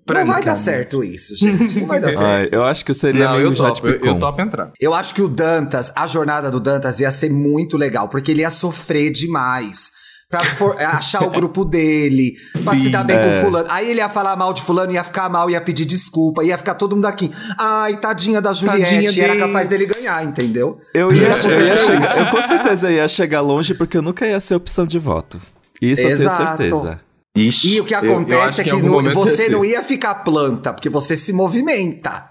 Não 0.08 0.24
vai 0.24 0.40
dar 0.42 0.54
certo 0.54 1.02
isso, 1.02 1.34
gente. 1.34 1.80
Não 1.80 1.86
vai 1.88 1.98
dar 1.98 2.08
Ai, 2.10 2.14
certo. 2.14 2.52
eu 2.52 2.62
acho 2.62 2.84
que 2.84 2.90
eu 2.92 2.94
seria 2.94 3.24
Não, 3.24 3.32
meio 3.32 3.48
eu 3.48 3.54
topo, 3.56 3.88
eu, 3.88 3.94
eu 4.04 4.18
topo 4.18 4.40
entrar. 4.40 4.70
Eu 4.78 4.94
acho 4.94 5.12
que 5.12 5.20
o 5.20 5.26
Dantas, 5.26 5.92
a 5.96 6.06
jornada 6.06 6.48
do 6.48 6.60
Dantas 6.60 7.00
ia 7.00 7.10
ser 7.10 7.28
muito 7.30 7.76
legal, 7.76 8.08
porque 8.08 8.30
ele 8.30 8.42
ia 8.42 8.50
sofrer 8.50 9.10
demais. 9.10 9.90
Pra 10.28 10.42
for- 10.42 10.76
achar 10.80 11.22
o 11.22 11.30
grupo 11.30 11.64
dele, 11.64 12.34
pra 12.64 12.72
Sim, 12.72 12.82
se 12.82 12.88
dar 12.90 13.04
bem 13.04 13.16
é. 13.16 13.22
com 13.36 13.44
fulano. 13.46 13.68
Aí 13.70 13.88
ele 13.88 14.00
ia 14.00 14.08
falar 14.08 14.34
mal 14.34 14.52
de 14.52 14.60
fulano, 14.60 14.90
ia 14.92 15.04
ficar 15.04 15.28
mal, 15.28 15.48
ia 15.48 15.60
pedir 15.60 15.84
desculpa, 15.84 16.42
ia 16.42 16.58
ficar 16.58 16.74
todo 16.74 16.96
mundo 16.96 17.04
aqui. 17.06 17.30
Ai, 17.56 17.96
tadinha 17.96 18.40
da 18.40 18.52
Juliette, 18.52 18.82
Tadinha 18.82 19.10
e 19.12 19.20
era 19.20 19.34
dele. 19.34 19.46
capaz 19.46 19.68
dele 19.68 19.86
ganhar, 19.86 20.24
entendeu? 20.24 20.80
Eu 20.92 21.12
ia, 21.12 21.22
eu, 21.22 21.28
ia 21.28 21.32
acontecer 21.32 21.78
chegar, 21.78 22.18
eu 22.18 22.26
com 22.26 22.42
certeza 22.42 22.90
ia 22.90 23.06
chegar 23.06 23.40
longe 23.40 23.72
porque 23.72 23.96
eu 23.96 24.02
nunca 24.02 24.26
ia 24.26 24.40
ser 24.40 24.56
opção 24.56 24.84
de 24.84 24.98
voto. 24.98 25.40
Isso 25.80 26.02
eu 26.02 26.08
Exato. 26.10 26.56
tenho 26.58 26.74
certeza. 26.76 27.00
Ixi, 27.36 27.74
E 27.76 27.80
o 27.80 27.84
que 27.84 27.94
eu- 27.94 28.02
eu 28.02 28.12
acontece 28.14 28.42
acho 28.42 28.60
é 28.62 28.64
que 28.64 28.82
não- 28.82 28.90
momento 28.90 29.14
você 29.14 29.48
não 29.48 29.64
ia 29.64 29.82
ficar 29.84 30.14
planta, 30.16 30.72
porque 30.72 30.88
você 30.88 31.16
se 31.16 31.32
movimenta. 31.32 32.30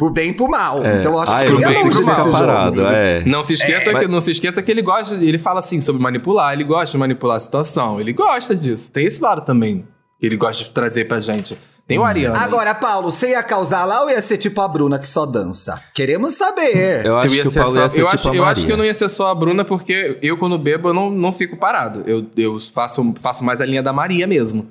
Por 0.00 0.10
bem 0.10 0.30
e 0.30 0.32
por 0.32 0.48
mal. 0.48 0.82
É. 0.82 0.98
Então 0.98 1.12
eu 1.12 1.20
acho 1.20 1.30
ah, 1.30 1.36
que 1.36 1.42
eu 1.42 1.46
você 1.46 1.52
não 1.52 1.60
ia 1.60 1.68
bem, 1.68 1.84
longe 1.84 1.96
jogo. 1.98 2.32
parado, 2.32 2.80
é. 2.86 3.22
Não 3.26 3.42
se 3.42 3.52
esqueça, 3.52 3.98
que, 3.98 4.08
não 4.08 4.20
se 4.22 4.30
esqueça 4.30 4.62
que 4.62 4.70
ele 4.70 4.80
gosta, 4.80 5.14
ele 5.22 5.38
fala 5.38 5.58
assim 5.58 5.78
sobre 5.78 6.00
manipular, 6.00 6.54
ele 6.54 6.64
gosta 6.64 6.92
de 6.92 6.96
manipular 6.98 7.36
a 7.36 7.40
situação, 7.40 8.00
ele 8.00 8.14
gosta 8.14 8.56
disso. 8.56 8.90
Tem 8.90 9.04
esse 9.04 9.22
lado 9.22 9.42
também 9.42 9.86
que 10.18 10.24
ele 10.24 10.38
gosta 10.38 10.64
de 10.64 10.70
trazer 10.70 11.06
pra 11.06 11.20
gente. 11.20 11.58
Tem 11.86 11.98
o 11.98 12.04
Ariano. 12.04 12.34
aí. 12.36 12.42
Agora, 12.42 12.74
Paulo, 12.74 13.10
você 13.10 13.30
ia 13.32 13.42
causar 13.42 13.84
lá 13.84 14.02
ou 14.04 14.08
ia 14.10 14.22
ser 14.22 14.38
tipo 14.38 14.60
a 14.60 14.68
Bruna 14.68 14.98
que 14.98 15.06
só 15.08 15.26
dança? 15.26 15.82
Queremos 15.92 16.34
saber. 16.34 17.04
Eu 17.04 17.18
acho 17.18 17.28
Eu 17.28 17.34
ia 17.34 17.42
que 17.42 17.48
o 17.48 17.52
Paulo 17.52 17.74
só- 17.74 17.80
ia 17.82 17.88
ser 17.90 18.00
eu 18.00 18.06
tipo 18.06 18.14
acho, 18.14 18.28
a 18.28 18.34
eu 18.34 18.38
Maria. 18.42 18.52
acho 18.52 18.66
que 18.66 18.72
eu 18.72 18.76
não 18.76 18.84
ia 18.84 18.94
ser 18.94 19.08
só 19.10 19.28
a 19.30 19.34
Bruna, 19.34 19.64
porque 19.66 20.16
eu, 20.22 20.38
quando 20.38 20.56
bebo, 20.56 20.88
eu 20.88 20.94
não, 20.94 21.10
não 21.10 21.30
fico 21.32 21.56
parado. 21.58 22.04
Eu, 22.06 22.24
eu 22.36 22.56
faço, 22.60 23.14
faço 23.20 23.44
mais 23.44 23.60
a 23.60 23.66
linha 23.66 23.82
da 23.82 23.92
Maria 23.92 24.26
mesmo. 24.26 24.70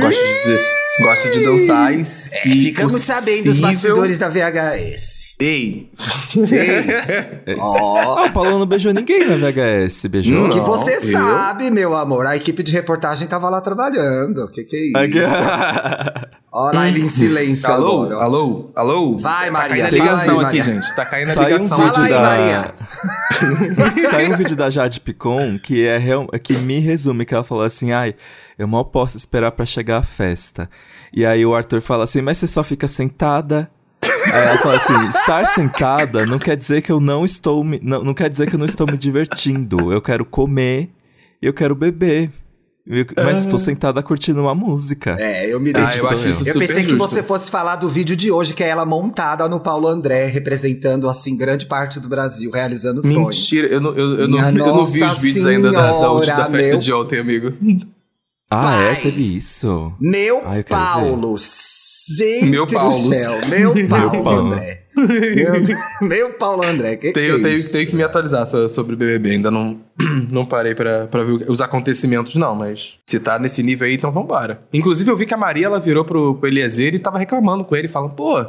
Gosto 0.00 0.20
de, 0.20 0.77
gosto 1.02 1.30
de 1.32 1.44
dançar 1.44 1.94
e 1.94 2.00
É, 2.00 2.04
se 2.04 2.62
ficamos 2.62 3.00
sabendo 3.02 3.44
dos 3.44 3.60
possível- 3.60 3.62
bastidores 3.68 4.18
da 4.18 4.28
VHS. 4.28 5.28
Ei, 5.40 5.88
Ei. 6.36 7.54
Ó, 7.60 8.18
Ah, 8.18 8.24
o 8.24 8.32
Paulo 8.32 8.58
não 8.58 8.66
beijou 8.66 8.92
ninguém 8.92 9.24
na 9.24 9.36
VHS, 9.36 10.06
beijou? 10.08 10.42
Não. 10.48 10.50
que 10.50 10.58
você 10.58 10.96
eu? 10.96 11.00
sabe, 11.12 11.70
meu 11.70 11.96
amor. 11.96 12.26
A 12.26 12.34
equipe 12.36 12.60
de 12.62 12.72
reportagem 12.72 13.28
tava 13.28 13.48
lá 13.48 13.60
trabalhando. 13.60 14.44
O 14.46 14.48
que 14.48 14.64
que 14.64 14.76
é 14.76 15.08
isso? 15.08 15.30
Olha 16.50 16.78
lá 16.78 16.88
ele 16.88 17.02
em 17.02 17.08
silêncio 17.08 17.70
alô, 17.70 18.02
agora. 18.02 18.16
alô, 18.16 18.70
alô. 18.74 19.16
Vai, 19.16 19.46
Tá 19.46 19.52
Maria, 19.52 19.88
caindo 19.88 19.94
a 19.94 19.98
fala 19.98 20.10
ligação 20.10 20.40
aí, 20.40 20.46
aqui, 20.46 20.58
Maria. 20.58 20.62
gente. 20.62 20.96
Tá 20.96 21.04
caindo 21.06 21.30
a 21.30 21.34
Saiu 21.34 21.42
um 21.44 21.46
ligação 21.46 21.78
vídeo 21.78 21.92
Fala 21.94 22.04
aí, 22.06 22.12
da... 22.12 22.20
Maria. 22.20 22.74
Saiu 24.10 24.32
um 24.32 24.36
vídeo 24.36 24.56
da 24.56 24.70
Jade 24.70 25.00
Picon 25.00 25.58
que 25.58 25.86
é 25.86 25.96
real- 25.98 26.28
que 26.42 26.54
me 26.54 26.78
resume 26.78 27.24
que 27.24 27.34
ela 27.34 27.44
falou 27.44 27.64
assim: 27.64 27.92
"Ai, 27.92 28.14
eu 28.58 28.66
mal 28.68 28.84
posso 28.84 29.16
esperar 29.16 29.52
pra 29.52 29.64
chegar 29.66 29.98
a 29.98 30.02
festa". 30.02 30.68
E 31.12 31.24
aí 31.24 31.44
o 31.44 31.54
Arthur 31.54 31.80
fala 31.80 32.04
assim: 32.04 32.20
"Mas 32.22 32.38
você 32.38 32.46
só 32.46 32.62
fica 32.62 32.88
sentada?" 32.88 33.70
Aí 34.32 34.42
ela 34.48 34.58
fala 34.58 34.76
assim: 34.76 35.06
"Estar 35.08 35.46
sentada 35.46 36.26
não 36.26 36.38
quer 36.38 36.56
dizer 36.56 36.82
que 36.82 36.92
eu 36.92 37.00
não 37.00 37.24
estou 37.24 37.62
me, 37.64 37.80
não, 37.82 38.02
não 38.04 38.14
quer 38.14 38.28
dizer 38.28 38.48
que 38.48 38.54
eu 38.54 38.58
não 38.58 38.66
estou 38.66 38.86
me 38.86 38.96
divertindo. 38.98 39.92
Eu 39.92 40.00
quero 40.02 40.24
comer 40.24 40.90
e 41.40 41.46
eu 41.46 41.52
quero 41.54 41.74
beber. 41.74 42.30
Mas 43.16 43.38
estou 43.40 43.58
sentada 43.58 44.02
curtindo 44.02 44.40
uma 44.40 44.54
música." 44.54 45.16
É, 45.20 45.52
eu 45.52 45.60
me 45.60 45.70
Ah, 45.74 45.80
deixo. 45.84 45.98
eu 45.98 46.08
acho 46.08 46.28
isso 46.28 46.42
Eu 46.48 46.52
super 46.54 46.66
pensei 46.66 46.82
que 46.84 46.90
justo. 46.90 47.08
você 47.08 47.22
fosse 47.22 47.50
falar 47.50 47.76
do 47.76 47.88
vídeo 47.88 48.16
de 48.16 48.30
hoje, 48.32 48.54
que 48.54 48.64
é 48.64 48.68
ela 48.68 48.86
montada 48.86 49.48
no 49.48 49.60
Paulo 49.60 49.86
André, 49.88 50.26
representando, 50.26 51.08
assim, 51.08 51.36
grande 51.36 51.66
parte 51.66 52.00
do 52.00 52.08
Brasil, 52.08 52.50
realizando 52.50 53.02
sonhos. 53.02 53.36
Mentira, 53.36 53.66
eu 53.68 53.80
não, 53.80 53.90
eu, 53.90 54.14
eu 54.20 54.28
não, 54.28 54.38
Minha 54.52 54.66
eu 54.66 54.74
não 54.74 54.86
vi 54.86 55.02
os 55.02 55.08
Nossa 55.08 55.20
vídeos 55.20 55.46
ainda 55.46 55.70
da, 55.70 55.82
da, 55.92 56.10
última- 56.12 56.36
da 56.36 56.44
Senhora, 56.46 56.50
festa 56.50 56.70
meu. 56.70 56.78
de 56.78 56.92
ontem, 56.92 57.18
amigo. 57.20 57.52
Ah, 58.50 58.82
é, 58.82 58.94
teve 58.94 59.36
isso. 59.36 59.92
Meu 60.00 60.42
Ah, 60.46 60.56
eu 60.58 60.64
quero 60.64 60.80
Paulo. 60.80 61.36
Gente 62.16 62.46
Meu 62.48 62.64
do 62.64 62.72
Paulo. 62.72 63.12
céu. 63.12 63.38
Meu 63.48 63.74
Paulo, 63.88 64.24
Paulo. 64.24 64.52
André. 64.54 64.84
Meu, 65.06 66.08
meu 66.08 66.30
Paulo 66.38 66.64
André. 66.64 66.96
Que 66.96 67.08
que 67.08 67.12
Tenho, 67.14 67.36
é 67.36 67.42
tenho, 67.42 67.56
isso? 67.58 67.72
tenho 67.72 67.86
que 67.88 67.94
me 67.96 68.02
atualizar 68.02 68.46
so- 68.46 68.68
sobre 68.68 68.94
o 68.94 68.98
BBB. 68.98 69.30
Ainda 69.32 69.50
não, 69.50 69.78
não 70.30 70.44
parei 70.44 70.74
pra, 70.74 71.06
pra 71.06 71.22
ver 71.24 71.48
os 71.50 71.60
acontecimentos, 71.60 72.34
não. 72.36 72.54
Mas 72.54 72.98
se 73.08 73.18
tá 73.20 73.38
nesse 73.38 73.62
nível 73.62 73.86
aí, 73.86 73.94
então 73.94 74.10
vambora. 74.12 74.60
Inclusive, 74.72 75.10
eu 75.10 75.16
vi 75.16 75.26
que 75.26 75.34
a 75.34 75.38
Maria 75.38 75.66
ela 75.66 75.80
virou 75.80 76.04
pro, 76.04 76.34
pro 76.34 76.48
Eliezer 76.48 76.94
e 76.94 76.98
tava 76.98 77.18
reclamando 77.18 77.64
com 77.64 77.76
ele, 77.76 77.88
falando: 77.88 78.12
pô, 78.14 78.44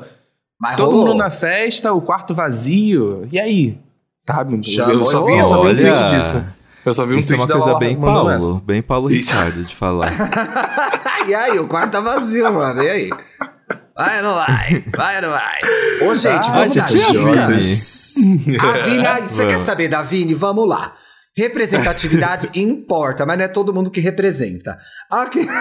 Mas 0.60 0.76
todo 0.78 0.92
rolou. 0.92 1.08
mundo 1.08 1.18
na 1.18 1.30
festa, 1.30 1.94
o 1.94 2.02
quarto 2.02 2.34
vazio. 2.34 3.28
E 3.32 3.40
aí? 3.40 3.78
Sabe? 4.30 4.60
Eu 4.94 5.06
só 5.06 5.26
vi, 5.26 5.38
eu 5.38 5.46
só 5.46 5.64
vi 5.64 5.72
um 5.72 5.76
tweet 5.76 5.90
Olha, 5.92 6.18
disso. 6.20 6.44
Eu 6.86 6.94
só 6.94 7.06
vi 7.06 7.16
um 7.16 7.20
Isso 7.20 7.34
é 7.34 7.36
uma 7.36 7.48
coisa 7.48 7.74
lá 7.74 7.80
bem 7.80 7.96
Paulo, 8.00 8.30
essa. 8.30 8.54
bem 8.66 8.82
Paulo. 8.82 9.08
Ricardo 9.10 9.64
de 9.64 9.76
falar. 9.76 10.12
e 11.28 11.34
aí, 11.36 11.60
o 11.60 11.68
quarto 11.68 11.92
tá 11.92 12.00
vazio, 12.00 12.52
mano. 12.54 12.82
E 12.82 12.90
aí? 12.90 13.10
Vai 14.00 14.18
ou 14.20 14.24
não 14.24 14.36
vai? 14.36 14.84
Vai 14.96 15.16
ou 15.18 15.22
não 15.24 15.30
vai? 15.32 15.60
Ô, 16.08 16.16
gente, 16.16 16.48
Ah, 16.48 16.52
vamos 16.54 16.74
dar 16.74 16.88
dicas. 16.88 18.16
A 18.62 18.72
Vini, 18.86 19.06
aí, 19.06 19.24
você 19.24 19.46
quer 19.46 19.60
saber 19.60 19.90
da 19.90 20.02
Vini? 20.02 20.34
Vamos 20.34 20.70
lá. 20.70 20.94
Representatividade 21.36 22.50
importa, 22.58 23.26
mas 23.26 23.38
não 23.38 23.44
é 23.44 23.50
todo 23.50 23.74
mundo 23.74 23.92
que 23.92 24.00
representa. 24.00 24.78
Aqui... 25.12 25.46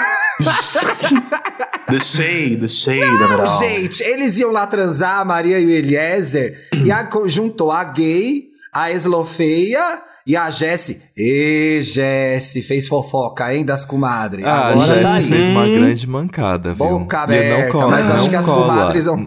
The 1.88 2.00
shade, 2.00 2.58
the 2.58 2.68
shade 2.68 3.00
Não, 3.00 3.58
gente, 3.58 4.02
eles 4.02 4.36
iam 4.36 4.52
lá 4.52 4.66
transar, 4.66 5.20
a 5.20 5.24
Maria 5.24 5.58
e 5.58 5.64
o 5.64 5.70
Eliezer, 5.70 6.68
e 6.84 6.92
a, 6.92 7.08
juntou 7.24 7.72
a 7.72 7.82
gay, 7.82 8.48
a 8.74 8.92
eslofeia 8.92 10.02
e 10.28 10.36
a 10.36 10.50
Jessie. 10.50 11.00
Ê, 11.16 11.80
Jessie, 11.82 12.62
fez 12.62 12.86
fofoca, 12.86 13.52
hein, 13.52 13.64
das 13.64 13.84
comadres. 13.84 14.44
Ah, 14.44 14.50
a 14.50 14.68
Agora 14.68 14.86
tá 15.02 15.14
Jessie 15.14 15.32
aí. 15.34 15.38
fez 15.40 15.48
uma 15.48 15.66
grande 15.66 16.06
mancada, 16.06 16.74
viu? 16.74 16.86
Boca 16.86 17.16
E 17.16 17.20
eu 17.22 17.26
não 17.26 17.52
aberta, 17.56 17.72
colo- 17.72 17.90
mas 17.90 18.10
acho 18.10 18.22
não 18.24 18.28
que 18.28 18.36
as 18.36 18.46
cola- 18.46 18.66
comadres 18.66 19.04
vão... 19.06 19.26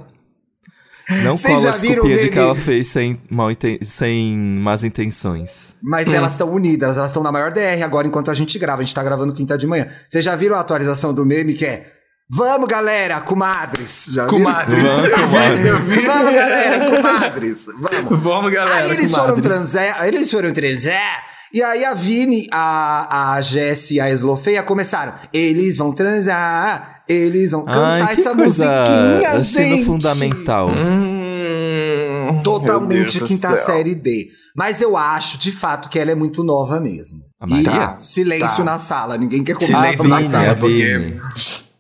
Não 1.24 1.36
Vocês 1.36 1.54
cola 1.56 1.64
já 1.64 1.70
a 1.78 1.78
desculpinha 1.82 2.18
de 2.20 2.30
que 2.30 2.40
ela 2.40 2.56
fez 2.56 2.88
sem, 2.88 3.20
mal 3.30 3.50
sem 3.82 4.38
más 4.38 4.84
intenções. 4.86 5.76
Mas 5.82 6.08
elas 6.14 6.32
estão 6.32 6.50
unidas, 6.50 6.96
elas 6.96 7.08
estão 7.10 7.22
na 7.24 7.32
maior 7.34 7.52
DR 7.52 7.84
agora 7.84 8.08
enquanto 8.08 8.32
a 8.32 8.34
gente 8.34 8.58
grava. 8.58 8.82
A 8.82 8.86
gente 8.86 8.96
tá 8.96 9.04
gravando 9.04 9.34
quinta 9.34 9.58
de 9.58 9.68
manhã. 9.68 9.90
Vocês 10.08 10.24
já 10.24 10.36
viram 10.38 10.56
a 10.56 10.60
atualização 10.62 11.14
do 11.14 11.26
meme 11.26 11.54
que 11.54 11.66
é 11.66 11.86
Vamos, 12.34 12.68
galera, 12.68 13.20
comadres. 13.20 14.08
Já? 14.10 14.26
Comadres. 14.26 14.88
Vamos. 14.88 16.04
Vamos, 16.06 16.34
galera, 16.34 16.96
comadres. 16.96 17.66
Vamos. 17.78 18.20
Vamos, 18.24 18.52
galera. 18.54 18.76
Aí 18.86 18.92
eles 18.92 19.12
foram 19.12 19.26
comadres. 19.36 19.52
transar, 19.52 20.08
eles 20.08 20.32
foram 20.32 20.54
transar. 20.54 21.26
E 21.54 21.62
aí 21.62 21.84
a 21.84 21.94
Vini, 21.94 22.48
a, 22.50 23.34
a 23.36 23.42
Jessie 23.42 23.98
e 23.98 24.00
a 24.00 24.10
Eslofeia 24.10 24.64
começaram. 24.64 25.14
Eles 25.34 25.76
vão 25.76 25.92
transar, 25.92 27.04
eles 27.10 27.52
vão 27.52 27.66
cantar 27.66 28.04
Ai, 28.08 28.16
que 28.16 28.22
essa 28.22 28.34
coisa 28.34 28.66
musiquinha, 28.66 29.38
ensino 29.38 29.76
gente. 29.76 29.86
fundamental. 29.86 30.70
Hum, 30.70 32.42
Totalmente 32.44 33.20
quinta 33.20 33.58
série 33.58 33.94
B. 33.94 34.30
Mas 34.56 34.82
eu 34.82 34.96
acho, 34.96 35.38
de 35.38 35.52
fato, 35.52 35.90
que 35.90 36.00
ela 36.00 36.12
é 36.12 36.16
muito 36.16 36.44
nova 36.44 36.80
mesmo. 36.80 37.20
A 37.40 37.46
Maria? 37.46 37.62
E 37.62 37.66
tá, 37.66 37.96
silêncio 38.00 38.58
Tá. 38.58 38.64
na 38.64 38.80
sala, 38.80 39.18
ninguém 39.18 39.44
quer 39.44 39.56
comentar. 39.56 39.84
Silêncio 39.98 40.08
na 40.08 40.24
sala, 40.24 40.56
porque. 40.56 41.18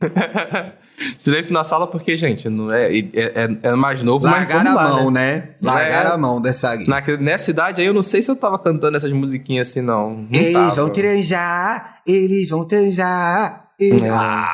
Silêncio 1.18 1.52
na 1.52 1.64
sala, 1.64 1.86
porque, 1.86 2.16
gente, 2.16 2.48
não 2.48 2.70
é, 2.72 2.90
é, 2.98 3.02
é- 3.14 3.58
é 3.62 3.72
mais 3.74 4.02
novo, 4.02 4.26
Largar 4.26 4.64
mas 4.64 4.72
a 4.72 4.74
lá, 4.74 4.88
mão, 4.90 5.10
né? 5.10 5.36
né? 5.36 5.48
Largar 5.62 6.06
É. 6.06 6.08
a 6.10 6.16
mão 6.18 6.40
dessa. 6.40 6.76
Na, 6.86 7.00
nessa 7.18 7.50
idade 7.50 7.80
aí, 7.80 7.86
eu 7.86 7.94
não 7.94 8.02
sei 8.02 8.22
se 8.22 8.30
eu 8.30 8.36
tava 8.36 8.58
cantando 8.58 8.96
essas 8.96 9.12
musiquinhas 9.12 9.68
assim, 9.68 9.80
não. 9.80 10.10
não 10.10 10.28
Eles 10.32 10.52
tava. 10.52 10.74
vão 10.74 10.90
transar, 10.90 11.96
eles 12.06 12.48
vão 12.50 12.64
transar. 12.66 13.64
eles- 13.78 14.00
Não. 14.02 14.44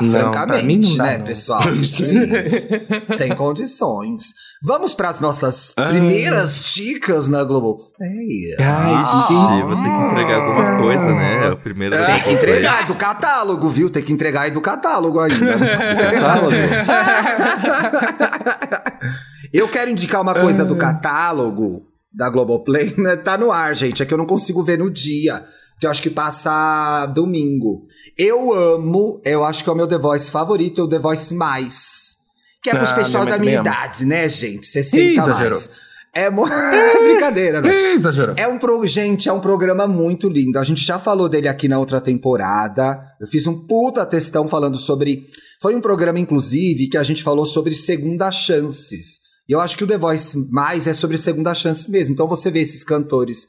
Ah, 0.00 0.04
Não, 0.04 0.12
francamente, 0.32 0.90
não 0.90 0.96
dá, 0.96 1.04
né, 1.04 1.18
não. 1.18 1.26
pessoal? 1.26 1.62
Sem 3.16 3.34
condições. 3.34 4.24
Vamos 4.62 4.94
para 4.94 5.08
as 5.08 5.20
nossas 5.20 5.72
Ah. 5.76 5.88
primeiras 5.88 6.72
dicas 6.74 7.28
na 7.28 7.42
Globo. 7.44 7.78
Ei. 8.00 8.54
Ai, 8.58 9.22
Ixi, 9.22 9.62
vou 9.62 9.76
ter 9.76 9.82
que 9.82 10.10
entregar 10.10 10.42
alguma 10.42 10.78
coisa, 10.78 11.06
né? 11.06 11.46
É 11.46 11.50
o 11.50 11.56
primeiro 11.56 11.96
Tem 11.96 12.20
que 12.22 12.30
entregar 12.32 12.82
é 12.82 12.86
do 12.86 12.94
catálogo, 12.94 13.68
viu? 13.68 13.90
Tem 13.90 14.02
que 14.02 14.12
entregar 14.12 14.42
aí 14.42 14.50
do 14.50 14.60
catálogo 14.60 15.18
ainda. 15.20 15.40
Eu 19.52 19.68
quero 19.68 19.90
indicar 19.90 20.20
uma 20.22 20.34
coisa 20.34 20.64
do 20.64 20.76
catálogo 20.76 21.82
da 22.12 22.28
Globoplay, 22.28 22.94
né? 22.96 23.16
Tá 23.16 23.36
no 23.36 23.50
ar, 23.50 23.74
gente. 23.74 24.02
É 24.02 24.06
que 24.06 24.14
eu 24.14 24.18
não 24.18 24.26
consigo 24.26 24.62
ver 24.62 24.78
no 24.78 24.90
dia. 24.90 25.42
Que 25.80 25.86
eu 25.86 25.90
acho 25.90 26.02
que 26.02 26.10
passa 26.10 27.06
domingo. 27.06 27.86
Eu 28.18 28.52
amo, 28.52 29.20
eu 29.24 29.42
acho 29.44 29.64
que 29.64 29.70
é 29.70 29.72
o 29.72 29.76
meu 29.76 29.86
The 29.86 29.96
Voice 29.96 30.30
favorito, 30.30 30.82
é 30.82 30.84
o 30.84 30.88
The 30.88 30.98
Voice 30.98 31.32
Mais. 31.32 32.16
Que 32.62 32.68
é 32.70 32.74
pros 32.74 32.90
Ah, 32.90 32.94
pessoal 32.94 33.24
da 33.24 33.38
minha 33.38 33.60
idade, 33.60 34.04
né, 34.04 34.28
gente? 34.28 34.66
60 34.66 35.20
exagerou. 35.20 35.50
mais. 35.50 35.70
É, 36.12 36.28
mo... 36.28 36.46
é 36.48 37.08
brincadeira, 37.08 37.60
né? 37.62 37.70
Ih, 37.70 37.94
Exagerou. 37.94 38.34
É 38.36 38.46
um 38.46 38.58
pro... 38.58 38.84
Gente, 38.86 39.28
é 39.28 39.32
um 39.32 39.40
programa 39.40 39.86
muito 39.86 40.28
lindo. 40.28 40.58
A 40.58 40.64
gente 40.64 40.84
já 40.84 40.98
falou 40.98 41.28
dele 41.28 41.48
aqui 41.48 41.68
na 41.68 41.78
outra 41.78 42.00
temporada. 42.00 43.00
Eu 43.20 43.26
fiz 43.26 43.46
um 43.46 43.66
puta 43.66 44.04
textão 44.04 44.46
falando 44.46 44.78
sobre. 44.78 45.26
Foi 45.62 45.74
um 45.74 45.80
programa, 45.80 46.18
inclusive, 46.18 46.88
que 46.88 46.98
a 46.98 47.02
gente 47.02 47.22
falou 47.22 47.46
sobre 47.46 47.74
segunda 47.74 48.30
chances. 48.30 49.20
E 49.48 49.52
eu 49.52 49.60
acho 49.60 49.76
que 49.76 49.84
o 49.84 49.86
The 49.86 49.96
Voice 49.96 50.36
mais 50.50 50.86
é 50.86 50.92
sobre 50.92 51.16
segunda 51.16 51.54
chance 51.54 51.90
mesmo. 51.90 52.12
Então 52.12 52.28
você 52.28 52.50
vê 52.50 52.60
esses 52.60 52.84
cantores 52.84 53.46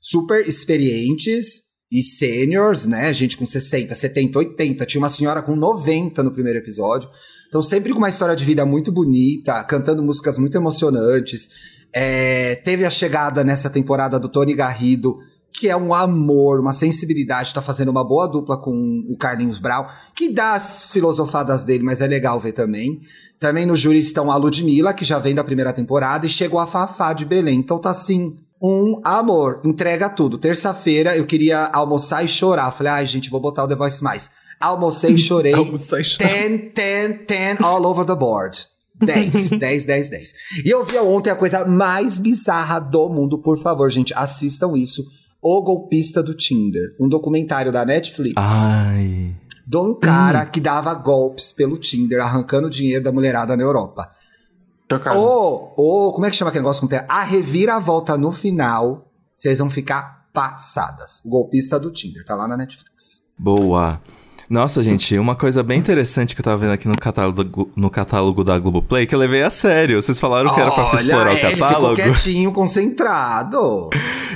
super 0.00 0.46
experientes 0.46 1.63
e 1.94 2.02
seniors, 2.02 2.86
né? 2.86 3.12
Gente 3.12 3.36
com 3.36 3.46
60, 3.46 3.94
70, 3.94 4.36
80. 4.36 4.84
Tinha 4.84 5.00
uma 5.00 5.08
senhora 5.08 5.40
com 5.40 5.54
90 5.54 6.24
no 6.24 6.32
primeiro 6.32 6.58
episódio. 6.58 7.08
Então, 7.46 7.62
sempre 7.62 7.92
com 7.92 7.98
uma 7.98 8.08
história 8.08 8.34
de 8.34 8.44
vida 8.44 8.66
muito 8.66 8.90
bonita, 8.90 9.62
cantando 9.62 10.02
músicas 10.02 10.36
muito 10.36 10.56
emocionantes. 10.56 11.48
É, 11.92 12.56
teve 12.56 12.84
a 12.84 12.90
chegada 12.90 13.44
nessa 13.44 13.70
temporada 13.70 14.18
do 14.18 14.28
Tony 14.28 14.54
Garrido, 14.54 15.18
que 15.52 15.68
é 15.68 15.76
um 15.76 15.94
amor, 15.94 16.58
uma 16.58 16.72
sensibilidade, 16.72 17.54
tá 17.54 17.62
fazendo 17.62 17.92
uma 17.92 18.02
boa 18.02 18.26
dupla 18.26 18.60
com 18.60 19.04
o 19.08 19.16
Carlinhos 19.16 19.58
Brau, 19.58 19.88
que 20.16 20.28
dá 20.28 20.54
as 20.54 20.90
filosofadas 20.90 21.62
dele, 21.62 21.84
mas 21.84 22.00
é 22.00 22.08
legal 22.08 22.40
ver 22.40 22.50
também. 22.50 23.00
Também 23.38 23.64
no 23.64 23.76
júri 23.76 24.00
estão 24.00 24.32
a 24.32 24.36
Ludmilla, 24.36 24.92
que 24.92 25.04
já 25.04 25.20
vem 25.20 25.32
da 25.32 25.44
primeira 25.44 25.72
temporada, 25.72 26.26
e 26.26 26.28
chegou 26.28 26.58
a 26.58 26.66
Fafá 26.66 27.12
de 27.12 27.24
Belém. 27.24 27.60
Então 27.60 27.78
tá 27.78 27.90
assim, 27.90 28.34
um 28.62 29.00
amor, 29.04 29.60
entrega 29.64 30.08
tudo. 30.08 30.38
Terça-feira 30.38 31.16
eu 31.16 31.26
queria 31.26 31.66
almoçar 31.66 32.24
e 32.24 32.28
chorar. 32.28 32.70
Falei, 32.70 32.92
ai 32.92 33.06
gente, 33.06 33.30
vou 33.30 33.40
botar 33.40 33.64
o 33.64 33.68
The 33.68 33.74
Voice 33.74 34.02
mais. 34.02 34.30
Almocei, 34.60 35.18
chorei. 35.18 35.52
Almocei, 35.54 36.02
chorei. 36.02 36.72
10, 36.72 36.72
10, 36.74 37.26
10 37.26 37.60
all 37.60 37.84
over 37.84 38.06
the 38.06 38.14
board. 38.14 38.66
10, 39.04 39.50
10, 39.58 39.84
10, 39.86 40.08
10. 40.08 40.32
E 40.64 40.70
eu 40.70 40.84
vi 40.84 40.96
ontem 40.98 41.30
a 41.30 41.36
coisa 41.36 41.64
mais 41.64 42.18
bizarra 42.18 42.78
do 42.78 43.08
mundo. 43.08 43.42
Por 43.42 43.58
favor, 43.58 43.90
gente, 43.90 44.14
assistam 44.14 44.72
isso. 44.76 45.04
O 45.42 45.62
Golpista 45.62 46.22
do 46.22 46.32
Tinder. 46.32 46.94
Um 46.98 47.08
documentário 47.08 47.70
da 47.70 47.84
Netflix. 47.84 48.34
Ai. 48.36 49.34
De 49.66 49.76
um 49.76 49.94
cara 49.98 50.46
que 50.46 50.60
dava 50.60 50.94
golpes 50.94 51.52
pelo 51.52 51.76
Tinder, 51.76 52.22
arrancando 52.22 52.70
dinheiro 52.70 53.02
da 53.02 53.12
mulherada 53.12 53.56
na 53.56 53.62
Europa. 53.62 54.10
Chocado. 54.98 55.18
Ou, 55.18 55.74
ou, 55.76 56.12
como 56.12 56.26
é 56.26 56.30
que 56.30 56.36
chama 56.36 56.50
aquele 56.50 56.62
negócio? 56.62 56.86
com 56.86 56.96
A 57.08 57.22
reviravolta 57.22 58.16
no 58.16 58.32
final, 58.32 59.10
vocês 59.36 59.58
vão 59.58 59.70
ficar 59.70 60.26
passadas. 60.32 61.22
O 61.24 61.30
golpista 61.30 61.78
do 61.78 61.90
Tinder, 61.90 62.24
tá 62.24 62.34
lá 62.34 62.48
na 62.48 62.56
Netflix. 62.56 63.22
Boa. 63.38 64.00
Nossa, 64.48 64.82
gente, 64.82 65.16
uma 65.18 65.34
coisa 65.34 65.62
bem 65.62 65.78
interessante 65.78 66.34
que 66.34 66.40
eu 66.40 66.44
tava 66.44 66.58
vendo 66.58 66.72
aqui 66.72 66.86
no 66.86 66.96
catálogo, 66.96 67.70
no 67.74 67.88
catálogo 67.88 68.44
da 68.44 68.58
Globoplay, 68.58 69.06
que 69.06 69.14
eu 69.14 69.18
levei 69.18 69.42
a 69.42 69.48
sério. 69.48 70.02
Vocês 70.02 70.20
falaram 70.20 70.54
que 70.54 70.60
era 70.60 70.70
pra 70.70 70.84
Olha, 70.84 70.94
explorar 70.96 71.30
o 71.30 71.32
ele 71.32 71.50
ficou 71.54 71.58
catálogo. 71.60 71.94
quietinho, 71.94 72.52
concentrado. 72.52 73.88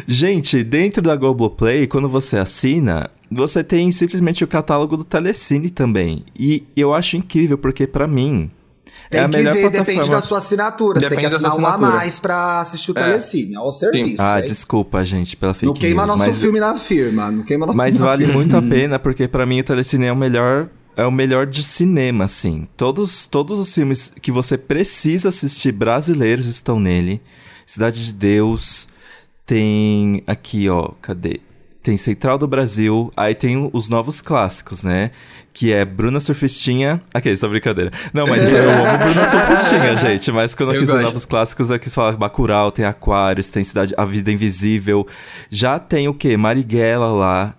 Gente, 0.07 0.65
dentro 0.65 1.03
da 1.03 1.15
Globoplay, 1.15 1.87
quando 1.87 2.09
você 2.09 2.39
assina, 2.39 3.11
você 3.31 3.63
tem 3.63 3.93
simplesmente 3.93 4.43
o 4.43 4.49
catálogo 4.49 4.97
do 4.97 5.05
Telecine 5.05 5.69
também. 5.69 6.25
E 6.39 6.67
eu 6.75 6.95
acho 6.95 7.17
incrível, 7.17 7.59
porque 7.59 7.87
pra 7.87 8.07
mim. 8.07 8.51
Tem 9.11 9.21
é 9.21 9.25
que 9.29 9.31
ver, 9.31 9.43
plataforma. 9.43 9.71
depende 9.71 10.11
da 10.11 10.21
sua 10.23 10.39
assinatura. 10.39 11.01
Você 11.01 11.09
tem 11.09 11.19
que 11.19 11.25
Depende 11.25 11.47
assinar 11.47 11.59
um 11.59 11.67
a 11.67 11.79
mais 11.79 12.19
pra 12.19 12.61
assistir 12.61 12.91
o 12.91 12.99
É. 12.99 13.03
Telecine. 13.03 13.57
Olha 13.57 13.67
o 13.67 13.73
serviço. 13.73 14.23
Ah, 14.23 14.39
hein? 14.39 14.45
desculpa, 14.47 15.05
gente, 15.05 15.37
pela 15.37 15.55
fake 15.55 15.67
Não 15.67 15.73
queima 15.75 16.05
news, 16.07 16.19
nosso 16.19 16.31
mas, 16.31 16.41
filme 16.41 16.61
na 16.61 16.75
firma. 16.75 17.31
Não 17.31 17.43
queima 17.43 17.65
nosso 17.67 17.77
Mas 17.77 17.99
vale 17.99 18.25
firma. 18.25 18.35
muito 18.41 18.57
a 18.57 18.63
pena, 18.63 18.99
porque 18.99 19.27
pra 19.27 19.47
mim 19.47 19.61
o 19.61 19.65
Telecine 19.65 20.07
é 20.07 20.13
o 20.13 20.17
melhor. 20.17 20.69
É 20.97 21.07
o 21.07 21.13
melhor 21.13 21.47
de 21.47 21.63
cinema, 21.63 22.25
assim. 22.25 22.67
Todos, 22.77 23.27
todos 23.29 23.59
os 23.61 23.73
filmes 23.73 24.13
que 24.21 24.33
você 24.33 24.59
precisa 24.59 25.29
assistir 25.29 25.71
brasileiros 25.73 26.47
estão 26.47 26.81
nele. 26.81 27.23
Cidade 27.65 28.05
de 28.05 28.13
Deus. 28.13 28.89
Tem 29.47 30.23
aqui, 30.27 30.69
ó. 30.69 30.91
Cadê? 31.01 31.41
Tem 31.83 31.97
Central 31.97 32.37
do 32.37 32.47
Brasil. 32.47 33.13
Aí 33.17 33.35
tem 33.35 33.71
os 33.73 33.89
novos 33.89 34.21
clássicos, 34.21 34.83
né? 34.83 35.11
Que 35.53 35.73
é 35.73 35.85
Bruna 35.85 36.21
Surfistinha. 36.21 37.01
Aqui, 37.15 37.31
essa 37.31 37.49
brincadeira. 37.49 37.91
Não, 38.13 38.27
mas 38.27 38.45
eu 38.45 38.71
amo 38.71 38.99
Bruna 38.99 39.27
Surfistinha, 39.29 39.97
gente. 39.97 40.31
Mas 40.33 40.55
quando 40.55 40.71
eu, 40.71 40.75
Eu 40.75 40.81
quis 40.81 40.91
os 40.91 41.03
novos 41.03 41.25
clássicos, 41.25 41.71
eu 41.71 41.79
quis 41.79 41.95
falar 41.95 42.17
Bacurau, 42.17 42.71
tem 42.71 42.85
Aquários, 42.85 43.49
tem 43.49 43.63
Cidade... 43.63 43.95
A 43.97 44.05
Vida 44.05 44.31
Invisível. 44.31 45.07
Já 45.51 45.79
tem 45.79 46.09
o 46.09 46.15
quê? 46.15 46.37
Marighella 46.37 47.13
lá. 47.13 47.55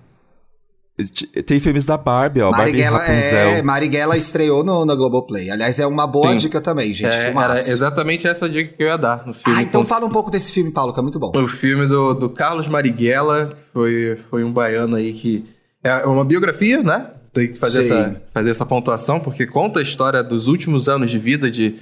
Tem 1.45 1.59
filmes 1.59 1.85
da 1.85 1.97
Barbie, 1.97 2.41
ó. 2.41 2.51
Marighella, 2.51 2.97
Barbie 2.97 3.13
Rapunzel. 3.13 3.49
é, 3.49 3.61
Marighella 3.61 4.17
estreou 4.17 4.63
no, 4.63 4.85
na 4.85 4.95
Globoplay. 4.95 5.49
Aliás, 5.49 5.79
é 5.79 5.87
uma 5.87 6.05
boa 6.05 6.31
Sim. 6.31 6.37
dica 6.37 6.59
também, 6.59 6.93
gente. 6.93 7.15
É, 7.15 7.29
era 7.29 7.53
exatamente 7.53 8.27
essa 8.27 8.49
dica 8.49 8.73
que 8.75 8.83
eu 8.83 8.87
ia 8.87 8.97
dar 8.97 9.25
no 9.25 9.33
filme. 9.33 9.59
Ah, 9.59 9.61
então 9.61 9.81
com- 9.81 9.87
fala 9.87 10.05
um 10.05 10.09
pouco 10.09 10.29
desse 10.29 10.51
filme, 10.51 10.71
Paulo, 10.71 10.93
que 10.93 10.99
é 10.99 11.03
muito 11.03 11.17
bom. 11.19 11.31
O 11.35 11.47
filme 11.47 11.87
do, 11.87 12.13
do 12.13 12.29
Carlos 12.29 12.67
Marighella 12.67 13.49
foi, 13.73 14.17
foi 14.29 14.43
um 14.43 14.51
baiano 14.51 14.95
aí 14.95 15.13
que. 15.13 15.45
É 15.83 16.05
uma 16.05 16.25
biografia, 16.25 16.83
né? 16.83 17.07
Tem 17.31 17.47
que 17.47 17.57
fazer 17.57 17.83
Sim. 17.83 17.93
essa, 17.93 18.21
fazer 18.33 18.49
essa 18.49 18.65
pontuação, 18.65 19.19
porque 19.19 19.45
conta 19.47 19.79
a 19.79 19.83
história 19.83 20.21
dos 20.21 20.47
últimos 20.47 20.89
anos 20.89 21.09
de 21.09 21.17
vida 21.19 21.49
de, 21.49 21.75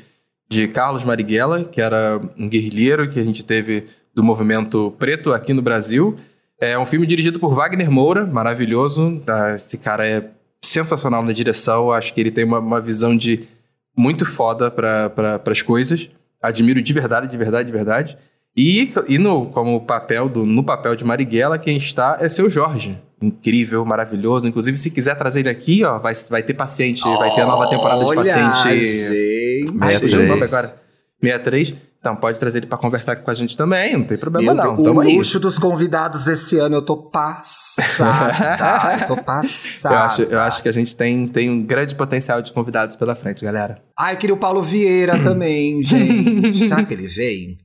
de 0.48 0.68
Carlos 0.68 1.04
Marighella, 1.04 1.64
que 1.64 1.82
era 1.82 2.22
um 2.38 2.48
guerrilheiro 2.48 3.10
que 3.10 3.20
a 3.20 3.24
gente 3.24 3.44
teve 3.44 3.86
do 4.14 4.24
movimento 4.24 4.94
preto 5.00 5.32
aqui 5.34 5.54
no 5.54 5.62
Brasil. 5.62 6.16
É 6.60 6.78
um 6.78 6.86
filme 6.86 7.06
dirigido 7.06 7.40
por 7.40 7.54
Wagner 7.54 7.92
Moura, 7.92 8.26
maravilhoso. 8.26 9.22
tá? 9.26 9.56
Esse 9.56 9.78
cara 9.78 10.08
é 10.08 10.30
sensacional 10.64 11.24
na 11.24 11.32
direção. 11.32 11.92
Acho 11.92 12.14
que 12.14 12.20
ele 12.20 12.32
tem 12.32 12.44
uma, 12.44 12.60
uma 12.60 12.82
visão 12.82 13.16
de 13.16 13.48
muito 13.96 14.26
foda 14.26 14.70
para 14.72 15.10
pra, 15.10 15.42
as 15.52 15.62
coisas. 15.62 16.10
Admiro 16.42 16.82
de 16.82 16.94
verdade, 16.94 17.28
de 17.28 17.38
verdade, 17.38 17.68
de 17.68 17.72
verdade. 17.72 18.18
E, 18.56 18.92
e 19.08 19.18
no, 19.20 19.48
como 19.48 19.80
papel 19.82 20.28
do, 20.28 20.44
no 20.46 20.64
papel 20.64 20.96
de 20.96 21.06
Marighella, 21.06 21.60
quem 21.60 21.78
está 21.78 22.18
é 22.20 22.28
seu 22.28 22.50
Jorge. 22.50 22.98
Incrível, 23.22 23.86
maravilhoso. 23.86 24.48
Inclusive, 24.48 24.78
se 24.78 24.90
quiser 24.90 25.16
trazer 25.16 25.42
ele 25.42 25.50
aqui, 25.50 25.84
ó, 25.84 26.00
vai, 26.00 26.14
vai 26.30 26.42
ter 26.42 26.56
paciente. 26.56 27.02
vai 27.02 27.34
ter 27.36 27.42
a 27.42 27.46
nova 27.46 27.70
temporada 27.70 28.04
de 28.04 28.16
paciente. 28.16 28.64
gente. 28.64 29.68
Ai, 29.70 29.88
Meia 29.88 30.00
fugiu 30.00 30.22
o 30.22 30.24
nome 30.24 30.38
três. 30.40 30.54
agora. 30.54 30.76
63. 31.22 31.76
Então 32.00 32.16
pode 32.16 32.40
trazer 32.40 32.60
ele 32.60 32.68
pra 32.68 32.78
conversar 32.78 33.16
com 33.18 33.30
a 33.30 33.34
gente 33.34 33.58
também, 33.58 33.98
não 33.98 34.06
tem 34.06 34.18
problema 34.18 34.54
Meu 34.54 34.56
não. 34.56 34.76
Deus, 34.76 34.88
Tamo 34.88 35.00
o 35.00 35.04
aí. 35.04 35.18
luxo 35.18 35.40
dos 35.40 35.58
convidados 35.60 36.28
esse 36.28 36.58
ano, 36.60 36.76
eu 36.76 36.82
tô 36.82 36.96
passada. 36.98 38.98
eu 39.02 39.08
tô 39.08 39.18
passada. 39.24 39.88
Eu 39.96 40.00
acho, 40.00 40.22
eu 40.24 40.40
acho 40.40 40.64
que 40.64 40.70
a 40.70 40.72
gente 40.72 40.96
tem, 40.96 41.28
tem 41.28 41.50
um 41.50 41.64
grande 41.64 41.96
potencial 41.96 42.42
de 42.42 42.52
convidados 42.54 42.96
pela 42.96 43.16
frente, 43.16 43.44
galera. 43.44 43.82
Ah, 43.98 44.14
eu 44.14 44.18
queria 44.18 44.36
o 44.36 44.38
Paulo 44.38 44.62
Vieira 44.62 45.18
também, 45.20 45.82
gente. 45.84 46.58
Será 46.58 46.84
que 46.84 46.94
ele 46.94 47.08
vem? 47.08 47.58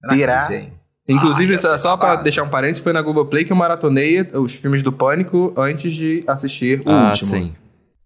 Será 0.00 0.16
Terá? 0.16 0.46
que 0.46 0.52
ele 0.54 0.60
vem? 0.62 0.72
Inclusive, 1.08 1.58
só, 1.58 1.76
só 1.78 1.96
pra 1.96 2.08
babado. 2.08 2.22
deixar 2.24 2.42
um 2.44 2.48
parênteses, 2.48 2.82
foi 2.82 2.92
na 2.92 3.02
Globoplay 3.02 3.44
que 3.44 3.52
eu 3.52 3.56
maratonei 3.56 4.20
os 4.34 4.54
filmes 4.54 4.82
do 4.82 4.92
Pânico 4.92 5.52
antes 5.56 5.92
de 5.92 6.22
assistir 6.26 6.80
o 6.86 6.90
Ah, 6.90 7.08
último. 7.08 7.30
sim. 7.30 7.54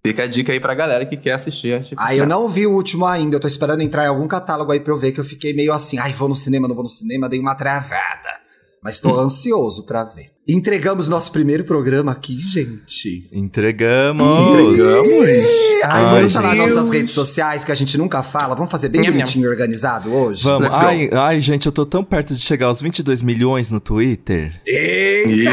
Fica 0.06 0.22
a 0.22 0.26
dica 0.26 0.52
aí 0.52 0.60
pra 0.60 0.74
galera 0.74 1.04
que 1.04 1.16
quer 1.16 1.32
assistir. 1.32 1.80
de 1.80 1.94
Ah, 1.96 2.14
eu 2.14 2.26
não 2.26 2.48
vi 2.48 2.66
o 2.66 2.72
último 2.72 3.04
ainda. 3.06 3.36
Eu 3.36 3.40
tô 3.40 3.48
esperando 3.48 3.80
entrar 3.80 4.04
em 4.04 4.08
algum 4.08 4.28
catálogo 4.28 4.70
aí 4.70 4.78
pra 4.78 4.92
eu 4.92 4.98
ver 4.98 5.12
que 5.12 5.18
eu 5.18 5.24
fiquei 5.24 5.52
meio 5.52 5.72
assim. 5.72 5.98
Ai, 5.98 6.12
vou 6.12 6.28
no 6.28 6.36
cinema, 6.36 6.68
não 6.68 6.74
vou 6.74 6.84
no 6.84 6.90
cinema. 6.90 7.28
Dei 7.28 7.40
uma 7.40 7.54
travada. 7.54 8.40
Mas 8.82 9.00
tô 9.00 9.18
ansioso 9.18 9.84
pra 9.84 10.04
ver. 10.04 10.35
Entregamos 10.48 11.08
nosso 11.08 11.32
primeiro 11.32 11.64
programa 11.64 12.12
aqui, 12.12 12.40
gente. 12.40 13.28
Entregamos! 13.32 14.22
Entregamos. 14.22 15.48
Ai, 15.84 15.90
Ai, 15.90 16.04
vamos 16.14 16.32
falar 16.32 16.54
gente. 16.56 16.68
nossas 16.72 16.88
redes 16.88 17.10
sociais 17.12 17.64
que 17.64 17.72
a 17.72 17.74
gente 17.74 17.98
nunca 17.98 18.22
fala. 18.22 18.54
Vamos 18.54 18.70
fazer 18.70 18.88
bem 18.88 19.02
bonitinho 19.02 19.46
e 19.46 19.48
organizado 19.48 20.14
hoje? 20.14 20.44
Vamos. 20.44 20.76
Ai, 20.76 21.10
ai, 21.12 21.40
gente, 21.40 21.66
eu 21.66 21.72
tô 21.72 21.84
tão 21.84 22.04
perto 22.04 22.32
de 22.32 22.40
chegar 22.40 22.66
aos 22.66 22.80
22 22.80 23.22
milhões 23.22 23.72
no 23.72 23.80
Twitter. 23.80 24.60
Eita! 24.64 25.50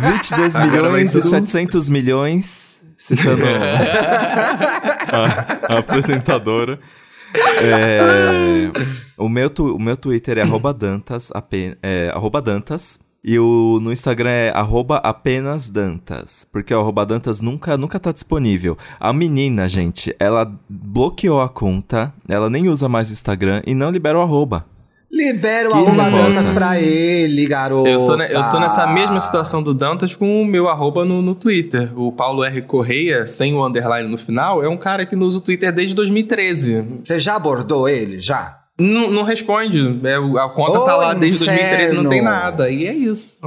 22 0.00 0.56
Agora 0.56 0.70
vai 0.88 0.90
milhões 1.02 1.10
e 1.14 1.20
tudo- 1.20 1.30
700 1.30 1.90
milhões. 1.90 2.80
Citando 2.96 3.42
a, 5.12 5.74
a 5.74 5.78
apresentadora. 5.80 6.78
É, 7.62 8.70
o, 9.16 9.28
meu 9.28 9.48
tu- 9.50 9.74
o 9.74 9.78
meu 9.80 9.96
Twitter 9.96 10.38
é 10.38 10.42
arroba 10.42 10.72
Dantas, 10.72 11.30
é, 11.82 12.10
arroba 12.14 12.40
Dantas. 12.40 12.98
E 13.28 13.40
o, 13.40 13.80
no 13.82 13.90
Instagram 13.92 14.30
é 14.30 14.50
arroba 14.50 14.98
apenas 14.98 15.68
Dantas. 15.68 16.46
Porque 16.52 16.72
o 16.72 16.78
arroba 16.78 17.04
Dantas 17.04 17.40
nunca, 17.40 17.76
nunca 17.76 17.98
tá 17.98 18.12
disponível. 18.12 18.78
A 19.00 19.12
menina, 19.12 19.68
gente, 19.68 20.14
ela 20.20 20.48
bloqueou 20.68 21.40
a 21.40 21.48
conta, 21.48 22.14
ela 22.28 22.48
nem 22.48 22.68
usa 22.68 22.88
mais 22.88 23.10
o 23.10 23.12
Instagram 23.12 23.62
e 23.66 23.74
não 23.74 23.90
libera 23.90 24.16
o 24.16 24.22
arroba. 24.22 24.64
Libera 25.10 25.68
o 25.68 25.72
Que 25.72 25.78
arroba. 25.78 26.10
Dantas 26.10 26.50
pra 26.50 26.78
ele, 26.80 27.46
garoto. 27.46 27.88
Eu 27.88 28.04
tô, 28.06 28.16
ne- 28.16 28.28
eu 28.30 28.42
tô 28.50 28.58
nessa 28.60 28.86
mesma 28.88 29.20
situação 29.20 29.62
do 29.62 29.72
Dantas 29.72 30.14
com 30.16 30.42
o 30.42 30.44
meu 30.44 30.68
arroba 30.68 31.04
no, 31.04 31.22
no 31.22 31.34
Twitter. 31.34 31.90
O 31.98 32.10
Paulo 32.12 32.44
R. 32.44 32.60
Correia, 32.62 33.26
sem 33.26 33.54
o 33.54 33.64
underline 33.64 34.08
no 34.08 34.18
final, 34.18 34.62
é 34.62 34.68
um 34.68 34.76
cara 34.76 35.06
que 35.06 35.14
não 35.16 35.26
usa 35.26 35.38
o 35.38 35.40
Twitter 35.40 35.72
desde 35.72 35.94
2013. 35.94 37.00
Você 37.04 37.18
já 37.20 37.36
abordou 37.36 37.88
ele? 37.88 38.20
Já? 38.20 38.58
Não, 38.78 39.10
não 39.10 39.22
responde. 39.22 40.00
É, 40.04 40.16
a 40.16 40.48
conta 40.50 40.80
Ô, 40.80 40.84
tá 40.84 40.94
lá 40.96 41.14
desde 41.14 41.38
2013 41.46 41.92
e 41.92 41.96
não 41.96 42.10
tem 42.10 42.18
inferno. 42.20 42.38
nada. 42.38 42.68
E 42.70 42.86
é 42.86 42.92
isso. 42.92 43.38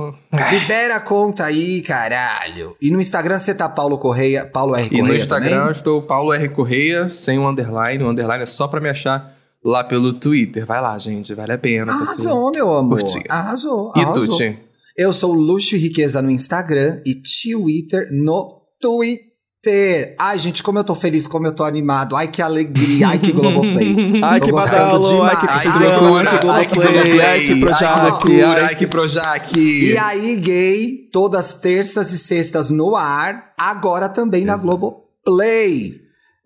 Libera 0.52 0.96
a 0.96 1.00
conta 1.00 1.46
aí, 1.46 1.84
caralho. 1.84 2.76
E 2.82 2.90
no 2.90 3.00
Instagram 3.00 3.38
você 3.38 3.54
tá 3.54 3.70
Paulo 3.70 4.00
Correia, 4.00 4.44
Paulo 4.52 4.76
R. 4.76 4.86
E 4.86 4.90
Correia 4.90 5.04
no 5.08 5.16
Instagram 5.16 5.50
eu 5.52 5.58
também? 5.60 5.72
estou 5.72 6.02
Paulo 6.02 6.34
R. 6.34 6.50
Correia, 6.50 7.10
sem 7.10 7.38
o 7.38 7.48
underline. 7.48 8.04
O 8.04 8.10
underline 8.10 8.42
é 8.42 8.48
só 8.48 8.68
pra 8.68 8.80
me 8.80 8.90
achar 8.90 9.38
lá 9.64 9.84
pelo 9.84 10.14
Twitter. 10.14 10.66
Vai 10.66 10.82
lá, 10.82 10.98
gente. 10.98 11.34
Vale 11.34 11.54
a 11.54 11.58
pena. 11.58 11.94
Arrasou, 11.94 12.52
meu 12.54 12.74
amor. 12.74 13.00
curtir. 13.00 13.24
Arrasou, 13.30 13.92
E 13.96 14.06
tu, 14.14 14.28
Tim? 14.28 14.58
Eu 14.98 15.14
sou 15.14 15.34
Luxo 15.34 15.76
e 15.76 15.80
Riqueza 15.80 16.22
no 16.22 16.30
Instagram 16.30 17.02
e 17.06 17.16
Twitter 17.16 18.10
no 18.12 18.62
Twitter. 18.82 20.16
Ai, 20.20 20.40
gente, 20.40 20.64
como 20.64 20.80
eu 20.80 20.84
tô 20.86 20.96
feliz, 20.96 21.28
como 21.28 21.46
eu 21.46 21.52
tô 21.54 21.64
animado. 21.64 22.16
Ai, 22.16 22.28
que 22.30 22.42
alegria. 22.42 23.10
Ai, 23.10 23.20
que 23.20 23.32
Globoplay. 23.32 23.96
Ai, 24.24 24.40
Tô 24.40 24.46
que 24.46 24.52
badalo, 24.54 25.24
ai, 25.24 25.36
que 25.36 25.42
demais. 25.42 25.64
confusão, 25.64 26.16
ai, 26.16 26.26
que 26.26 26.36
ai, 26.40 26.68
Globoplay, 26.70 27.22
ai, 27.22 27.40
que 27.40 27.56
Projac, 27.60 28.42
ai, 28.64 28.76
que 28.76 28.88
Projac. 28.88 29.60
E 29.60 29.98
aí, 29.98 30.36
gay, 30.38 31.10
todas 31.12 31.54
terças 31.56 32.12
e 32.14 32.18
sextas 32.18 32.70
no 32.70 32.96
ar, 32.96 33.52
agora 33.58 34.08
também 34.08 34.46
na 34.46 34.54
Exato. 34.54 34.66
Globoplay. 34.68 35.94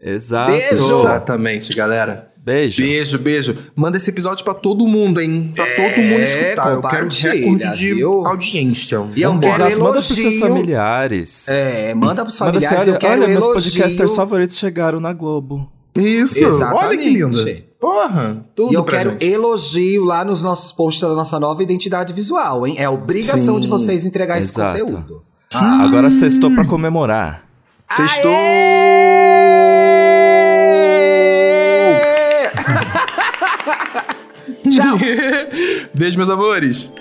Exato. 0.01 0.51
Beijo. 0.51 0.99
Exatamente, 1.01 1.74
galera. 1.76 2.32
Beijo. 2.45 2.81
Beijo, 2.83 3.17
beijo. 3.19 3.57
Manda 3.73 3.95
esse 3.95 4.09
episódio 4.09 4.43
pra 4.43 4.53
todo 4.53 4.85
mundo, 4.85 5.21
hein? 5.21 5.53
Pra 5.55 5.65
todo 5.65 5.97
mundo 6.03 6.19
escutar. 6.21 6.71
Eu 6.73 6.81
quero 6.81 7.03
compartilha, 7.03 7.31
recorde 7.33 7.77
de 7.77 7.93
viu? 7.95 8.27
audiência. 8.27 9.07
E 9.15 9.21
eu 9.21 9.39
quero 9.39 9.63
Exato, 9.63 9.79
manda 9.81 9.91
pros 9.93 10.05
seus 10.07 10.19
elogio. 10.19 10.39
familiares. 10.41 11.47
É, 11.47 11.93
manda 11.93 12.25
pros 12.25 12.37
Manda 12.39 12.51
familiares, 12.53 12.81
assim, 12.81 12.91
eu 12.91 12.97
quero 12.97 13.21
olha, 13.21 13.27
meus 13.33 13.45
elogio. 13.45 13.71
podcasters 13.71 14.15
favoritos 14.15 14.57
chegaram 14.57 14.99
na 14.99 15.13
Globo. 15.13 15.71
Isso. 15.95 16.43
Exatamente. 16.43 16.85
Olha 16.85 16.97
que 16.97 17.09
lindo. 17.09 17.45
Porra, 17.79 18.45
tudo 18.55 18.71
E 18.73 18.75
eu 18.75 18.83
pra 18.83 18.97
quero 18.97 19.11
gente. 19.11 19.25
elogio 19.25 20.03
lá 20.03 20.25
nos 20.25 20.41
nossos 20.41 20.71
posts 20.73 21.01
da 21.07 21.13
nossa 21.15 21.39
nova 21.39 21.63
identidade 21.63 22.11
visual, 22.11 22.67
hein? 22.67 22.75
É 22.77 22.89
obrigação 22.89 23.55
Sim. 23.55 23.61
de 23.61 23.67
vocês 23.69 24.05
entregar 24.05 24.37
esse 24.39 24.51
Exato. 24.51 24.79
conteúdo. 24.79 25.23
Ah, 25.55 25.83
agora 25.83 26.09
sextou 26.11 26.49
pra 26.53 26.65
comemorar. 26.65 27.45
Sextou! 27.95 28.31
Beijo, 35.93 36.17
meus 36.17 36.29
amores. 36.29 36.91